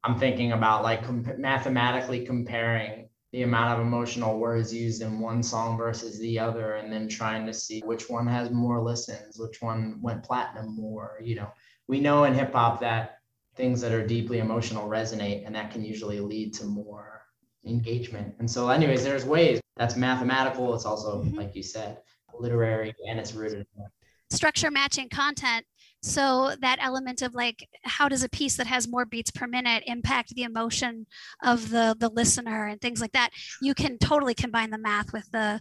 I'm 0.04 0.18
thinking 0.18 0.52
about 0.52 0.82
like 0.82 1.08
mathematically 1.38 2.26
comparing 2.26 3.08
the 3.32 3.42
amount 3.42 3.78
of 3.78 3.86
emotional 3.86 4.38
words 4.38 4.74
used 4.74 5.00
in 5.00 5.20
one 5.20 5.42
song 5.42 5.78
versus 5.78 6.18
the 6.18 6.38
other 6.38 6.74
and 6.74 6.92
then 6.92 7.08
trying 7.08 7.46
to 7.46 7.54
see 7.54 7.80
which 7.80 8.10
one 8.10 8.26
has 8.26 8.50
more 8.50 8.82
listens 8.82 9.38
which 9.38 9.62
one 9.62 9.98
went 10.02 10.24
platinum 10.24 10.74
more 10.76 11.18
you 11.22 11.34
know? 11.36 11.50
We 11.88 12.00
know 12.00 12.24
in 12.24 12.34
hip 12.34 12.52
hop 12.52 12.80
that 12.80 13.21
things 13.56 13.80
that 13.80 13.92
are 13.92 14.06
deeply 14.06 14.38
emotional 14.38 14.88
resonate 14.88 15.44
and 15.46 15.54
that 15.54 15.70
can 15.70 15.84
usually 15.84 16.20
lead 16.20 16.54
to 16.54 16.64
more 16.64 17.22
engagement. 17.66 18.34
And 18.38 18.50
so 18.50 18.68
anyways 18.68 19.04
there's 19.04 19.24
ways. 19.24 19.60
That's 19.76 19.96
mathematical. 19.96 20.74
It's 20.74 20.84
also 20.84 21.22
Mhm. 21.22 21.36
like 21.36 21.54
you 21.54 21.62
said 21.62 22.02
literary 22.38 22.94
and 23.08 23.18
it's 23.18 23.34
rooted 23.34 23.66
in 23.76 23.84
structure 24.30 24.70
matching 24.70 25.08
content. 25.08 25.66
So 26.02 26.56
that 26.60 26.78
element 26.80 27.22
of 27.22 27.34
like 27.34 27.68
how 27.84 28.08
does 28.08 28.24
a 28.24 28.28
piece 28.28 28.56
that 28.56 28.66
has 28.66 28.88
more 28.88 29.04
beats 29.04 29.30
per 29.30 29.46
minute 29.46 29.84
impact 29.86 30.34
the 30.34 30.42
emotion 30.42 31.06
of 31.42 31.70
the 31.70 31.94
the 31.98 32.08
listener 32.08 32.66
and 32.66 32.80
things 32.80 33.00
like 33.00 33.12
that? 33.12 33.30
You 33.60 33.74
can 33.74 33.98
totally 33.98 34.34
combine 34.34 34.70
the 34.70 34.78
math 34.78 35.12
with 35.12 35.30
the 35.30 35.60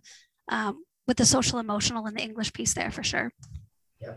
um, 0.50 0.84
with 1.08 1.18
the 1.18 1.26
social 1.26 1.60
emotional 1.60 2.06
and 2.08 2.18
the 2.18 2.24
english 2.24 2.54
piece 2.54 2.74
there 2.74 2.92
for 2.92 3.04
sure. 3.04 3.32
Yeah 4.02 4.16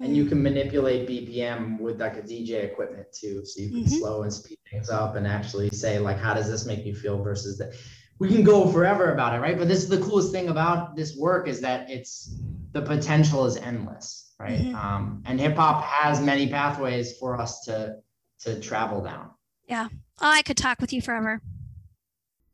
and 0.00 0.16
you 0.16 0.24
can 0.26 0.42
manipulate 0.42 1.08
bpm 1.08 1.78
with 1.78 2.00
like 2.00 2.16
a 2.16 2.22
dj 2.22 2.50
equipment 2.64 3.06
too 3.12 3.44
so 3.44 3.60
you 3.60 3.68
can 3.70 3.84
Mhm. 3.84 3.98
slow 3.98 4.22
and 4.22 4.32
speed 4.32 4.58
things 4.70 4.88
up 4.90 5.16
and 5.16 5.26
actually 5.26 5.70
say 5.70 5.98
like 5.98 6.18
how 6.18 6.34
does 6.34 6.48
this 6.50 6.66
make 6.66 6.84
you 6.84 6.94
feel 6.94 7.22
versus 7.22 7.58
that 7.58 7.72
we 8.18 8.28
can 8.28 8.42
go 8.44 8.70
forever 8.70 9.12
about 9.12 9.34
it 9.34 9.40
right 9.40 9.58
but 9.58 9.68
this 9.68 9.82
is 9.82 9.88
the 9.88 10.00
coolest 10.00 10.32
thing 10.32 10.48
about 10.48 10.96
this 10.96 11.16
work 11.16 11.48
is 11.48 11.60
that 11.60 11.90
it's 11.90 12.34
the 12.72 12.82
potential 12.82 13.44
is 13.46 13.56
endless 13.56 14.34
right 14.38 14.60
Mhm. 14.60 14.74
um, 14.74 15.22
and 15.26 15.40
hip 15.40 15.56
hop 15.56 15.82
has 15.84 16.20
many 16.20 16.48
pathways 16.48 17.16
for 17.18 17.40
us 17.40 17.60
to 17.64 17.96
to 18.40 18.60
travel 18.60 19.02
down 19.02 19.30
Yeah. 19.68 19.88
oh 20.20 20.30
i 20.30 20.42
could 20.42 20.56
talk 20.56 20.80
with 20.80 20.92
you 20.92 21.00
forever 21.02 21.40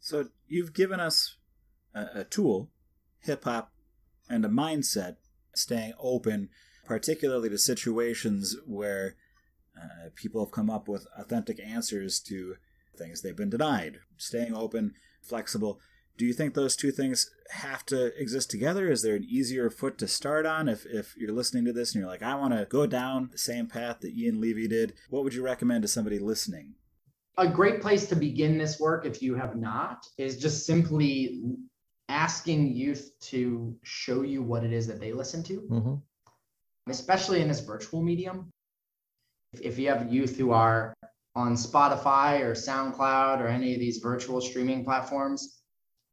So 0.01 0.29
you've 0.47 0.73
given 0.73 1.01
us 1.01 1.37
a, 1.95 2.21
a 2.21 2.25
tool, 2.25 2.71
hip 3.19 3.43
hop, 3.43 3.73
and 4.29 4.45
a 4.45 4.49
mindset, 4.49 5.17
staying 5.55 5.95
open, 5.99 6.49
particularly 6.87 7.49
to 7.51 7.59
situations 7.59 8.57
where 8.67 9.17
uh, 9.77 10.09
people 10.15 10.43
have 10.45 10.53
come 10.53 10.71
up 10.71 10.89
with 10.89 11.07
authentic 11.19 11.61
answers 11.61 12.21
to 12.21 12.57
things 12.97 13.21
they've 13.21 13.37
been 13.37 13.51
denied. 13.51 13.99
Staying 14.17 14.55
open, 14.55 14.95
flexible. 15.23 15.81
Do 16.17 16.25
you 16.25 16.33
think 16.33 16.55
those 16.55 16.77
two 16.77 16.91
things 16.93 17.31
have 17.51 17.85
to 17.87 18.19
exist 18.19 18.51
together? 18.51 18.91
Is 18.91 19.03
there 19.03 19.17
an 19.17 19.25
easier 19.29 19.69
foot 19.69 19.99
to 19.99 20.09
start 20.09 20.47
on 20.47 20.67
if, 20.67 20.87
if 20.87 21.15
you're 21.17 21.33
listening 21.35 21.67
to 21.67 21.75
this 21.75 21.95
and 21.95 22.01
you're 22.01 22.11
like, 22.11 22.23
I 22.23 22.35
want 22.37 22.55
to 22.55 22.65
go 22.65 22.87
down 22.87 23.29
the 23.33 23.39
same 23.39 23.67
path 23.67 24.01
that 24.01 24.15
Ian 24.17 24.41
Levy 24.41 24.67
did? 24.67 24.95
What 25.11 25.25
would 25.25 25.35
you 25.35 25.43
recommend 25.43 25.83
to 25.83 25.89
somebody 25.89 26.19
listening? 26.19 26.75
A 27.37 27.47
great 27.47 27.83
place 27.83 28.07
to 28.09 28.17
begin 28.17 28.57
this 28.57 28.81
work, 28.81 29.05
if 29.05 29.21
you 29.21 29.35
have 29.35 29.57
not, 29.57 30.07
is 30.17 30.39
just 30.39 30.65
simply 30.65 31.43
asking 32.09 32.75
youth 32.75 33.11
to 33.21 33.77
show 33.83 34.23
you 34.23 34.43
what 34.43 34.65
it 34.65 34.73
is 34.73 34.87
that 34.87 35.01
they 35.01 35.13
listen 35.13 35.43
to, 35.43 35.61
Mhm. 35.71 36.03
Especially 36.89 37.41
in 37.41 37.49
this 37.49 37.61
virtual 37.61 38.03
medium. 38.03 38.53
If, 39.53 39.61
if 39.61 39.79
you 39.79 39.89
have 39.89 40.13
youth 40.13 40.37
who 40.37 40.53
are 40.53 40.95
on 41.35 41.55
Spotify 41.55 42.41
or 42.41 42.53
SoundCloud 42.53 43.41
or 43.41 43.49
any 43.49 43.75
of 43.75 43.81
these 43.81 43.99
virtual 43.99 44.41
streaming 44.41 44.85
platforms, 44.85 45.61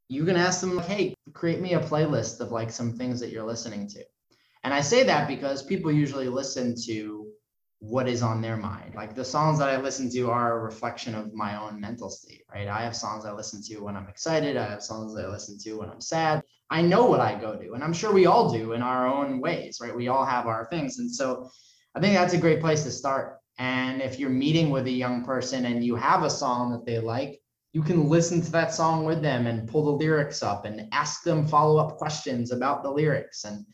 you 0.09 0.25
can 0.25 0.35
ask 0.35 0.61
them, 0.61 0.79
hey, 0.79 1.15
create 1.33 1.61
me 1.61 1.73
a 1.73 1.79
playlist 1.79 2.39
of 2.39 2.51
like 2.51 2.71
some 2.71 2.93
things 2.93 3.19
that 3.19 3.29
you're 3.29 3.45
listening 3.45 3.87
to. 3.89 4.03
And 4.63 4.73
I 4.73 4.81
say 4.81 5.03
that 5.03 5.27
because 5.27 5.63
people 5.63 5.91
usually 5.91 6.27
listen 6.27 6.75
to 6.85 7.27
what 7.79 8.07
is 8.07 8.23
on 8.23 8.41
their 8.41 8.55
mind. 8.55 8.95
Like 8.95 9.13
the 9.13 9.25
songs 9.25 9.59
that 9.59 9.69
I 9.69 9.77
listen 9.77 10.09
to 10.11 10.29
are 10.29 10.57
a 10.57 10.63
reflection 10.63 11.15
of 11.15 11.33
my 11.33 11.61
own 11.61 11.81
mental 11.81 12.09
state, 12.09 12.43
right? 12.53 12.67
I 12.67 12.81
have 12.83 12.95
songs 12.95 13.25
I 13.25 13.33
listen 13.33 13.61
to 13.63 13.79
when 13.79 13.97
I'm 13.97 14.07
excited. 14.07 14.55
I 14.55 14.69
have 14.69 14.83
songs 14.83 15.17
I 15.17 15.27
listen 15.27 15.57
to 15.59 15.79
when 15.79 15.89
I'm 15.89 15.99
sad. 15.99 16.43
I 16.73 16.81
know 16.81 17.05
what 17.05 17.19
I 17.19 17.39
go 17.39 17.55
to, 17.55 17.73
and 17.73 17.83
I'm 17.83 17.93
sure 17.93 18.11
we 18.11 18.25
all 18.25 18.51
do 18.51 18.73
in 18.73 18.81
our 18.81 19.07
own 19.07 19.39
ways, 19.39 19.77
right? 19.79 19.95
We 19.95 20.07
all 20.07 20.25
have 20.25 20.47
our 20.47 20.65
things. 20.71 20.97
And 20.97 21.09
so 21.09 21.51
I 21.93 21.99
think 21.99 22.15
that's 22.15 22.33
a 22.33 22.39
great 22.39 22.61
place 22.61 22.83
to 22.85 22.89
start. 22.89 23.37
And 23.59 24.01
if 24.01 24.17
you're 24.17 24.31
meeting 24.31 24.71
with 24.71 24.87
a 24.87 24.91
young 24.91 25.23
person 25.23 25.65
and 25.65 25.85
you 25.85 25.95
have 25.95 26.23
a 26.23 26.31
song 26.31 26.71
that 26.71 26.83
they 26.83 26.97
like, 26.97 27.39
you 27.73 27.83
can 27.83 28.09
listen 28.09 28.41
to 28.41 28.51
that 28.53 28.73
song 28.73 29.05
with 29.05 29.21
them 29.21 29.45
and 29.45 29.69
pull 29.69 29.85
the 29.85 30.03
lyrics 30.03 30.41
up 30.41 30.65
and 30.65 30.87
ask 30.91 31.21
them 31.21 31.47
follow 31.47 31.77
up 31.77 31.97
questions 31.97 32.51
about 32.51 32.81
the 32.81 32.89
lyrics. 32.89 33.43
And 33.43 33.67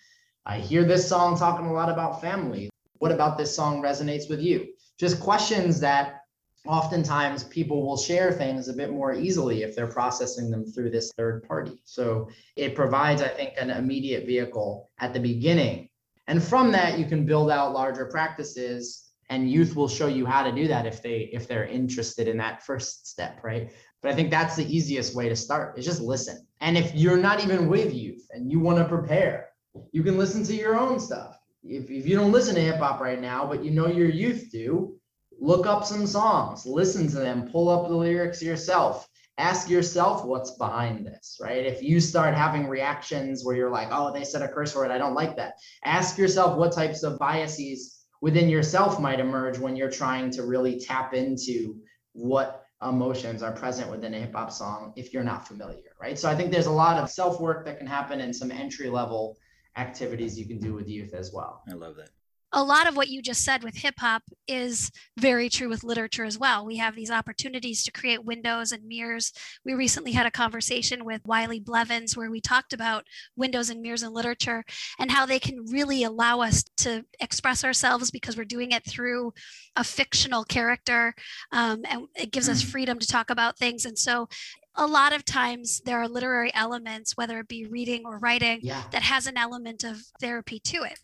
I 0.46 0.60
hear 0.60 0.84
this 0.84 1.08
song 1.08 1.38
talking 1.38 1.68
a 1.68 1.74
lot 1.74 1.90
about 1.90 2.20
family. 2.20 2.70
What 2.98 3.14
about 3.14 3.38
this 3.38 3.56
song 3.56 3.82
resonates 3.82 4.30
with 4.30 4.42
you? 4.42 4.74
Just 5.00 5.22
questions 5.22 5.80
that 5.80 6.19
oftentimes 6.68 7.44
people 7.46 7.86
will 7.86 7.98
share 7.98 8.32
things 8.32 8.68
a 8.68 8.74
bit 8.74 8.92
more 8.92 9.14
easily 9.14 9.64
if 9.64 9.76
they're 9.76 9.88
processing 9.88 10.52
them 10.52 10.66
through 10.66 10.90
this 10.90 11.12
third 11.18 11.44
party. 11.48 11.82
So 11.86 12.30
it 12.56 12.76
provides, 12.76 13.22
I 13.22 13.30
think, 13.30 13.54
an 13.58 13.70
immediate 13.70 14.26
vehicle 14.26 14.90
at 15.00 15.14
the 15.14 15.20
beginning. 15.20 15.90
And 16.28 16.44
from 16.44 16.72
that, 16.74 17.00
you 17.00 17.06
can 17.06 17.26
build 17.26 17.50
out 17.50 17.74
larger 17.74 18.06
practices 18.06 19.06
and 19.30 19.50
youth 19.50 19.76
will 19.76 19.88
show 19.88 20.08
you 20.08 20.26
how 20.26 20.44
to 20.44 20.52
do 20.52 20.68
that 20.68 20.88
if 20.88 21.04
they 21.04 21.30
if 21.32 21.48
they're 21.48 21.68
interested 21.68 22.28
in 22.28 22.38
that 22.38 22.64
first 22.64 23.08
step, 23.08 23.44
right? 23.44 23.72
But 24.02 24.12
I 24.12 24.16
think 24.16 24.32
that's 24.32 24.56
the 24.56 24.66
easiest 24.66 25.16
way 25.16 25.30
to 25.30 25.36
start 25.36 25.78
is 25.78 25.86
just 25.86 26.02
listen. 26.02 26.48
And 26.62 26.78
if 26.78 26.96
you're 26.96 27.18
not 27.18 27.44
even 27.44 27.68
with 27.68 27.94
youth 27.94 28.28
and 28.32 28.52
you 28.52 28.60
want 28.60 28.80
to 28.80 28.86
prepare, 28.86 29.50
you 29.92 30.04
can 30.04 30.18
listen 30.18 30.44
to 30.46 30.56
your 30.56 30.78
own 30.78 31.00
stuff 31.00 31.40
if, 31.64 31.90
if 31.90 32.08
you 32.08 32.16
don't 32.16 32.32
listen 32.32 32.56
to 32.56 32.62
hip 32.62 32.78
hop 32.78 33.00
right 33.00 33.20
now, 33.20 33.46
but 33.46 33.64
you 33.64 33.72
know 33.72 33.88
your 33.88 34.10
youth 34.10 34.50
do, 34.52 34.99
look 35.40 35.66
up 35.66 35.86
some 35.86 36.06
songs, 36.06 36.66
listen 36.66 37.08
to 37.08 37.18
them, 37.18 37.50
pull 37.50 37.70
up 37.70 37.88
the 37.88 37.96
lyrics 37.96 38.42
yourself. 38.42 39.08
Ask 39.38 39.70
yourself 39.70 40.26
what's 40.26 40.58
behind 40.58 41.06
this, 41.06 41.38
right? 41.42 41.66
If 41.66 41.82
you 41.82 42.02
start 42.02 42.34
having 42.36 42.68
reactions 42.68 43.46
where 43.46 43.56
you're 43.56 43.70
like, 43.70 43.88
oh, 43.90 44.12
they 44.12 44.26
said 44.26 44.42
a 44.42 44.50
curse 44.50 44.76
word, 44.76 44.92
I 44.92 44.98
don't 44.98 45.14
like 45.14 45.38
that. 45.38 45.54
Ask 45.86 46.18
yourself 46.18 46.58
what 46.58 46.74
types 46.74 47.04
of 47.04 47.18
biases 47.20 48.06
within 48.22 48.50
yourself 48.50 49.00
might 49.00 49.22
emerge 49.22 49.58
when 49.58 49.78
you're 49.78 49.90
trying 49.90 50.30
to 50.32 50.44
really 50.44 50.78
tap 50.78 51.14
into 51.14 51.80
what 52.12 52.66
emotions 52.82 53.42
are 53.42 53.54
present 53.54 53.90
within 53.90 54.14
a 54.14 54.20
hip 54.20 54.34
hop 54.34 54.52
song 54.52 54.92
if 54.98 55.14
you're 55.14 55.24
not 55.24 55.48
familiar, 55.48 55.96
right? 56.02 56.20
So 56.20 56.30
I 56.30 56.36
think 56.36 56.52
there's 56.52 56.66
a 56.66 56.72
lot 56.72 56.98
of 56.98 57.10
self 57.10 57.40
work 57.40 57.66
that 57.66 57.78
can 57.78 57.88
happen 57.88 58.20
and 58.20 58.36
some 58.36 58.52
entry 58.52 58.90
level 58.90 59.38
activities 59.78 60.38
you 60.38 60.48
can 60.48 60.60
do 60.60 60.74
with 60.74 60.90
youth 60.90 61.14
as 61.14 61.32
well. 61.34 61.62
I 61.70 61.76
love 61.76 61.96
that. 61.96 62.10
A 62.52 62.64
lot 62.64 62.88
of 62.88 62.96
what 62.96 63.10
you 63.10 63.22
just 63.22 63.44
said 63.44 63.64
with 63.64 63.76
hip 63.78 63.96
hop 64.00 64.24
is 64.48 64.92
very 65.20 65.50
true 65.50 65.70
with 65.70 65.84
literature 65.84 66.26
as 66.26 66.38
well. 66.40 66.66
We 66.66 66.78
have 66.78 66.96
these 66.96 67.12
opportunities 67.12 67.84
to 67.84 67.92
create 67.92 68.26
windows 68.26 68.72
and 68.72 68.84
mirrors. 68.86 69.32
We 69.64 69.74
recently 69.74 70.14
had 70.14 70.26
a 70.26 70.32
conversation 70.32 71.06
with 71.06 71.22
Wiley 71.26 71.60
Blevins 71.60 72.18
where 72.18 72.32
we 72.32 72.42
talked 72.42 72.74
about 72.74 73.06
windows 73.36 73.70
and 73.70 73.82
mirrors 73.82 74.02
in 74.02 74.14
literature 74.14 74.64
and 74.98 75.12
how 75.12 75.28
they 75.28 75.38
can 75.40 75.66
really 75.70 76.04
allow 76.04 76.42
us 76.42 76.64
to 76.78 77.06
express 77.20 77.64
ourselves 77.64 78.10
because 78.10 78.36
we're 78.36 78.46
doing 78.46 78.72
it 78.72 78.84
through 78.84 79.32
a 79.76 79.84
fictional 79.84 80.44
character. 80.44 81.14
Um, 81.52 81.82
and 81.88 82.08
it 82.16 82.32
gives 82.32 82.50
us 82.50 82.64
freedom 82.64 82.98
to 82.98 83.08
talk 83.08 83.30
about 83.30 83.60
things. 83.60 83.86
And 83.86 83.98
so 83.98 84.28
a 84.76 84.88
lot 84.88 85.14
of 85.14 85.24
times 85.24 85.82
there 85.86 86.00
are 86.02 86.08
literary 86.08 86.52
elements, 86.56 87.16
whether 87.16 87.40
it 87.40 87.48
be 87.48 87.66
reading 87.66 88.04
or 88.06 88.18
writing, 88.18 88.60
Yeah. 88.64 88.84
that 88.92 89.04
has 89.04 89.28
an 89.28 89.38
element 89.38 89.84
of 89.84 90.02
therapy 90.20 90.60
to 90.62 90.78
it. 90.84 91.00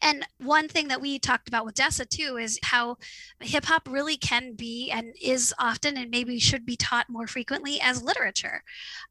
And 0.00 0.26
one 0.38 0.68
thing 0.68 0.88
that 0.88 1.00
we 1.00 1.18
talked 1.18 1.48
about 1.48 1.64
with 1.64 1.74
Dessa 1.74 2.08
too 2.08 2.36
is 2.36 2.58
how 2.62 2.98
hip 3.40 3.64
hop 3.64 3.88
really 3.90 4.16
can 4.16 4.54
be 4.54 4.90
and 4.90 5.14
is 5.22 5.54
often 5.58 5.96
and 5.96 6.10
maybe 6.10 6.38
should 6.38 6.66
be 6.66 6.76
taught 6.76 7.08
more 7.08 7.26
frequently 7.26 7.80
as 7.80 8.02
literature. 8.02 8.62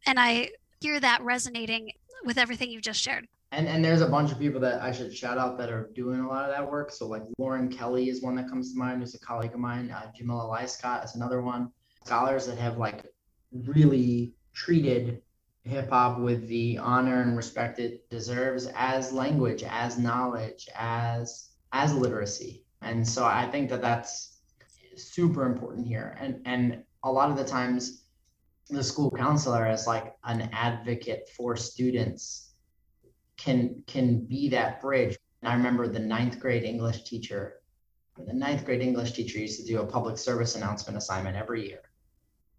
And 0.06 0.20
I 0.20 0.50
hear 0.80 1.00
that 1.00 1.22
resonating 1.22 1.92
with 2.26 2.38
everything 2.38 2.70
you've 2.70 2.82
just 2.82 3.02
shared. 3.02 3.28
And 3.54 3.68
and 3.68 3.84
there's 3.84 4.02
a 4.02 4.08
bunch 4.08 4.32
of 4.32 4.40
people 4.40 4.62
that 4.62 4.82
I 4.82 4.92
should 4.92 5.16
shout 5.16 5.38
out 5.38 5.58
that 5.58 5.70
are 5.70 5.90
doing 5.94 6.22
a 6.22 6.28
lot 6.28 6.46
of 6.46 6.56
that 6.56 6.70
work. 6.70 6.92
So 6.92 7.08
like 7.08 7.24
Lauren 7.38 7.70
Kelly 7.70 8.10
is 8.10 8.22
one 8.22 8.36
that 8.36 8.48
comes 8.48 8.72
to 8.72 8.80
mind, 8.80 9.02
who's 9.02 9.14
a 9.14 9.20
colleague 9.20 9.54
of 9.54 9.60
mine. 9.60 9.92
Uh, 9.92 10.10
Jamila 10.16 10.44
Lyiscott 10.44 11.04
is 11.04 11.16
another 11.16 11.42
one. 11.42 11.70
Scholars 12.06 12.48
that 12.48 12.58
have 12.58 12.78
like 12.78 13.04
really 13.52 14.34
treated 14.54 15.22
hip 15.64 15.90
hop 15.90 16.20
with 16.20 16.48
the 16.48 16.78
honor 16.78 17.22
and 17.22 17.38
respect 17.38 17.80
it 17.80 18.10
deserves 18.10 18.68
as 18.76 19.14
language, 19.14 19.64
as 19.64 19.98
knowledge, 19.98 20.68
as 20.76 21.50
as 21.72 21.94
literacy. 21.94 22.66
And 22.82 23.08
so 23.08 23.26
I 23.26 23.50
think 23.50 23.70
that 23.70 23.82
that's 23.82 24.40
super 24.96 25.46
important 25.46 25.88
here. 25.88 26.18
And 26.20 26.42
and 26.46 26.84
a 27.04 27.12
lot 27.12 27.30
of 27.30 27.38
the 27.38 27.46
times 27.46 28.04
the 28.70 28.84
school 28.84 29.12
counselor 29.12 29.70
is 29.70 29.88
like 29.88 30.16
an 30.24 30.50
advocate 30.54 31.30
for 31.36 31.56
students 31.56 32.54
can 33.38 33.84
can 33.88 34.26
be 34.26 34.50
that 34.50 34.82
bridge. 34.82 35.18
And 35.42 35.52
I 35.52 35.56
remember 35.56 35.88
the 35.88 36.00
ninth 36.00 36.40
grade 36.40 36.64
English 36.64 37.04
teacher. 37.04 37.62
The 38.18 38.34
ninth 38.34 38.66
grade 38.66 38.82
English 38.82 39.14
teacher 39.14 39.40
used 39.40 39.60
to 39.62 39.66
do 39.66 39.82
a 39.82 39.86
public 39.86 40.18
service 40.18 40.56
announcement 40.56 40.98
assignment 40.98 41.36
every 41.36 41.68
year. 41.68 41.82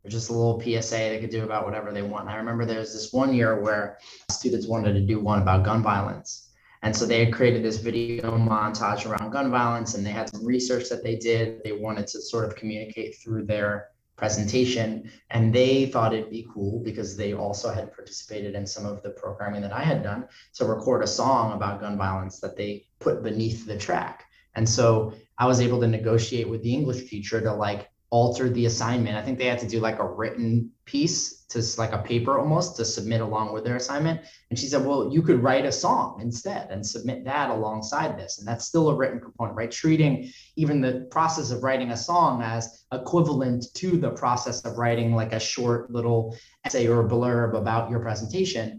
Or 0.05 0.11
just 0.11 0.31
a 0.31 0.33
little 0.33 0.61
PSA 0.61 0.97
they 0.97 1.21
could 1.21 1.31
do 1.31 1.45
about 1.45 1.65
whatever 1.65 1.93
they 1.93 2.03
want. 2.03 2.29
I 2.29 2.37
remember 2.37 2.65
there 2.65 2.81
was 2.81 2.93
this 2.93 3.13
one 3.13 3.33
year 3.33 3.61
where 3.61 3.99
students 4.31 4.67
wanted 4.67 4.95
to 4.95 5.01
do 5.01 5.21
one 5.21 5.41
about 5.41 5.65
gun 5.65 5.83
violence. 5.83 6.51
And 6.83 6.97
so 6.97 7.07
they 7.07 7.25
had 7.25 7.33
created 7.33 7.63
this 7.63 7.77
video 7.77 8.37
montage 8.37 9.07
around 9.07 9.31
gun 9.31 9.51
violence 9.51 9.95
and 9.95 10.05
they 10.05 10.11
had 10.11 10.29
some 10.29 10.45
research 10.45 10.89
that 10.89 11.05
they 11.05 11.15
did. 11.15 11.63
They 11.63 11.73
wanted 11.73 12.09
to 12.09 12.21
sort 12.21 12.45
of 12.45 12.57
communicate 12.57 13.17
through 13.23 13.47
their 13.47 13.91
presentation 14.17 15.11
and 15.31 15.55
they 15.55 15.87
thought 15.87 16.13
it'd 16.13 16.31
be 16.31 16.47
cool 16.53 16.81
because 16.81 17.17
they 17.17 17.35
also 17.35 17.73
had 17.73 17.95
participated 17.95 18.55
in 18.55 18.67
some 18.67 18.85
of 18.85 19.03
the 19.03 19.11
programming 19.11 19.63
that 19.63 19.73
I 19.73 19.83
had 19.83 20.03
done 20.03 20.29
to 20.55 20.65
record 20.65 21.03
a 21.03 21.07
song 21.07 21.53
about 21.53 21.81
gun 21.81 21.97
violence 21.97 22.41
that 22.41 22.57
they 22.57 22.87
put 22.99 23.23
beneath 23.23 23.65
the 23.65 23.79
track. 23.79 24.25
And 24.55 24.69
so 24.69 25.15
I 25.39 25.47
was 25.47 25.61
able 25.61 25.81
to 25.81 25.87
negotiate 25.87 26.49
with 26.49 26.63
the 26.63 26.75
English 26.75 27.09
teacher 27.09 27.41
to 27.41 27.53
like 27.55 27.89
alter 28.13 28.51
the 28.51 28.67
assignment. 28.67 29.17
I 29.17 29.23
think 29.23 29.39
they 29.39 29.47
had 29.47 29.59
to 29.61 29.67
do 29.67 29.81
like 29.81 29.99
a 29.99 30.07
written 30.07 30.71
piece 30.85 31.47
to 31.47 31.63
like 31.79 31.93
a 31.93 31.99
paper 31.99 32.39
almost 32.39 32.77
to 32.77 32.85
submit 32.85 33.23
along 33.23 33.55
with 33.55 33.65
their 33.65 33.77
assignment. 33.77 34.21
And 34.51 34.59
she 34.59 34.67
said, 34.67 34.85
well, 34.85 35.11
you 35.11 35.23
could 35.23 35.43
write 35.43 35.65
a 35.65 35.73
song 35.73 36.21
instead 36.21 36.71
and 36.71 36.87
submit 36.87 37.25
that 37.25 37.49
alongside 37.49 38.19
this. 38.19 38.39
And 38.39 38.47
that's 38.47 38.67
still 38.67 38.91
a 38.91 38.95
written 38.95 39.19
component, 39.19 39.57
right? 39.57 39.71
Treating 39.71 40.31
even 40.57 40.83
the 40.83 41.09
process 41.11 41.51
of 41.51 41.63
writing 41.63 41.93
a 41.93 41.97
song 41.97 42.43
as 42.43 42.85
equivalent 42.93 43.65
to 43.77 43.97
the 43.97 44.11
process 44.11 44.61
of 44.67 44.77
writing 44.77 45.15
like 45.15 45.33
a 45.33 45.41
short 45.41 45.91
little 45.91 46.37
essay 46.67 46.87
or 46.89 47.09
blurb 47.09 47.57
about 47.57 47.91
your 47.91 48.01
presentation. 48.01 48.79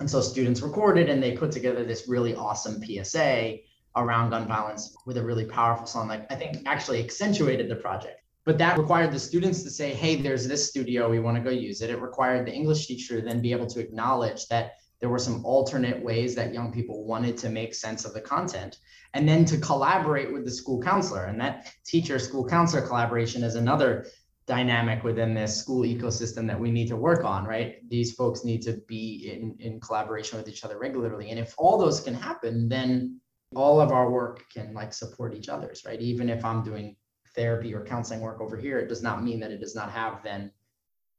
And 0.00 0.10
so 0.10 0.22
students 0.22 0.62
recorded 0.62 1.10
and 1.10 1.22
they 1.22 1.32
put 1.32 1.52
together 1.52 1.84
this 1.84 2.08
really 2.08 2.34
awesome 2.34 2.82
PSA 2.82 3.58
around 3.96 4.30
gun 4.30 4.48
violence 4.48 4.96
with 5.04 5.18
a 5.18 5.22
really 5.22 5.44
powerful 5.44 5.84
song 5.84 6.08
like 6.08 6.24
I 6.32 6.34
think 6.34 6.62
actually 6.64 7.04
accentuated 7.04 7.68
the 7.68 7.76
project 7.76 8.21
but 8.44 8.58
that 8.58 8.78
required 8.78 9.12
the 9.12 9.18
students 9.18 9.62
to 9.62 9.70
say 9.70 9.90
hey 9.90 10.16
there's 10.16 10.46
this 10.46 10.68
studio 10.68 11.08
we 11.08 11.20
want 11.20 11.36
to 11.36 11.42
go 11.42 11.50
use 11.50 11.80
it. 11.82 11.90
It 11.90 12.00
required 12.00 12.46
the 12.46 12.52
english 12.52 12.86
teacher 12.86 13.20
to 13.20 13.26
then 13.26 13.40
be 13.40 13.52
able 13.52 13.66
to 13.68 13.80
acknowledge 13.80 14.46
that 14.48 14.72
there 15.02 15.10
were 15.10 15.18
some 15.18 15.44
alternate 15.44 16.00
ways 16.00 16.36
that 16.36 16.54
young 16.54 16.72
people 16.72 17.04
wanted 17.04 17.36
to 17.36 17.48
make 17.48 17.74
sense 17.74 18.04
of 18.04 18.14
the 18.14 18.20
content 18.20 18.78
and 19.14 19.28
then 19.28 19.44
to 19.44 19.58
collaborate 19.58 20.32
with 20.32 20.44
the 20.44 20.50
school 20.50 20.80
counselor. 20.80 21.24
And 21.24 21.40
that 21.40 21.72
teacher 21.84 22.20
school 22.20 22.46
counselor 22.46 22.86
collaboration 22.86 23.42
is 23.42 23.56
another 23.56 24.06
dynamic 24.46 25.02
within 25.02 25.34
this 25.34 25.56
school 25.56 25.82
ecosystem 25.82 26.46
that 26.46 26.58
we 26.58 26.70
need 26.70 26.86
to 26.88 26.96
work 26.96 27.24
on 27.24 27.44
right? 27.44 27.76
These 27.88 28.12
folks 28.12 28.44
need 28.44 28.62
to 28.62 28.80
be 28.86 29.32
in, 29.32 29.56
in 29.58 29.80
collaboration 29.80 30.38
with 30.38 30.48
each 30.48 30.64
other 30.64 30.78
regularly. 30.78 31.30
And 31.30 31.38
if 31.38 31.52
all 31.58 31.78
those 31.78 32.00
can 32.00 32.14
happen 32.14 32.68
then 32.68 33.20
all 33.54 33.80
of 33.80 33.90
our 33.90 34.08
work 34.08 34.44
can 34.54 34.72
like 34.72 34.94
support 34.94 35.34
each 35.34 35.48
other's 35.48 35.82
right? 35.84 36.00
Even 36.00 36.28
if 36.28 36.44
i'm 36.44 36.62
doing 36.62 36.96
therapy 37.34 37.74
or 37.74 37.84
counseling 37.84 38.20
work 38.20 38.40
over 38.40 38.56
here 38.56 38.78
it 38.78 38.88
does 38.88 39.02
not 39.02 39.22
mean 39.22 39.40
that 39.40 39.50
it 39.50 39.60
does 39.60 39.74
not 39.74 39.90
have 39.90 40.22
then 40.22 40.50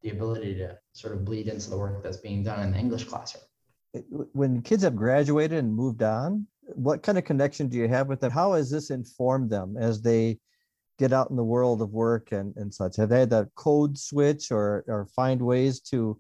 the 0.02 0.10
ability 0.10 0.54
to 0.56 0.78
sort 0.94 1.14
of 1.14 1.24
bleed 1.24 1.48
into 1.48 1.70
the 1.70 1.78
work 1.78 2.04
that's 2.04 2.18
being 2.18 2.44
done 2.44 2.62
in 2.62 2.72
the 2.72 2.78
english 2.78 3.06
classroom 3.06 3.44
When 4.34 4.62
kids 4.62 4.84
have 4.84 4.96
graduated 4.96 5.60
and 5.60 5.74
moved 5.74 6.02
on, 6.02 6.48
what 6.76 7.04
kind 7.04 7.18
of 7.18 7.26
connection 7.26 7.68
do 7.68 7.78
you 7.78 7.88
have 7.88 8.08
with 8.08 8.20
them? 8.22 8.32
How 8.32 8.54
has 8.54 8.72
this 8.72 8.90
informed 8.90 9.50
them 9.50 9.76
as 9.78 10.02
they 10.02 10.40
get 10.98 11.14
out 11.14 11.30
in 11.30 11.36
the 11.36 11.44
world 11.44 11.82
of 11.82 11.92
work 11.92 12.32
and, 12.32 12.56
and 12.56 12.74
such? 12.74 12.96
Have 12.98 13.10
they 13.10 13.20
had 13.20 13.30
to 13.32 13.50
code 13.56 13.98
switch 13.98 14.52
or, 14.52 14.84
or 14.88 15.08
find 15.16 15.42
ways 15.42 15.80
to 15.82 16.20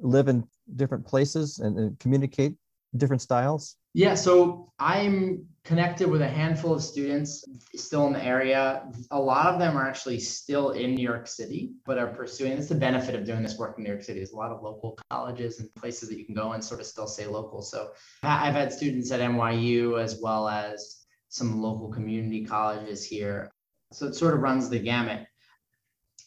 live 0.00 0.28
in 0.28 0.44
different 0.76 1.06
places 1.06 1.58
and, 1.58 1.78
and 1.78 1.98
communicate 1.98 2.54
different 2.96 3.22
styles? 3.22 3.76
Yeah, 3.96 4.12
so 4.12 4.70
I'm 4.78 5.46
connected 5.64 6.10
with 6.10 6.20
a 6.20 6.28
handful 6.28 6.74
of 6.74 6.82
students 6.82 7.42
still 7.74 8.06
in 8.06 8.12
the 8.12 8.22
area. 8.22 8.92
A 9.10 9.18
lot 9.18 9.46
of 9.46 9.58
them 9.58 9.74
are 9.74 9.88
actually 9.88 10.20
still 10.20 10.72
in 10.72 10.94
New 10.94 11.02
York 11.02 11.26
City, 11.26 11.72
but 11.86 11.96
are 11.96 12.08
pursuing. 12.08 12.52
It's 12.52 12.68
the 12.68 12.74
benefit 12.74 13.14
of 13.14 13.24
doing 13.24 13.42
this 13.42 13.56
work 13.56 13.78
in 13.78 13.84
New 13.84 13.88
York 13.88 14.02
City. 14.02 14.18
There's 14.18 14.32
a 14.32 14.36
lot 14.36 14.52
of 14.52 14.62
local 14.62 14.98
colleges 15.08 15.60
and 15.60 15.74
places 15.76 16.10
that 16.10 16.18
you 16.18 16.26
can 16.26 16.34
go 16.34 16.52
and 16.52 16.62
sort 16.62 16.80
of 16.80 16.86
still 16.86 17.06
stay 17.06 17.26
local. 17.26 17.62
So 17.62 17.92
I've 18.22 18.52
had 18.52 18.70
students 18.70 19.10
at 19.12 19.20
NYU 19.20 19.98
as 19.98 20.20
well 20.22 20.46
as 20.46 21.06
some 21.30 21.62
local 21.62 21.88
community 21.88 22.44
colleges 22.44 23.02
here. 23.02 23.50
So 23.94 24.08
it 24.08 24.14
sort 24.14 24.34
of 24.34 24.40
runs 24.40 24.68
the 24.68 24.78
gamut 24.78 25.26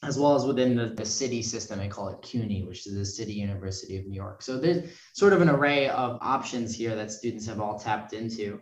as 0.02 0.18
well 0.18 0.36
as 0.36 0.46
within 0.46 0.76
the, 0.76 0.88
the 0.88 1.06
city 1.06 1.42
system, 1.42 1.80
they 1.80 1.88
call 1.88 2.08
it 2.10 2.22
CUNY, 2.22 2.64
which 2.64 2.88
is 2.88 2.96
the 2.96 3.06
City 3.06 3.34
University 3.34 3.98
of 3.98 4.06
New 4.06 4.16
York. 4.16 4.42
So 4.42 4.58
there's 4.58 4.92
sort 5.14 5.34
of 5.34 5.42
an 5.42 5.50
array 5.50 5.90
of 5.90 6.18
options 6.22 6.74
here 6.74 6.96
that 6.96 7.12
students 7.12 7.46
have 7.48 7.60
all 7.60 7.78
tapped 7.78 8.14
into. 8.14 8.62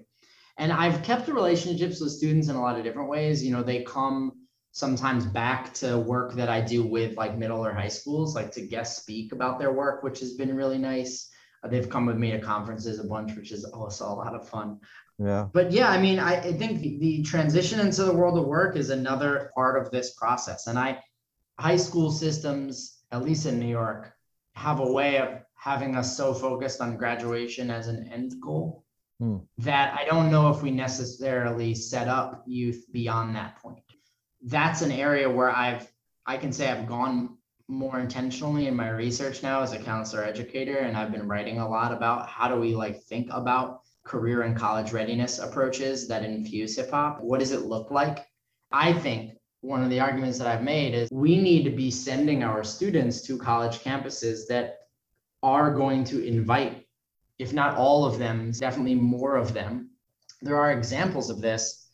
And 0.57 0.71
I've 0.71 1.03
kept 1.03 1.27
the 1.27 1.33
relationships 1.33 2.01
with 2.01 2.11
students 2.11 2.47
in 2.47 2.55
a 2.55 2.61
lot 2.61 2.77
of 2.77 2.83
different 2.83 3.09
ways. 3.09 3.43
You 3.43 3.51
know, 3.51 3.61
they 3.61 3.83
come 3.83 4.31
sometimes 4.71 5.25
back 5.25 5.73
to 5.75 5.99
work 5.99 6.33
that 6.33 6.49
I 6.49 6.61
do 6.61 6.83
with 6.83 7.15
like 7.17 7.37
middle 7.37 7.63
or 7.63 7.71
high 7.71 7.87
schools, 7.87 8.35
like 8.35 8.51
to 8.53 8.61
guest 8.61 8.97
speak 8.97 9.31
about 9.31 9.59
their 9.59 9.71
work, 9.71 10.01
which 10.01 10.19
has 10.19 10.33
been 10.33 10.55
really 10.55 10.79
nice. 10.79 11.29
Uh, 11.63 11.67
they've 11.67 11.89
come 11.89 12.07
with 12.07 12.17
me 12.17 12.31
to 12.31 12.39
conferences 12.39 12.99
a 12.99 13.03
bunch, 13.03 13.35
which 13.35 13.51
is 13.51 13.63
also 13.65 14.05
a 14.05 14.13
lot 14.13 14.33
of 14.33 14.49
fun. 14.49 14.79
Yeah. 15.19 15.47
But 15.51 15.71
yeah, 15.71 15.89
I 15.89 15.99
mean, 15.99 16.19
I, 16.19 16.35
I 16.35 16.53
think 16.53 16.81
the, 16.81 16.97
the 16.99 17.23
transition 17.23 17.79
into 17.79 18.03
the 18.03 18.13
world 18.13 18.37
of 18.37 18.45
work 18.45 18.75
is 18.75 18.89
another 18.89 19.51
part 19.55 19.79
of 19.81 19.91
this 19.91 20.13
process. 20.13 20.67
And 20.67 20.77
I 20.77 20.99
high 21.59 21.77
school 21.77 22.11
systems, 22.11 22.99
at 23.11 23.23
least 23.23 23.45
in 23.45 23.59
New 23.59 23.67
York, 23.67 24.13
have 24.53 24.79
a 24.79 24.91
way 24.91 25.17
of 25.17 25.39
having 25.55 25.95
us 25.95 26.15
so 26.15 26.33
focused 26.33 26.81
on 26.81 26.97
graduation 26.97 27.69
as 27.69 27.87
an 27.87 28.09
end 28.11 28.33
goal 28.41 28.83
hmm. 29.19 29.37
that 29.57 29.97
I 29.99 30.05
don't 30.05 30.31
know 30.31 30.49
if 30.49 30.61
we 30.61 30.71
necessarily 30.71 31.73
set 31.73 32.07
up 32.07 32.43
youth 32.47 32.85
beyond 32.91 33.35
that 33.35 33.57
point. 33.57 33.83
That's 34.41 34.81
an 34.81 34.91
area 34.91 35.29
where 35.29 35.49
I've 35.49 35.91
I 36.25 36.37
can 36.37 36.51
say 36.51 36.69
I've 36.69 36.87
gone 36.87 37.37
more 37.69 37.99
intentionally 37.99 38.67
in 38.67 38.75
my 38.75 38.89
research 38.89 39.43
now 39.43 39.61
as 39.61 39.73
a 39.73 39.79
counselor 39.79 40.23
educator 40.23 40.77
and 40.77 40.95
I've 40.95 41.11
been 41.11 41.27
writing 41.27 41.59
a 41.59 41.67
lot 41.67 41.91
about 41.91 42.27
how 42.29 42.47
do 42.47 42.59
we 42.59 42.75
like 42.75 43.01
think 43.03 43.27
about 43.31 43.81
career 44.05 44.43
and 44.43 44.55
college 44.55 44.93
readiness 44.93 45.39
approaches 45.39 46.07
that 46.07 46.23
infuse 46.23 46.77
hip 46.77 46.91
hop. 46.91 47.21
What 47.21 47.39
does 47.39 47.51
it 47.51 47.63
look 47.63 47.91
like? 47.91 48.25
I 48.71 48.93
think 48.93 49.37
one 49.67 49.83
of 49.83 49.89
the 49.89 49.99
arguments 49.99 50.37
that 50.37 50.47
I've 50.47 50.63
made 50.63 50.93
is 50.93 51.09
we 51.11 51.37
need 51.37 51.63
to 51.63 51.69
be 51.69 51.91
sending 51.91 52.41
our 52.41 52.63
students 52.63 53.21
to 53.23 53.37
college 53.37 53.79
campuses 53.79 54.47
that 54.47 54.79
are 55.43 55.73
going 55.73 56.05
to 56.05 56.25
invite, 56.25 56.87
if 57.37 57.51
not 57.51 57.75
all 57.75 58.05
of 58.05 58.17
them, 58.17 58.51
definitely 58.51 58.95
more 58.95 59.35
of 59.35 59.53
them. 59.53 59.89
There 60.41 60.55
are 60.55 60.71
examples 60.71 61.29
of 61.29 61.41
this. 61.41 61.89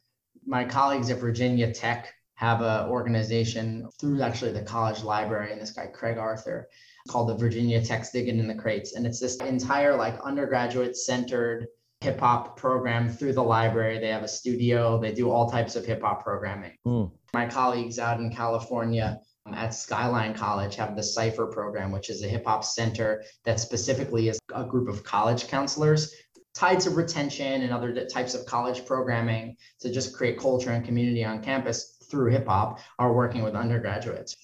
My 0.45 0.63
colleagues 0.63 1.09
at 1.09 1.17
Virginia 1.17 1.73
Tech 1.73 2.13
have 2.35 2.61
an 2.61 2.89
organization 2.89 3.89
through 3.99 4.21
actually 4.21 4.51
the 4.51 4.61
college 4.61 5.01
library 5.03 5.51
and 5.51 5.59
this 5.59 5.71
guy 5.71 5.87
Craig 5.87 6.17
Arthur 6.17 6.67
called 7.07 7.29
the 7.29 7.35
Virginia 7.35 7.83
Tech 7.83 8.05
Digging 8.11 8.39
in 8.39 8.47
the 8.47 8.55
Crates. 8.55 8.95
And 8.95 9.05
it's 9.05 9.19
this 9.19 9.37
entire 9.37 9.95
like 9.95 10.19
undergraduate 10.21 10.95
centered 10.95 11.67
hip 12.01 12.19
hop 12.19 12.55
program 12.55 13.09
through 13.09 13.33
the 13.33 13.43
library. 13.43 13.97
They 13.99 14.09
have 14.09 14.23
a 14.23 14.27
studio, 14.27 14.99
they 14.99 15.11
do 15.11 15.31
all 15.31 15.49
types 15.49 15.75
of 15.75 15.85
hip 15.85 16.01
hop 16.01 16.23
programming. 16.23 16.77
Mm. 16.85 17.11
My 17.33 17.47
colleagues 17.47 17.97
out 17.97 18.19
in 18.19 18.31
California 18.31 19.19
um, 19.45 19.55
at 19.55 19.73
Skyline 19.73 20.35
College 20.35 20.75
have 20.75 20.95
the 20.95 21.01
Cypher 21.01 21.47
program, 21.47 21.91
which 21.91 22.09
is 22.09 22.23
a 22.23 22.27
hip 22.27 22.45
hop 22.45 22.63
center 22.63 23.23
that 23.43 23.59
specifically 23.59 24.29
is 24.29 24.39
a 24.53 24.63
group 24.63 24.87
of 24.87 25.03
college 25.03 25.47
counselors 25.47 26.13
tied 26.53 26.79
to 26.79 26.91
retention 26.91 27.63
and 27.63 27.73
other 27.73 28.05
types 28.05 28.35
of 28.35 28.45
college 28.45 28.85
programming 28.85 29.57
to 29.79 29.91
just 29.91 30.15
create 30.15 30.39
culture 30.39 30.69
and 30.69 30.85
community 30.85 31.25
on 31.25 31.41
campus 31.41 31.97
through 32.09 32.31
hip 32.31 32.45
hop 32.45 32.79
are 32.99 33.13
working 33.13 33.41
with 33.41 33.55
undergraduates. 33.55 34.35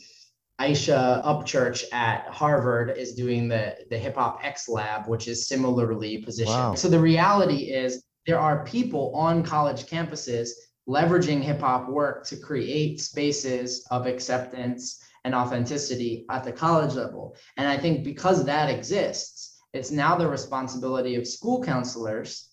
Aysha 0.59 1.23
Upchurch 1.23 1.83
at 1.93 2.27
Harvard 2.27 2.97
is 2.97 3.13
doing 3.13 3.47
the, 3.47 3.77
the 3.89 3.97
Hip 3.97 4.15
Hop 4.15 4.39
X 4.43 4.67
Lab, 4.67 5.07
which 5.07 5.27
is 5.27 5.47
similarly 5.47 6.17
positioned. 6.17 6.57
Wow. 6.57 6.73
So 6.75 6.89
the 6.89 6.99
reality 6.99 7.71
is 7.71 8.03
there 8.25 8.39
are 8.39 8.65
people 8.65 9.13
on 9.15 9.41
college 9.41 9.85
campuses 9.85 10.49
leveraging 10.89 11.41
hip 11.41 11.59
hop 11.59 11.87
work 11.87 12.25
to 12.25 12.35
create 12.35 12.99
spaces 12.99 13.85
of 13.91 14.07
acceptance 14.07 15.03
and 15.23 15.35
authenticity 15.35 16.25
at 16.31 16.43
the 16.43 16.51
college 16.51 16.95
level. 16.95 17.35
And 17.57 17.67
I 17.67 17.77
think 17.77 18.03
because 18.03 18.43
that 18.45 18.69
exists, 18.69 19.61
it's 19.71 19.91
now 19.91 20.15
the 20.15 20.27
responsibility 20.27 21.15
of 21.15 21.27
school 21.27 21.63
counselors 21.63 22.49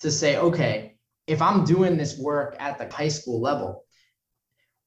to 0.00 0.10
say, 0.10 0.36
okay, 0.36 0.94
if 1.26 1.42
I'm 1.42 1.64
doing 1.64 1.96
this 1.96 2.16
work 2.16 2.54
at 2.60 2.78
the 2.78 2.94
high 2.94 3.08
school 3.08 3.40
level, 3.40 3.84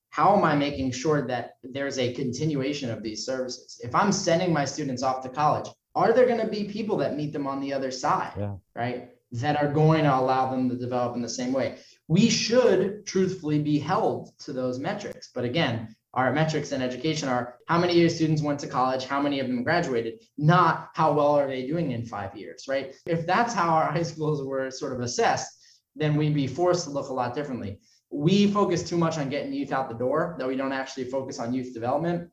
how 0.09 0.37
am 0.37 0.45
I 0.45 0.55
making 0.55 0.91
sure 0.91 1.27
that 1.27 1.55
there's 1.63 1.97
a 1.97 2.13
continuation 2.13 2.89
of 2.89 3.03
these 3.03 3.25
services? 3.25 3.81
If 3.83 3.95
I'm 3.95 4.11
sending 4.11 4.53
my 4.53 4.63
students 4.63 5.03
off 5.03 5.23
to 5.23 5.29
college, 5.29 5.67
are 5.95 6.13
there 6.13 6.25
going 6.25 6.39
to 6.39 6.47
be 6.47 6.65
people 6.65 6.97
that 6.97 7.17
meet 7.17 7.33
them 7.33 7.47
on 7.47 7.59
the 7.59 7.73
other 7.73 7.91
side? 7.91 8.33
Yeah. 8.37 8.55
Right. 8.75 9.09
That 9.33 9.61
are 9.61 9.71
going 9.71 10.03
to 10.03 10.15
allow 10.15 10.51
them 10.51 10.69
to 10.69 10.75
develop 10.75 11.15
in 11.15 11.21
the 11.21 11.29
same 11.29 11.51
way 11.51 11.79
we 12.07 12.29
should 12.29 13.05
truthfully 13.05 13.59
be 13.59 13.79
held 13.79 14.37
to 14.39 14.53
those 14.53 14.79
metrics. 14.79 15.29
But 15.33 15.45
again, 15.45 15.95
our 16.13 16.31
metrics 16.31 16.71
in 16.71 16.81
education 16.81 17.27
are 17.27 17.55
how 17.67 17.79
many 17.79 17.93
of 17.93 17.99
your 17.99 18.09
students 18.09 18.41
went 18.41 18.59
to 18.59 18.67
college, 18.67 19.05
how 19.05 19.21
many 19.21 19.39
of 19.39 19.47
them 19.47 19.63
graduated, 19.63 20.19
not 20.37 20.89
how 20.93 21.13
well 21.13 21.35
are 21.35 21.47
they 21.47 21.65
doing 21.65 21.91
in 21.91 22.05
five 22.05 22.35
years, 22.35 22.65
right? 22.67 22.93
If 23.05 23.25
that's 23.25 23.53
how 23.53 23.69
our 23.69 23.91
high 23.91 24.03
schools 24.03 24.43
were 24.43 24.69
sort 24.69 24.93
of 24.93 24.99
assessed, 24.99 25.49
then 25.95 26.15
we'd 26.15 26.35
be 26.35 26.47
forced 26.47 26.85
to 26.85 26.91
look 26.91 27.09
a 27.09 27.13
lot 27.13 27.33
differently. 27.33 27.79
We 28.11 28.51
focus 28.51 28.87
too 28.87 28.97
much 28.97 29.17
on 29.17 29.29
getting 29.29 29.53
youth 29.53 29.71
out 29.71 29.89
the 29.89 29.95
door 29.95 30.35
that 30.37 30.47
we 30.47 30.55
don't 30.55 30.71
actually 30.71 31.05
focus 31.05 31.39
on 31.39 31.53
youth 31.53 31.73
development. 31.73 32.29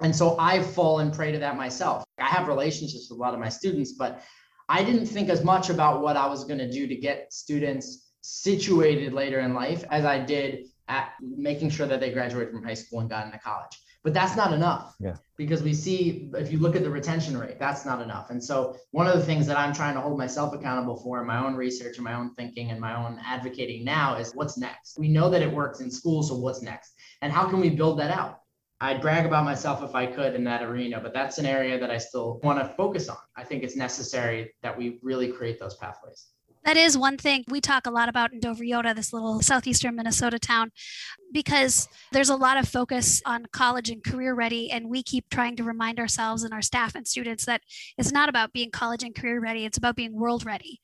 And 0.00 0.14
so 0.14 0.38
I've 0.38 0.70
fallen 0.72 1.10
prey 1.10 1.32
to 1.32 1.38
that 1.38 1.56
myself. 1.56 2.04
I 2.18 2.26
have 2.26 2.48
relationships 2.48 3.08
with 3.10 3.18
a 3.18 3.20
lot 3.20 3.34
of 3.34 3.40
my 3.40 3.48
students, 3.48 3.92
but 3.92 4.22
I 4.70 4.84
didn't 4.84 5.06
think 5.06 5.28
as 5.28 5.44
much 5.44 5.70
about 5.70 6.02
what 6.02 6.16
I 6.16 6.26
was 6.26 6.44
going 6.44 6.58
to 6.58 6.70
do 6.70 6.86
to 6.86 6.94
get 6.94 7.32
students 7.32 8.07
situated 8.28 9.12
later 9.12 9.40
in 9.40 9.54
life 9.54 9.84
as 9.90 10.04
I 10.04 10.18
did 10.18 10.66
at 10.88 11.12
making 11.20 11.70
sure 11.70 11.86
that 11.86 12.00
they 12.00 12.12
graduated 12.12 12.52
from 12.52 12.62
high 12.62 12.74
school 12.74 13.00
and 13.00 13.08
got 13.08 13.26
into 13.26 13.38
college. 13.38 13.80
But 14.04 14.14
that's 14.14 14.36
not 14.36 14.52
enough. 14.52 14.94
Yeah. 15.00 15.16
Because 15.36 15.62
we 15.62 15.74
see 15.74 16.30
if 16.34 16.52
you 16.52 16.58
look 16.58 16.76
at 16.76 16.82
the 16.82 16.90
retention 16.90 17.36
rate, 17.36 17.58
that's 17.58 17.84
not 17.84 18.00
enough. 18.00 18.30
And 18.30 18.42
so 18.42 18.76
one 18.92 19.06
of 19.06 19.14
the 19.14 19.24
things 19.24 19.46
that 19.46 19.58
I'm 19.58 19.72
trying 19.74 19.94
to 19.94 20.00
hold 20.00 20.18
myself 20.18 20.54
accountable 20.54 20.96
for 20.96 21.20
in 21.20 21.26
my 21.26 21.44
own 21.44 21.54
research 21.56 21.96
and 21.96 22.04
my 22.04 22.14
own 22.14 22.34
thinking 22.34 22.70
and 22.70 22.80
my 22.80 22.94
own 22.94 23.20
advocating 23.24 23.84
now 23.84 24.16
is 24.16 24.32
what's 24.34 24.56
next. 24.56 24.98
We 24.98 25.08
know 25.08 25.28
that 25.30 25.42
it 25.42 25.52
works 25.52 25.80
in 25.80 25.90
school, 25.90 26.22
so 26.22 26.36
what's 26.36 26.62
next? 26.62 26.94
And 27.22 27.32
how 27.32 27.48
can 27.48 27.60
we 27.60 27.70
build 27.70 27.98
that 27.98 28.10
out? 28.10 28.40
I'd 28.80 29.00
brag 29.00 29.26
about 29.26 29.44
myself 29.44 29.82
if 29.82 29.96
I 29.96 30.06
could 30.06 30.34
in 30.34 30.44
that 30.44 30.62
arena, 30.62 31.00
but 31.00 31.12
that's 31.12 31.38
an 31.38 31.46
area 31.46 31.80
that 31.80 31.90
I 31.90 31.98
still 31.98 32.38
want 32.44 32.60
to 32.60 32.74
focus 32.76 33.08
on. 33.08 33.16
I 33.36 33.42
think 33.42 33.64
it's 33.64 33.74
necessary 33.74 34.54
that 34.62 34.76
we 34.76 35.00
really 35.02 35.32
create 35.32 35.58
those 35.58 35.74
pathways. 35.74 36.28
That 36.64 36.76
is 36.76 36.98
one 36.98 37.16
thing 37.16 37.44
we 37.48 37.60
talk 37.60 37.86
a 37.86 37.90
lot 37.90 38.08
about 38.08 38.32
in 38.32 38.40
Dover-Eyota, 38.40 38.94
this 38.94 39.12
little 39.12 39.40
southeastern 39.40 39.96
Minnesota 39.96 40.38
town, 40.38 40.70
because 41.32 41.88
there's 42.12 42.28
a 42.28 42.36
lot 42.36 42.58
of 42.58 42.68
focus 42.68 43.22
on 43.24 43.46
college 43.52 43.90
and 43.90 44.04
career 44.04 44.34
ready. 44.34 44.70
And 44.70 44.90
we 44.90 45.02
keep 45.02 45.30
trying 45.30 45.56
to 45.56 45.64
remind 45.64 45.98
ourselves 45.98 46.42
and 46.42 46.52
our 46.52 46.62
staff 46.62 46.94
and 46.94 47.06
students 47.06 47.44
that 47.46 47.62
it's 47.96 48.12
not 48.12 48.28
about 48.28 48.52
being 48.52 48.70
college 48.70 49.02
and 49.02 49.14
career 49.14 49.40
ready, 49.40 49.64
it's 49.64 49.78
about 49.78 49.96
being 49.96 50.18
world 50.18 50.44
ready 50.44 50.80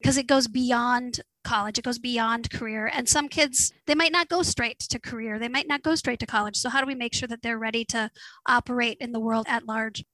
because 0.00 0.16
it 0.16 0.26
goes 0.26 0.48
beyond 0.48 1.20
college, 1.44 1.78
it 1.78 1.84
goes 1.84 1.98
beyond 1.98 2.50
career. 2.50 2.90
And 2.92 3.08
some 3.08 3.28
kids, 3.28 3.72
they 3.86 3.94
might 3.94 4.12
not 4.12 4.28
go 4.28 4.42
straight 4.42 4.78
to 4.80 4.98
career, 4.98 5.38
they 5.38 5.48
might 5.48 5.68
not 5.68 5.82
go 5.82 5.94
straight 5.94 6.20
to 6.20 6.26
college. 6.26 6.56
So, 6.56 6.68
how 6.68 6.80
do 6.80 6.86
we 6.86 6.94
make 6.94 7.14
sure 7.14 7.28
that 7.28 7.42
they're 7.42 7.58
ready 7.58 7.84
to 7.86 8.10
operate 8.46 8.98
in 9.00 9.12
the 9.12 9.20
world 9.20 9.46
at 9.48 9.66
large? 9.66 10.04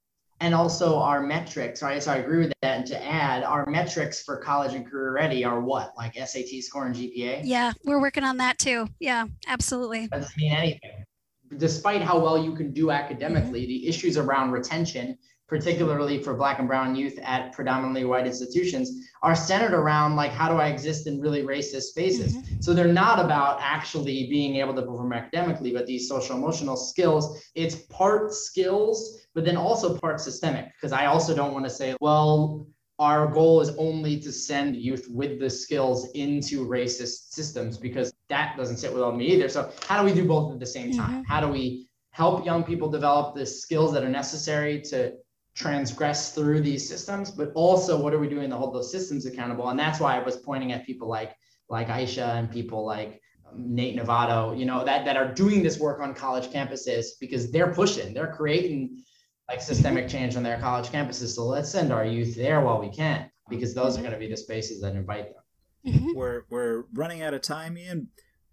And 0.40 0.54
also 0.54 0.98
our 0.98 1.22
metrics, 1.22 1.82
right? 1.82 2.02
So 2.02 2.12
I 2.12 2.16
agree 2.16 2.38
with 2.38 2.52
that. 2.62 2.78
And 2.78 2.86
to 2.86 3.04
add, 3.04 3.44
our 3.44 3.66
metrics 3.66 4.22
for 4.22 4.36
college 4.36 4.74
and 4.74 4.88
career 4.88 5.12
ready 5.12 5.44
are 5.44 5.60
what? 5.60 5.92
Like 5.96 6.14
SAT 6.14 6.62
score 6.62 6.86
and 6.86 6.94
GPA? 6.94 7.42
Yeah, 7.44 7.72
we're 7.84 8.00
working 8.00 8.24
on 8.24 8.38
that 8.38 8.58
too. 8.58 8.88
Yeah, 8.98 9.26
absolutely. 9.46 10.08
That 10.08 10.22
doesn't 10.22 10.36
mean 10.36 10.52
anything. 10.52 11.04
Despite 11.56 12.02
how 12.02 12.18
well 12.18 12.42
you 12.42 12.54
can 12.54 12.72
do 12.72 12.90
academically, 12.90 13.62
mm-hmm. 13.62 13.68
the 13.68 13.88
issues 13.88 14.16
around 14.16 14.50
retention 14.50 15.16
particularly 15.46 16.22
for 16.22 16.34
black 16.34 16.58
and 16.58 16.68
brown 16.68 16.94
youth 16.94 17.18
at 17.22 17.52
predominantly 17.52 18.04
white 18.04 18.26
institutions 18.26 19.08
are 19.22 19.34
centered 19.34 19.74
around 19.74 20.16
like 20.16 20.30
how 20.30 20.48
do 20.48 20.54
i 20.54 20.68
exist 20.68 21.06
in 21.06 21.20
really 21.20 21.42
racist 21.42 21.82
spaces 21.82 22.36
mm-hmm. 22.36 22.60
so 22.60 22.72
they're 22.72 22.86
not 22.86 23.22
about 23.22 23.58
actually 23.60 24.26
being 24.28 24.56
able 24.56 24.74
to 24.74 24.82
perform 24.82 25.12
academically 25.12 25.72
but 25.72 25.86
these 25.86 26.08
social 26.08 26.36
emotional 26.36 26.76
skills 26.76 27.42
it's 27.54 27.74
part 27.90 28.32
skills 28.32 29.26
but 29.34 29.44
then 29.44 29.56
also 29.56 29.98
part 29.98 30.20
systemic 30.20 30.66
because 30.74 30.92
i 30.92 31.06
also 31.06 31.34
don't 31.34 31.52
want 31.52 31.64
to 31.64 31.70
say 31.70 31.94
well 32.00 32.66
our 33.00 33.26
goal 33.26 33.60
is 33.60 33.70
only 33.76 34.20
to 34.20 34.30
send 34.30 34.76
youth 34.76 35.06
with 35.10 35.40
the 35.40 35.50
skills 35.50 36.10
into 36.12 36.66
racist 36.66 37.32
systems 37.32 37.76
because 37.76 38.12
that 38.28 38.56
doesn't 38.56 38.76
sit 38.76 38.92
well 38.94 39.10
with 39.10 39.18
me 39.18 39.26
either. 39.26 39.48
So 39.48 39.72
how 39.88 40.00
do 40.00 40.06
we 40.06 40.14
do 40.14 40.26
both 40.26 40.52
at 40.52 40.60
the 40.60 40.66
same 40.66 40.92
time? 40.92 41.24
Mhm. 41.24 41.26
How 41.26 41.40
do 41.40 41.48
we 41.48 41.88
help 42.10 42.46
young 42.46 42.62
people 42.62 42.88
develop 42.88 43.34
the 43.34 43.44
skills 43.44 43.92
that 43.92 44.04
are 44.04 44.08
necessary 44.08 44.80
to 44.80 45.14
transgress 45.54 46.32
through 46.34 46.60
these 46.60 46.88
systems, 46.88 47.30
but 47.30 47.52
also 47.54 48.00
what 48.00 48.12
are 48.12 48.18
we 48.18 48.28
doing 48.28 48.50
to 48.50 48.56
hold 48.56 48.74
those 48.74 48.90
systems 48.90 49.24
accountable? 49.26 49.68
And 49.68 49.78
that's 49.78 50.00
why 50.00 50.16
I 50.16 50.22
was 50.22 50.36
pointing 50.36 50.72
at 50.72 50.84
people 50.84 51.08
like 51.08 51.36
like 51.68 51.88
Aysha 51.88 52.36
and 52.36 52.50
people 52.50 52.84
like 52.84 53.20
um, 53.48 53.74
Nate 53.74 53.96
Novato, 53.96 54.58
you 54.58 54.66
know, 54.66 54.84
that 54.84 55.04
that 55.04 55.16
are 55.16 55.32
doing 55.32 55.62
this 55.62 55.78
work 55.78 56.00
on 56.00 56.14
college 56.14 56.48
campuses 56.48 57.06
because 57.20 57.50
they're 57.50 57.72
pushing, 57.72 58.12
they're 58.12 58.32
creating 58.32 59.02
like 59.48 59.60
systemic 59.60 60.08
change 60.08 60.36
on 60.36 60.42
their 60.42 60.58
college 60.58 60.88
campuses. 60.88 61.34
So 61.34 61.44
let's 61.46 61.70
send 61.70 61.92
our 61.92 62.04
youth 62.04 62.34
there 62.34 62.60
while 62.60 62.80
we 62.80 62.88
can, 62.88 63.30
because 63.48 63.74
those 63.74 63.96
are 63.96 64.00
going 64.00 64.12
to 64.12 64.18
be 64.18 64.28
the 64.28 64.36
spaces 64.36 64.80
that 64.80 64.94
invite 64.94 65.34
them. 65.34 65.94
Mhm. 65.94 66.14
We're 66.14 66.42
we're 66.50 66.84
running 66.94 67.22
out 67.22 67.34
of 67.34 67.42
time, 67.42 67.76
Ian, 67.78 68.08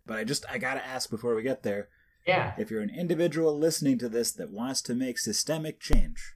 but 0.05 0.17
I 0.17 0.23
just 0.23 0.45
I 0.51 0.57
gotta 0.57 0.85
ask 0.85 1.09
before 1.09 1.33
we 1.33 1.43
get 1.43 1.63
there. 1.63 1.89
Yeah. 2.27 2.53
If 2.57 2.69
you're 2.69 2.81
an 2.81 2.93
individual 2.95 3.57
listening 3.57 3.97
to 3.99 4.09
this 4.09 4.31
that 4.33 4.51
wants 4.51 4.81
to 4.83 4.93
make 4.93 5.17
systemic 5.17 5.79
change, 5.79 6.35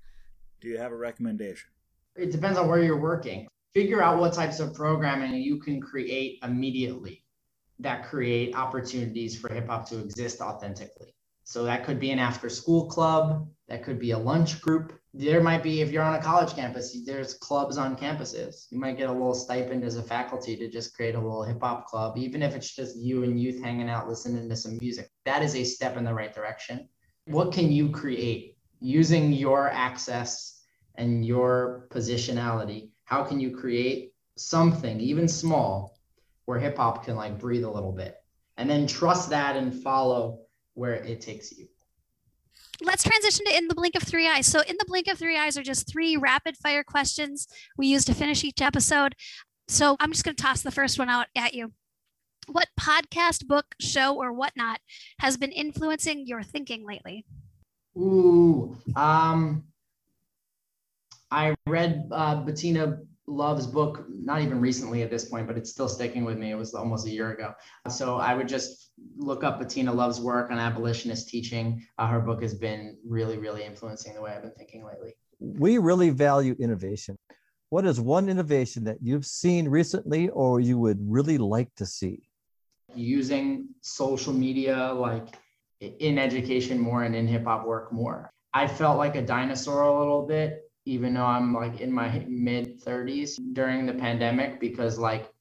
do 0.65 0.71
you 0.71 0.79
have 0.79 0.91
a 0.91 0.97
recommendation? 0.97 1.69
It 2.15 2.31
depends 2.31 2.57
on 2.57 2.67
where 2.67 2.81
you're 2.81 2.99
working. 2.99 3.47
Figure 3.75 4.01
out 4.01 4.19
what 4.19 4.33
types 4.33 4.59
of 4.59 4.73
programming 4.73 5.35
you 5.35 5.59
can 5.59 5.79
create 5.79 6.39
immediately 6.41 7.23
that 7.79 8.05
create 8.05 8.55
opportunities 8.55 9.39
for 9.39 9.53
hip 9.53 9.67
hop 9.67 9.87
to 9.89 9.99
exist 9.99 10.41
authentically. 10.41 11.13
So 11.43 11.65
that 11.65 11.83
could 11.83 11.99
be 11.99 12.09
an 12.09 12.17
after 12.17 12.49
school 12.49 12.87
club, 12.87 13.47
that 13.67 13.83
could 13.83 13.99
be 13.99 14.11
a 14.11 14.17
lunch 14.17 14.59
group. 14.59 14.93
There 15.13 15.43
might 15.43 15.61
be, 15.61 15.81
if 15.81 15.91
you're 15.91 16.01
on 16.01 16.15
a 16.15 16.21
college 16.21 16.55
campus, 16.55 16.97
there's 17.05 17.35
clubs 17.35 17.77
on 17.77 17.95
campuses. 17.95 18.65
You 18.71 18.79
might 18.79 18.97
get 18.97 19.09
a 19.09 19.13
little 19.13 19.35
stipend 19.35 19.83
as 19.83 19.97
a 19.97 20.03
faculty 20.03 20.57
to 20.57 20.67
just 20.67 20.95
create 20.95 21.13
a 21.13 21.19
little 21.19 21.43
hip 21.43 21.61
hop 21.61 21.85
club, 21.85 22.17
even 22.17 22.41
if 22.41 22.55
it's 22.55 22.75
just 22.75 22.97
you 22.97 23.23
and 23.23 23.39
youth 23.39 23.61
hanging 23.61 23.89
out 23.89 24.09
listening 24.09 24.49
to 24.49 24.55
some 24.55 24.79
music. 24.81 25.11
That 25.25 25.43
is 25.43 25.55
a 25.55 25.63
step 25.63 25.95
in 25.95 26.05
the 26.05 26.13
right 26.13 26.33
direction. 26.33 26.89
What 27.25 27.51
can 27.51 27.71
you 27.71 27.91
create 27.91 28.57
using 28.79 29.31
your 29.31 29.69
access 29.69 30.54
and 30.97 31.25
your 31.25 31.87
positionality? 31.89 32.89
How 33.05 33.23
can 33.23 33.39
you 33.39 33.55
create 33.55 34.13
something, 34.35 34.99
even 34.99 35.27
small, 35.27 35.97
where 36.45 36.59
hip 36.59 36.77
hop 36.77 37.05
can 37.05 37.15
like 37.15 37.39
breathe 37.39 37.63
a 37.63 37.69
little 37.69 37.91
bit? 37.91 38.17
And 38.57 38.69
then 38.69 38.87
trust 38.87 39.29
that 39.29 39.55
and 39.55 39.73
follow 39.73 40.39
where 40.73 40.95
it 40.95 41.21
takes 41.21 41.51
you. 41.57 41.67
Let's 42.81 43.03
transition 43.03 43.45
to 43.45 43.57
In 43.57 43.67
the 43.67 43.75
Blink 43.75 43.95
of 43.95 44.03
Three 44.03 44.27
Eyes. 44.27 44.47
So, 44.47 44.61
In 44.61 44.75
the 44.77 44.85
Blink 44.85 45.07
of 45.07 45.17
Three 45.17 45.37
Eyes 45.37 45.57
are 45.57 45.63
just 45.63 45.89
three 45.89 46.17
rapid 46.17 46.57
fire 46.57 46.83
questions 46.83 47.47
we 47.77 47.87
use 47.87 48.03
to 48.05 48.13
finish 48.13 48.43
each 48.43 48.61
episode. 48.61 49.15
So, 49.67 49.95
I'm 49.99 50.11
just 50.11 50.25
going 50.25 50.35
to 50.35 50.43
toss 50.43 50.61
the 50.61 50.71
first 50.71 50.99
one 50.99 51.09
out 51.09 51.27
at 51.35 51.53
you. 51.53 51.71
What 52.47 52.67
podcast, 52.79 53.47
book, 53.47 53.75
show, 53.79 54.15
or 54.15 54.33
whatnot 54.33 54.79
has 55.19 55.37
been 55.37 55.51
influencing 55.51 56.27
your 56.27 56.43
thinking 56.43 56.85
lately? 56.85 57.25
Ooh, 57.97 58.77
um, 58.95 59.63
I 61.31 61.55
read 61.67 62.07
uh, 62.11 62.41
Bettina 62.41 62.99
Love's 63.27 63.65
book, 63.65 64.05
not 64.09 64.41
even 64.41 64.59
recently 64.61 65.01
at 65.01 65.09
this 65.09 65.25
point, 65.25 65.47
but 65.47 65.57
it's 65.57 65.71
still 65.71 65.89
sticking 65.89 66.23
with 66.23 66.37
me. 66.37 66.51
It 66.51 66.55
was 66.55 66.73
almost 66.73 67.07
a 67.07 67.09
year 67.09 67.31
ago. 67.31 67.53
So 67.89 68.17
I 68.17 68.35
would 68.35 68.47
just 68.47 68.91
look 69.17 69.43
up 69.43 69.59
Bettina 69.59 69.91
Love's 69.91 70.21
work 70.21 70.51
on 70.51 70.59
abolitionist 70.59 71.27
teaching. 71.27 71.85
Uh, 71.97 72.07
her 72.07 72.19
book 72.19 72.41
has 72.43 72.53
been 72.53 72.97
really, 73.05 73.37
really 73.37 73.63
influencing 73.63 74.13
the 74.13 74.21
way 74.21 74.31
I've 74.31 74.43
been 74.43 74.51
thinking 74.51 74.85
lately. 74.85 75.15
We 75.39 75.79
really 75.79 76.11
value 76.11 76.55
innovation. 76.59 77.17
What 77.69 77.85
is 77.85 77.99
one 77.99 78.29
innovation 78.29 78.83
that 78.83 78.97
you've 79.01 79.25
seen 79.25 79.67
recently 79.67 80.29
or 80.29 80.59
you 80.59 80.77
would 80.77 80.99
really 81.01 81.39
like 81.39 81.73
to 81.75 81.85
see? 81.85 82.29
Using 82.93 83.69
social 83.81 84.33
media, 84.33 84.93
like 84.93 85.35
in 85.81 86.19
education 86.19 86.79
more 86.79 87.03
and 87.03 87.15
in 87.15 87.27
hip 87.27 87.45
hop 87.45 87.65
work 87.65 87.91
more. 87.91 88.29
I 88.53 88.67
felt 88.67 88.97
like 88.97 89.15
a 89.15 89.21
dinosaur 89.21 89.81
a 89.81 89.99
little 89.99 90.25
bit 90.25 90.64
even 90.85 91.15
though 91.15 91.25
I'm 91.25 91.53
like 91.53 91.81
in 91.81 91.91
my 91.91 92.23
mid 92.27 92.81
30s 92.83 93.39
during 93.53 93.85
the 93.85 93.93
pandemic 93.93 94.59
because 94.59 94.97
like 94.97 95.31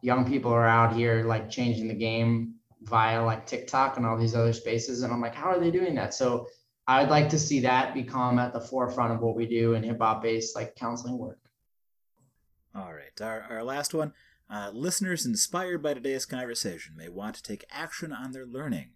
young 0.00 0.24
people 0.24 0.52
are 0.52 0.66
out 0.66 0.94
here 0.94 1.24
like 1.24 1.50
changing 1.50 1.88
the 1.88 1.94
game 1.94 2.54
via 2.82 3.24
like 3.24 3.46
TikTok 3.46 3.96
and 3.96 4.06
all 4.06 4.16
these 4.16 4.34
other 4.34 4.52
spaces 4.52 5.02
and 5.02 5.12
I'm 5.12 5.20
like 5.20 5.34
how 5.34 5.50
are 5.50 5.60
they 5.60 5.70
doing 5.70 5.94
that 5.96 6.14
so 6.14 6.46
I'd 6.86 7.10
like 7.10 7.28
to 7.30 7.38
see 7.38 7.60
that 7.60 7.94
become 7.94 8.38
at 8.38 8.52
the 8.52 8.60
forefront 8.60 9.12
of 9.12 9.20
what 9.20 9.34
we 9.34 9.46
do 9.46 9.74
in 9.74 9.82
hip 9.82 9.98
hop 10.00 10.22
based 10.22 10.54
like 10.54 10.76
counseling 10.76 11.18
work 11.18 11.40
All 12.74 12.92
right, 12.92 13.20
our, 13.22 13.46
our 13.48 13.64
last 13.64 13.94
one. 13.94 14.12
Uh, 14.48 14.70
listeners 14.72 15.26
inspired 15.26 15.82
by 15.82 15.94
today's 15.94 16.26
conversation 16.26 16.94
may 16.94 17.08
want 17.08 17.34
to 17.34 17.42
take 17.42 17.64
action 17.70 18.12
on 18.12 18.32
their 18.32 18.46
learning. 18.46 18.90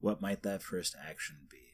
What 0.00 0.22
might 0.22 0.42
that 0.42 0.62
first 0.62 0.96
action 1.06 1.36
be? 1.50 1.65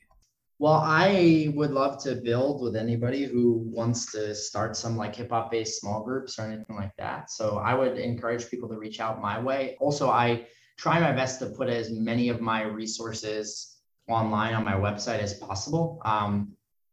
Well, 0.62 0.74
I 0.74 1.52
would 1.56 1.72
love 1.72 2.00
to 2.04 2.14
build 2.14 2.62
with 2.62 2.76
anybody 2.76 3.24
who 3.24 3.64
wants 3.66 4.12
to 4.12 4.32
start 4.32 4.76
some 4.76 4.96
like 4.96 5.16
hip 5.16 5.30
hop 5.30 5.50
based 5.50 5.80
small 5.80 6.04
groups 6.04 6.38
or 6.38 6.42
anything 6.42 6.76
like 6.76 6.94
that. 6.98 7.32
So 7.32 7.58
I 7.58 7.74
would 7.74 7.98
encourage 7.98 8.48
people 8.48 8.68
to 8.68 8.78
reach 8.78 9.00
out 9.00 9.20
my 9.20 9.40
way. 9.40 9.76
Also, 9.80 10.08
I 10.08 10.46
try 10.78 11.00
my 11.00 11.10
best 11.10 11.40
to 11.40 11.46
put 11.46 11.68
as 11.68 11.90
many 11.90 12.28
of 12.28 12.40
my 12.40 12.62
resources 12.62 13.80
online 14.08 14.54
on 14.54 14.64
my 14.64 14.74
website 14.74 15.18
as 15.18 15.34
possible. 15.34 16.00
Um, 16.04 16.52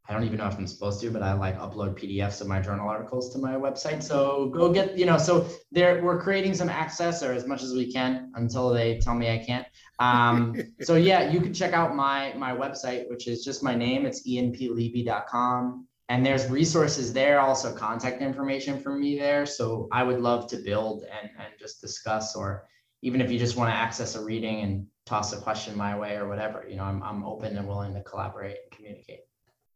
I 0.10 0.14
don't 0.14 0.24
even 0.24 0.40
know 0.40 0.48
if 0.48 0.58
I'm 0.58 0.66
supposed 0.66 1.00
to, 1.02 1.12
but 1.12 1.22
I 1.22 1.34
like 1.34 1.56
upload 1.60 1.96
PDFs 1.96 2.42
of 2.42 2.48
my 2.48 2.60
journal 2.60 2.90
articles 2.90 3.32
to 3.34 3.38
my 3.38 3.54
website. 3.54 4.02
So 4.02 4.48
go 4.48 4.74
get, 4.74 4.98
you 4.98 5.06
know, 5.06 5.20
so 5.20 5.48
there 5.72 6.04
we're 6.04 6.20
creating 6.20 6.56
some 6.56 6.70
access 6.70 7.22
or 7.22 7.34
as 7.34 7.46
much 7.46 7.62
as 7.62 7.74
we 7.74 7.94
can 7.94 8.32
until 8.34 8.70
they 8.72 8.98
tell 8.98 9.14
me 9.14 9.32
I 9.32 9.38
can't. 9.38 9.68
Um, 10.00 10.56
so 10.82 10.96
yeah, 10.96 11.30
you 11.30 11.42
can 11.42 11.54
check 11.54 11.74
out 11.74 11.96
my 11.96 12.34
my 12.36 12.52
website, 12.56 13.10
which 13.10 13.28
is 13.28 13.44
just 13.44 13.64
my 13.64 13.76
name. 13.76 14.06
It's 14.06 14.28
ianplevy.com. 14.28 15.88
And 16.10 16.26
there's 16.26 16.50
resources 16.50 17.14
there, 17.14 17.40
also 17.40 17.72
contact 17.72 18.24
information 18.24 18.82
for 18.82 18.96
me 18.96 19.20
there. 19.20 19.46
So 19.46 19.88
I 19.92 20.02
would 20.02 20.20
love 20.20 20.48
to 20.48 20.58
build 20.58 21.04
and, 21.04 21.30
and 21.38 21.54
just 21.60 21.82
discuss, 21.82 22.36
or 22.36 22.68
even 23.04 23.22
if 23.22 23.32
you 23.32 23.38
just 23.38 23.56
want 23.56 23.70
to 23.70 23.76
access 23.76 24.16
a 24.16 24.24
reading 24.24 24.62
and 24.62 24.88
toss 25.06 25.34
a 25.34 25.38
question 25.38 25.78
my 25.78 25.98
way 25.98 26.16
or 26.16 26.28
whatever, 26.28 26.66
you 26.68 26.78
know, 26.78 26.84
I'm, 26.84 27.04
I'm 27.04 27.24
open 27.24 27.56
and 27.56 27.68
willing 27.68 27.94
to 27.94 28.02
collaborate 28.02 28.58
and 28.58 28.72
communicate. 28.72 29.20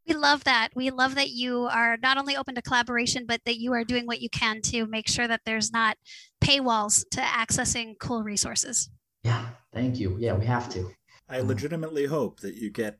We 0.07 0.15
love 0.15 0.43
that. 0.45 0.69
We 0.75 0.89
love 0.89 1.15
that 1.15 1.29
you 1.29 1.67
are 1.71 1.97
not 2.01 2.17
only 2.17 2.35
open 2.35 2.55
to 2.55 2.63
collaboration, 2.63 3.25
but 3.27 3.41
that 3.45 3.59
you 3.59 3.71
are 3.73 3.83
doing 3.83 4.07
what 4.07 4.19
you 4.19 4.29
can 4.29 4.61
to 4.63 4.87
make 4.87 5.07
sure 5.07 5.27
that 5.27 5.41
there's 5.45 5.71
not 5.71 5.97
paywalls 6.43 7.05
to 7.11 7.21
accessing 7.21 7.93
cool 7.99 8.23
resources. 8.23 8.89
Yeah, 9.23 9.49
thank 9.73 9.99
you. 9.99 10.17
Yeah, 10.19 10.33
we 10.33 10.45
have 10.45 10.69
to. 10.69 10.91
I 11.29 11.39
legitimately 11.39 12.05
hope 12.05 12.41
that 12.41 12.55
you 12.55 12.69
get 12.69 12.99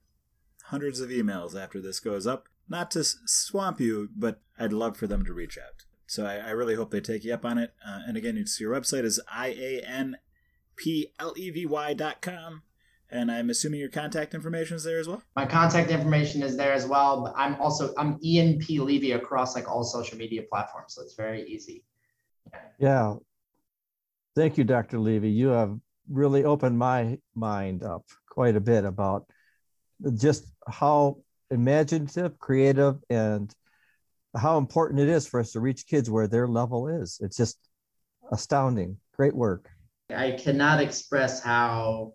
hundreds 0.65 0.99
of 0.99 1.09
emails 1.09 1.61
after 1.61 1.81
this 1.81 1.99
goes 1.99 2.25
up. 2.25 2.47
Not 2.69 2.89
to 2.91 3.03
swamp 3.03 3.79
you, 3.79 4.09
but 4.15 4.41
I'd 4.57 4.73
love 4.73 4.95
for 4.97 5.07
them 5.07 5.25
to 5.25 5.33
reach 5.33 5.57
out. 5.57 5.83
So 6.07 6.25
I, 6.25 6.35
I 6.35 6.51
really 6.51 6.75
hope 6.75 6.91
they 6.91 7.01
take 7.01 7.23
you 7.23 7.33
up 7.33 7.43
on 7.45 7.57
it. 7.57 7.73
Uh, 7.85 8.01
and 8.07 8.15
again, 8.15 8.37
it's, 8.37 8.59
your 8.59 8.73
website 8.73 9.03
is 9.03 9.19
I-A-N-P-L-E-V-Y 9.31 10.23
dot 11.93 12.21
com. 12.21 12.63
And 13.09 13.31
I'm 13.31 13.49
assuming 13.49 13.79
your 13.79 13.89
contact 13.89 14.33
information 14.33 14.75
is 14.75 14.83
there 14.85 14.99
as 14.99 15.07
well? 15.07 15.21
My 15.35 15.45
contact 15.45 15.91
information 15.91 16.41
is 16.41 16.57
there 16.57 16.73
as 16.73 16.87
well, 16.87 17.21
but 17.21 17.33
I'm 17.35 17.55
also 17.61 17.93
I'm 17.95 18.17
Ian 18.23 18.57
P. 18.57 18.79
Levy 18.79 19.11
across 19.11 19.53
like 19.53 19.69
all 19.69 19.83
social 19.83 20.17
media 20.17 20.41
platforms, 20.49 20.95
so 20.95 21.03
it's 21.03 21.13
very 21.13 21.43
easy. 21.43 21.83
Yeah. 22.79 23.17
Thank 24.35 24.57
you, 24.57 24.63
Dr. 24.63 24.97
Levy. 24.97 25.29
You 25.29 25.49
have 25.49 25.77
really 26.09 26.43
opened 26.43 26.77
my 26.77 27.17
mind 27.35 27.83
up 27.83 28.05
quite 28.29 28.55
a 28.55 28.61
bit 28.61 28.85
about 28.85 29.25
just 30.15 30.45
how 30.67 31.17
imaginative, 31.51 32.37
creative, 32.39 32.97
and 33.09 33.53
how 34.35 34.57
important 34.57 34.99
it 34.99 35.09
is 35.09 35.27
for 35.27 35.39
us 35.39 35.51
to 35.51 35.59
reach 35.59 35.87
kids 35.87 36.09
where 36.09 36.27
their 36.27 36.47
level 36.47 36.87
is. 36.87 37.19
It's 37.21 37.37
just 37.37 37.57
astounding. 38.31 38.97
Great 39.15 39.35
work. 39.35 39.69
I 40.09 40.31
cannot 40.31 40.81
express 40.81 41.41
how 41.41 42.13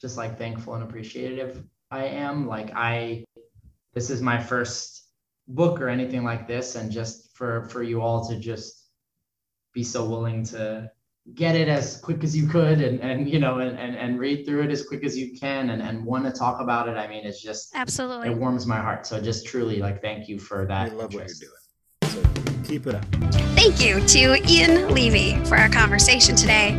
just 0.00 0.16
like 0.16 0.38
thankful 0.38 0.74
and 0.74 0.82
appreciative 0.82 1.64
I 1.90 2.06
am. 2.06 2.46
Like 2.46 2.72
I 2.74 3.24
this 3.94 4.10
is 4.10 4.20
my 4.20 4.38
first 4.38 5.08
book 5.48 5.80
or 5.80 5.88
anything 5.88 6.24
like 6.24 6.46
this 6.46 6.74
and 6.74 6.90
just 6.90 7.36
for 7.36 7.68
for 7.68 7.82
you 7.82 8.02
all 8.02 8.28
to 8.28 8.38
just 8.38 8.88
be 9.72 9.84
so 9.84 10.04
willing 10.04 10.44
to 10.44 10.90
get 11.34 11.56
it 11.56 11.68
as 11.68 11.98
quick 11.98 12.22
as 12.22 12.36
you 12.36 12.46
could 12.46 12.80
and 12.80 13.00
and 13.00 13.28
you 13.28 13.38
know 13.38 13.58
and 13.58 13.78
and, 13.78 13.96
and 13.96 14.18
read 14.18 14.46
through 14.46 14.62
it 14.62 14.70
as 14.70 14.86
quick 14.86 15.04
as 15.04 15.18
you 15.18 15.36
can 15.38 15.70
and 15.70 15.82
and 15.82 16.04
want 16.04 16.24
to 16.24 16.30
talk 16.30 16.60
about 16.60 16.88
it. 16.88 16.96
I 16.96 17.08
mean 17.08 17.24
it's 17.24 17.42
just 17.42 17.74
Absolutely. 17.74 18.28
it 18.28 18.36
warms 18.36 18.66
my 18.66 18.78
heart. 18.78 19.06
So 19.06 19.20
just 19.20 19.46
truly 19.46 19.78
like 19.78 20.00
thank 20.00 20.28
you 20.28 20.38
for 20.38 20.66
that. 20.66 20.92
I 20.92 20.94
love 20.94 21.14
what 21.14 21.26
you're 21.26 21.48
doing. 21.48 21.52
So 22.04 22.22
keep 22.64 22.86
it 22.86 22.94
up. 22.94 23.04
Thank 23.56 23.80
you 23.80 24.00
to 24.00 24.50
Ian 24.50 24.94
Levy 24.94 25.42
for 25.46 25.56
our 25.56 25.68
conversation 25.68 26.36
today, 26.36 26.70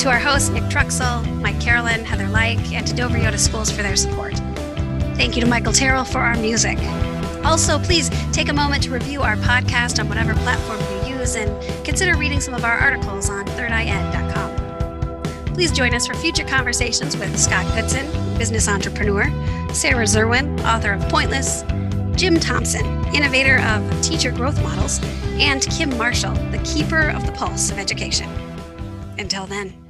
to 0.00 0.10
our 0.10 0.18
hosts 0.18 0.50
Nick 0.50 0.64
Truxell, 0.64 1.24
Mike 1.40 1.60
Carolyn, 1.60 2.04
Heather 2.04 2.28
Like, 2.28 2.72
and 2.72 2.86
to 2.86 2.94
Dover-Eyota 2.94 3.38
Schools 3.38 3.70
for 3.70 3.82
their 3.82 3.96
support. 3.96 4.34
Thank 5.16 5.36
you 5.36 5.42
to 5.42 5.48
Michael 5.48 5.72
Terrell 5.72 6.04
for 6.04 6.18
our 6.18 6.36
music. 6.36 6.76
Also, 7.44 7.78
please 7.78 8.10
take 8.32 8.48
a 8.48 8.52
moment 8.52 8.82
to 8.82 8.90
review 8.90 9.22
our 9.22 9.36
podcast 9.36 10.00
on 10.00 10.08
whatever 10.08 10.34
platform 10.34 10.80
you 10.80 10.93
reviews 11.24 11.36
and 11.36 11.84
consider 11.84 12.16
reading 12.16 12.40
some 12.40 12.54
of 12.54 12.64
our 12.64 12.76
articles 12.78 13.30
on 13.30 13.44
thirdied.com. 13.46 14.54
Please 15.54 15.70
join 15.70 15.94
us 15.94 16.06
for 16.06 16.14
future 16.14 16.44
conversations 16.44 17.16
with 17.16 17.38
Scott 17.38 17.64
Goodson, 17.74 18.06
business 18.36 18.68
entrepreneur, 18.68 19.24
Sarah 19.72 20.04
Zerwin, 20.04 20.58
author 20.64 20.92
of 20.92 21.08
Pointless, 21.08 21.62
Jim 22.16 22.38
Thompson, 22.38 22.84
innovator 23.14 23.60
of 23.60 24.02
teacher 24.02 24.30
growth 24.30 24.60
models, 24.62 25.00
and 25.38 25.62
Kim 25.70 25.96
Marshall, 25.96 26.34
the 26.50 26.58
keeper 26.64 27.10
of 27.10 27.24
the 27.26 27.32
pulse 27.32 27.70
of 27.70 27.78
education. 27.78 28.28
Until 29.18 29.46
then. 29.46 29.83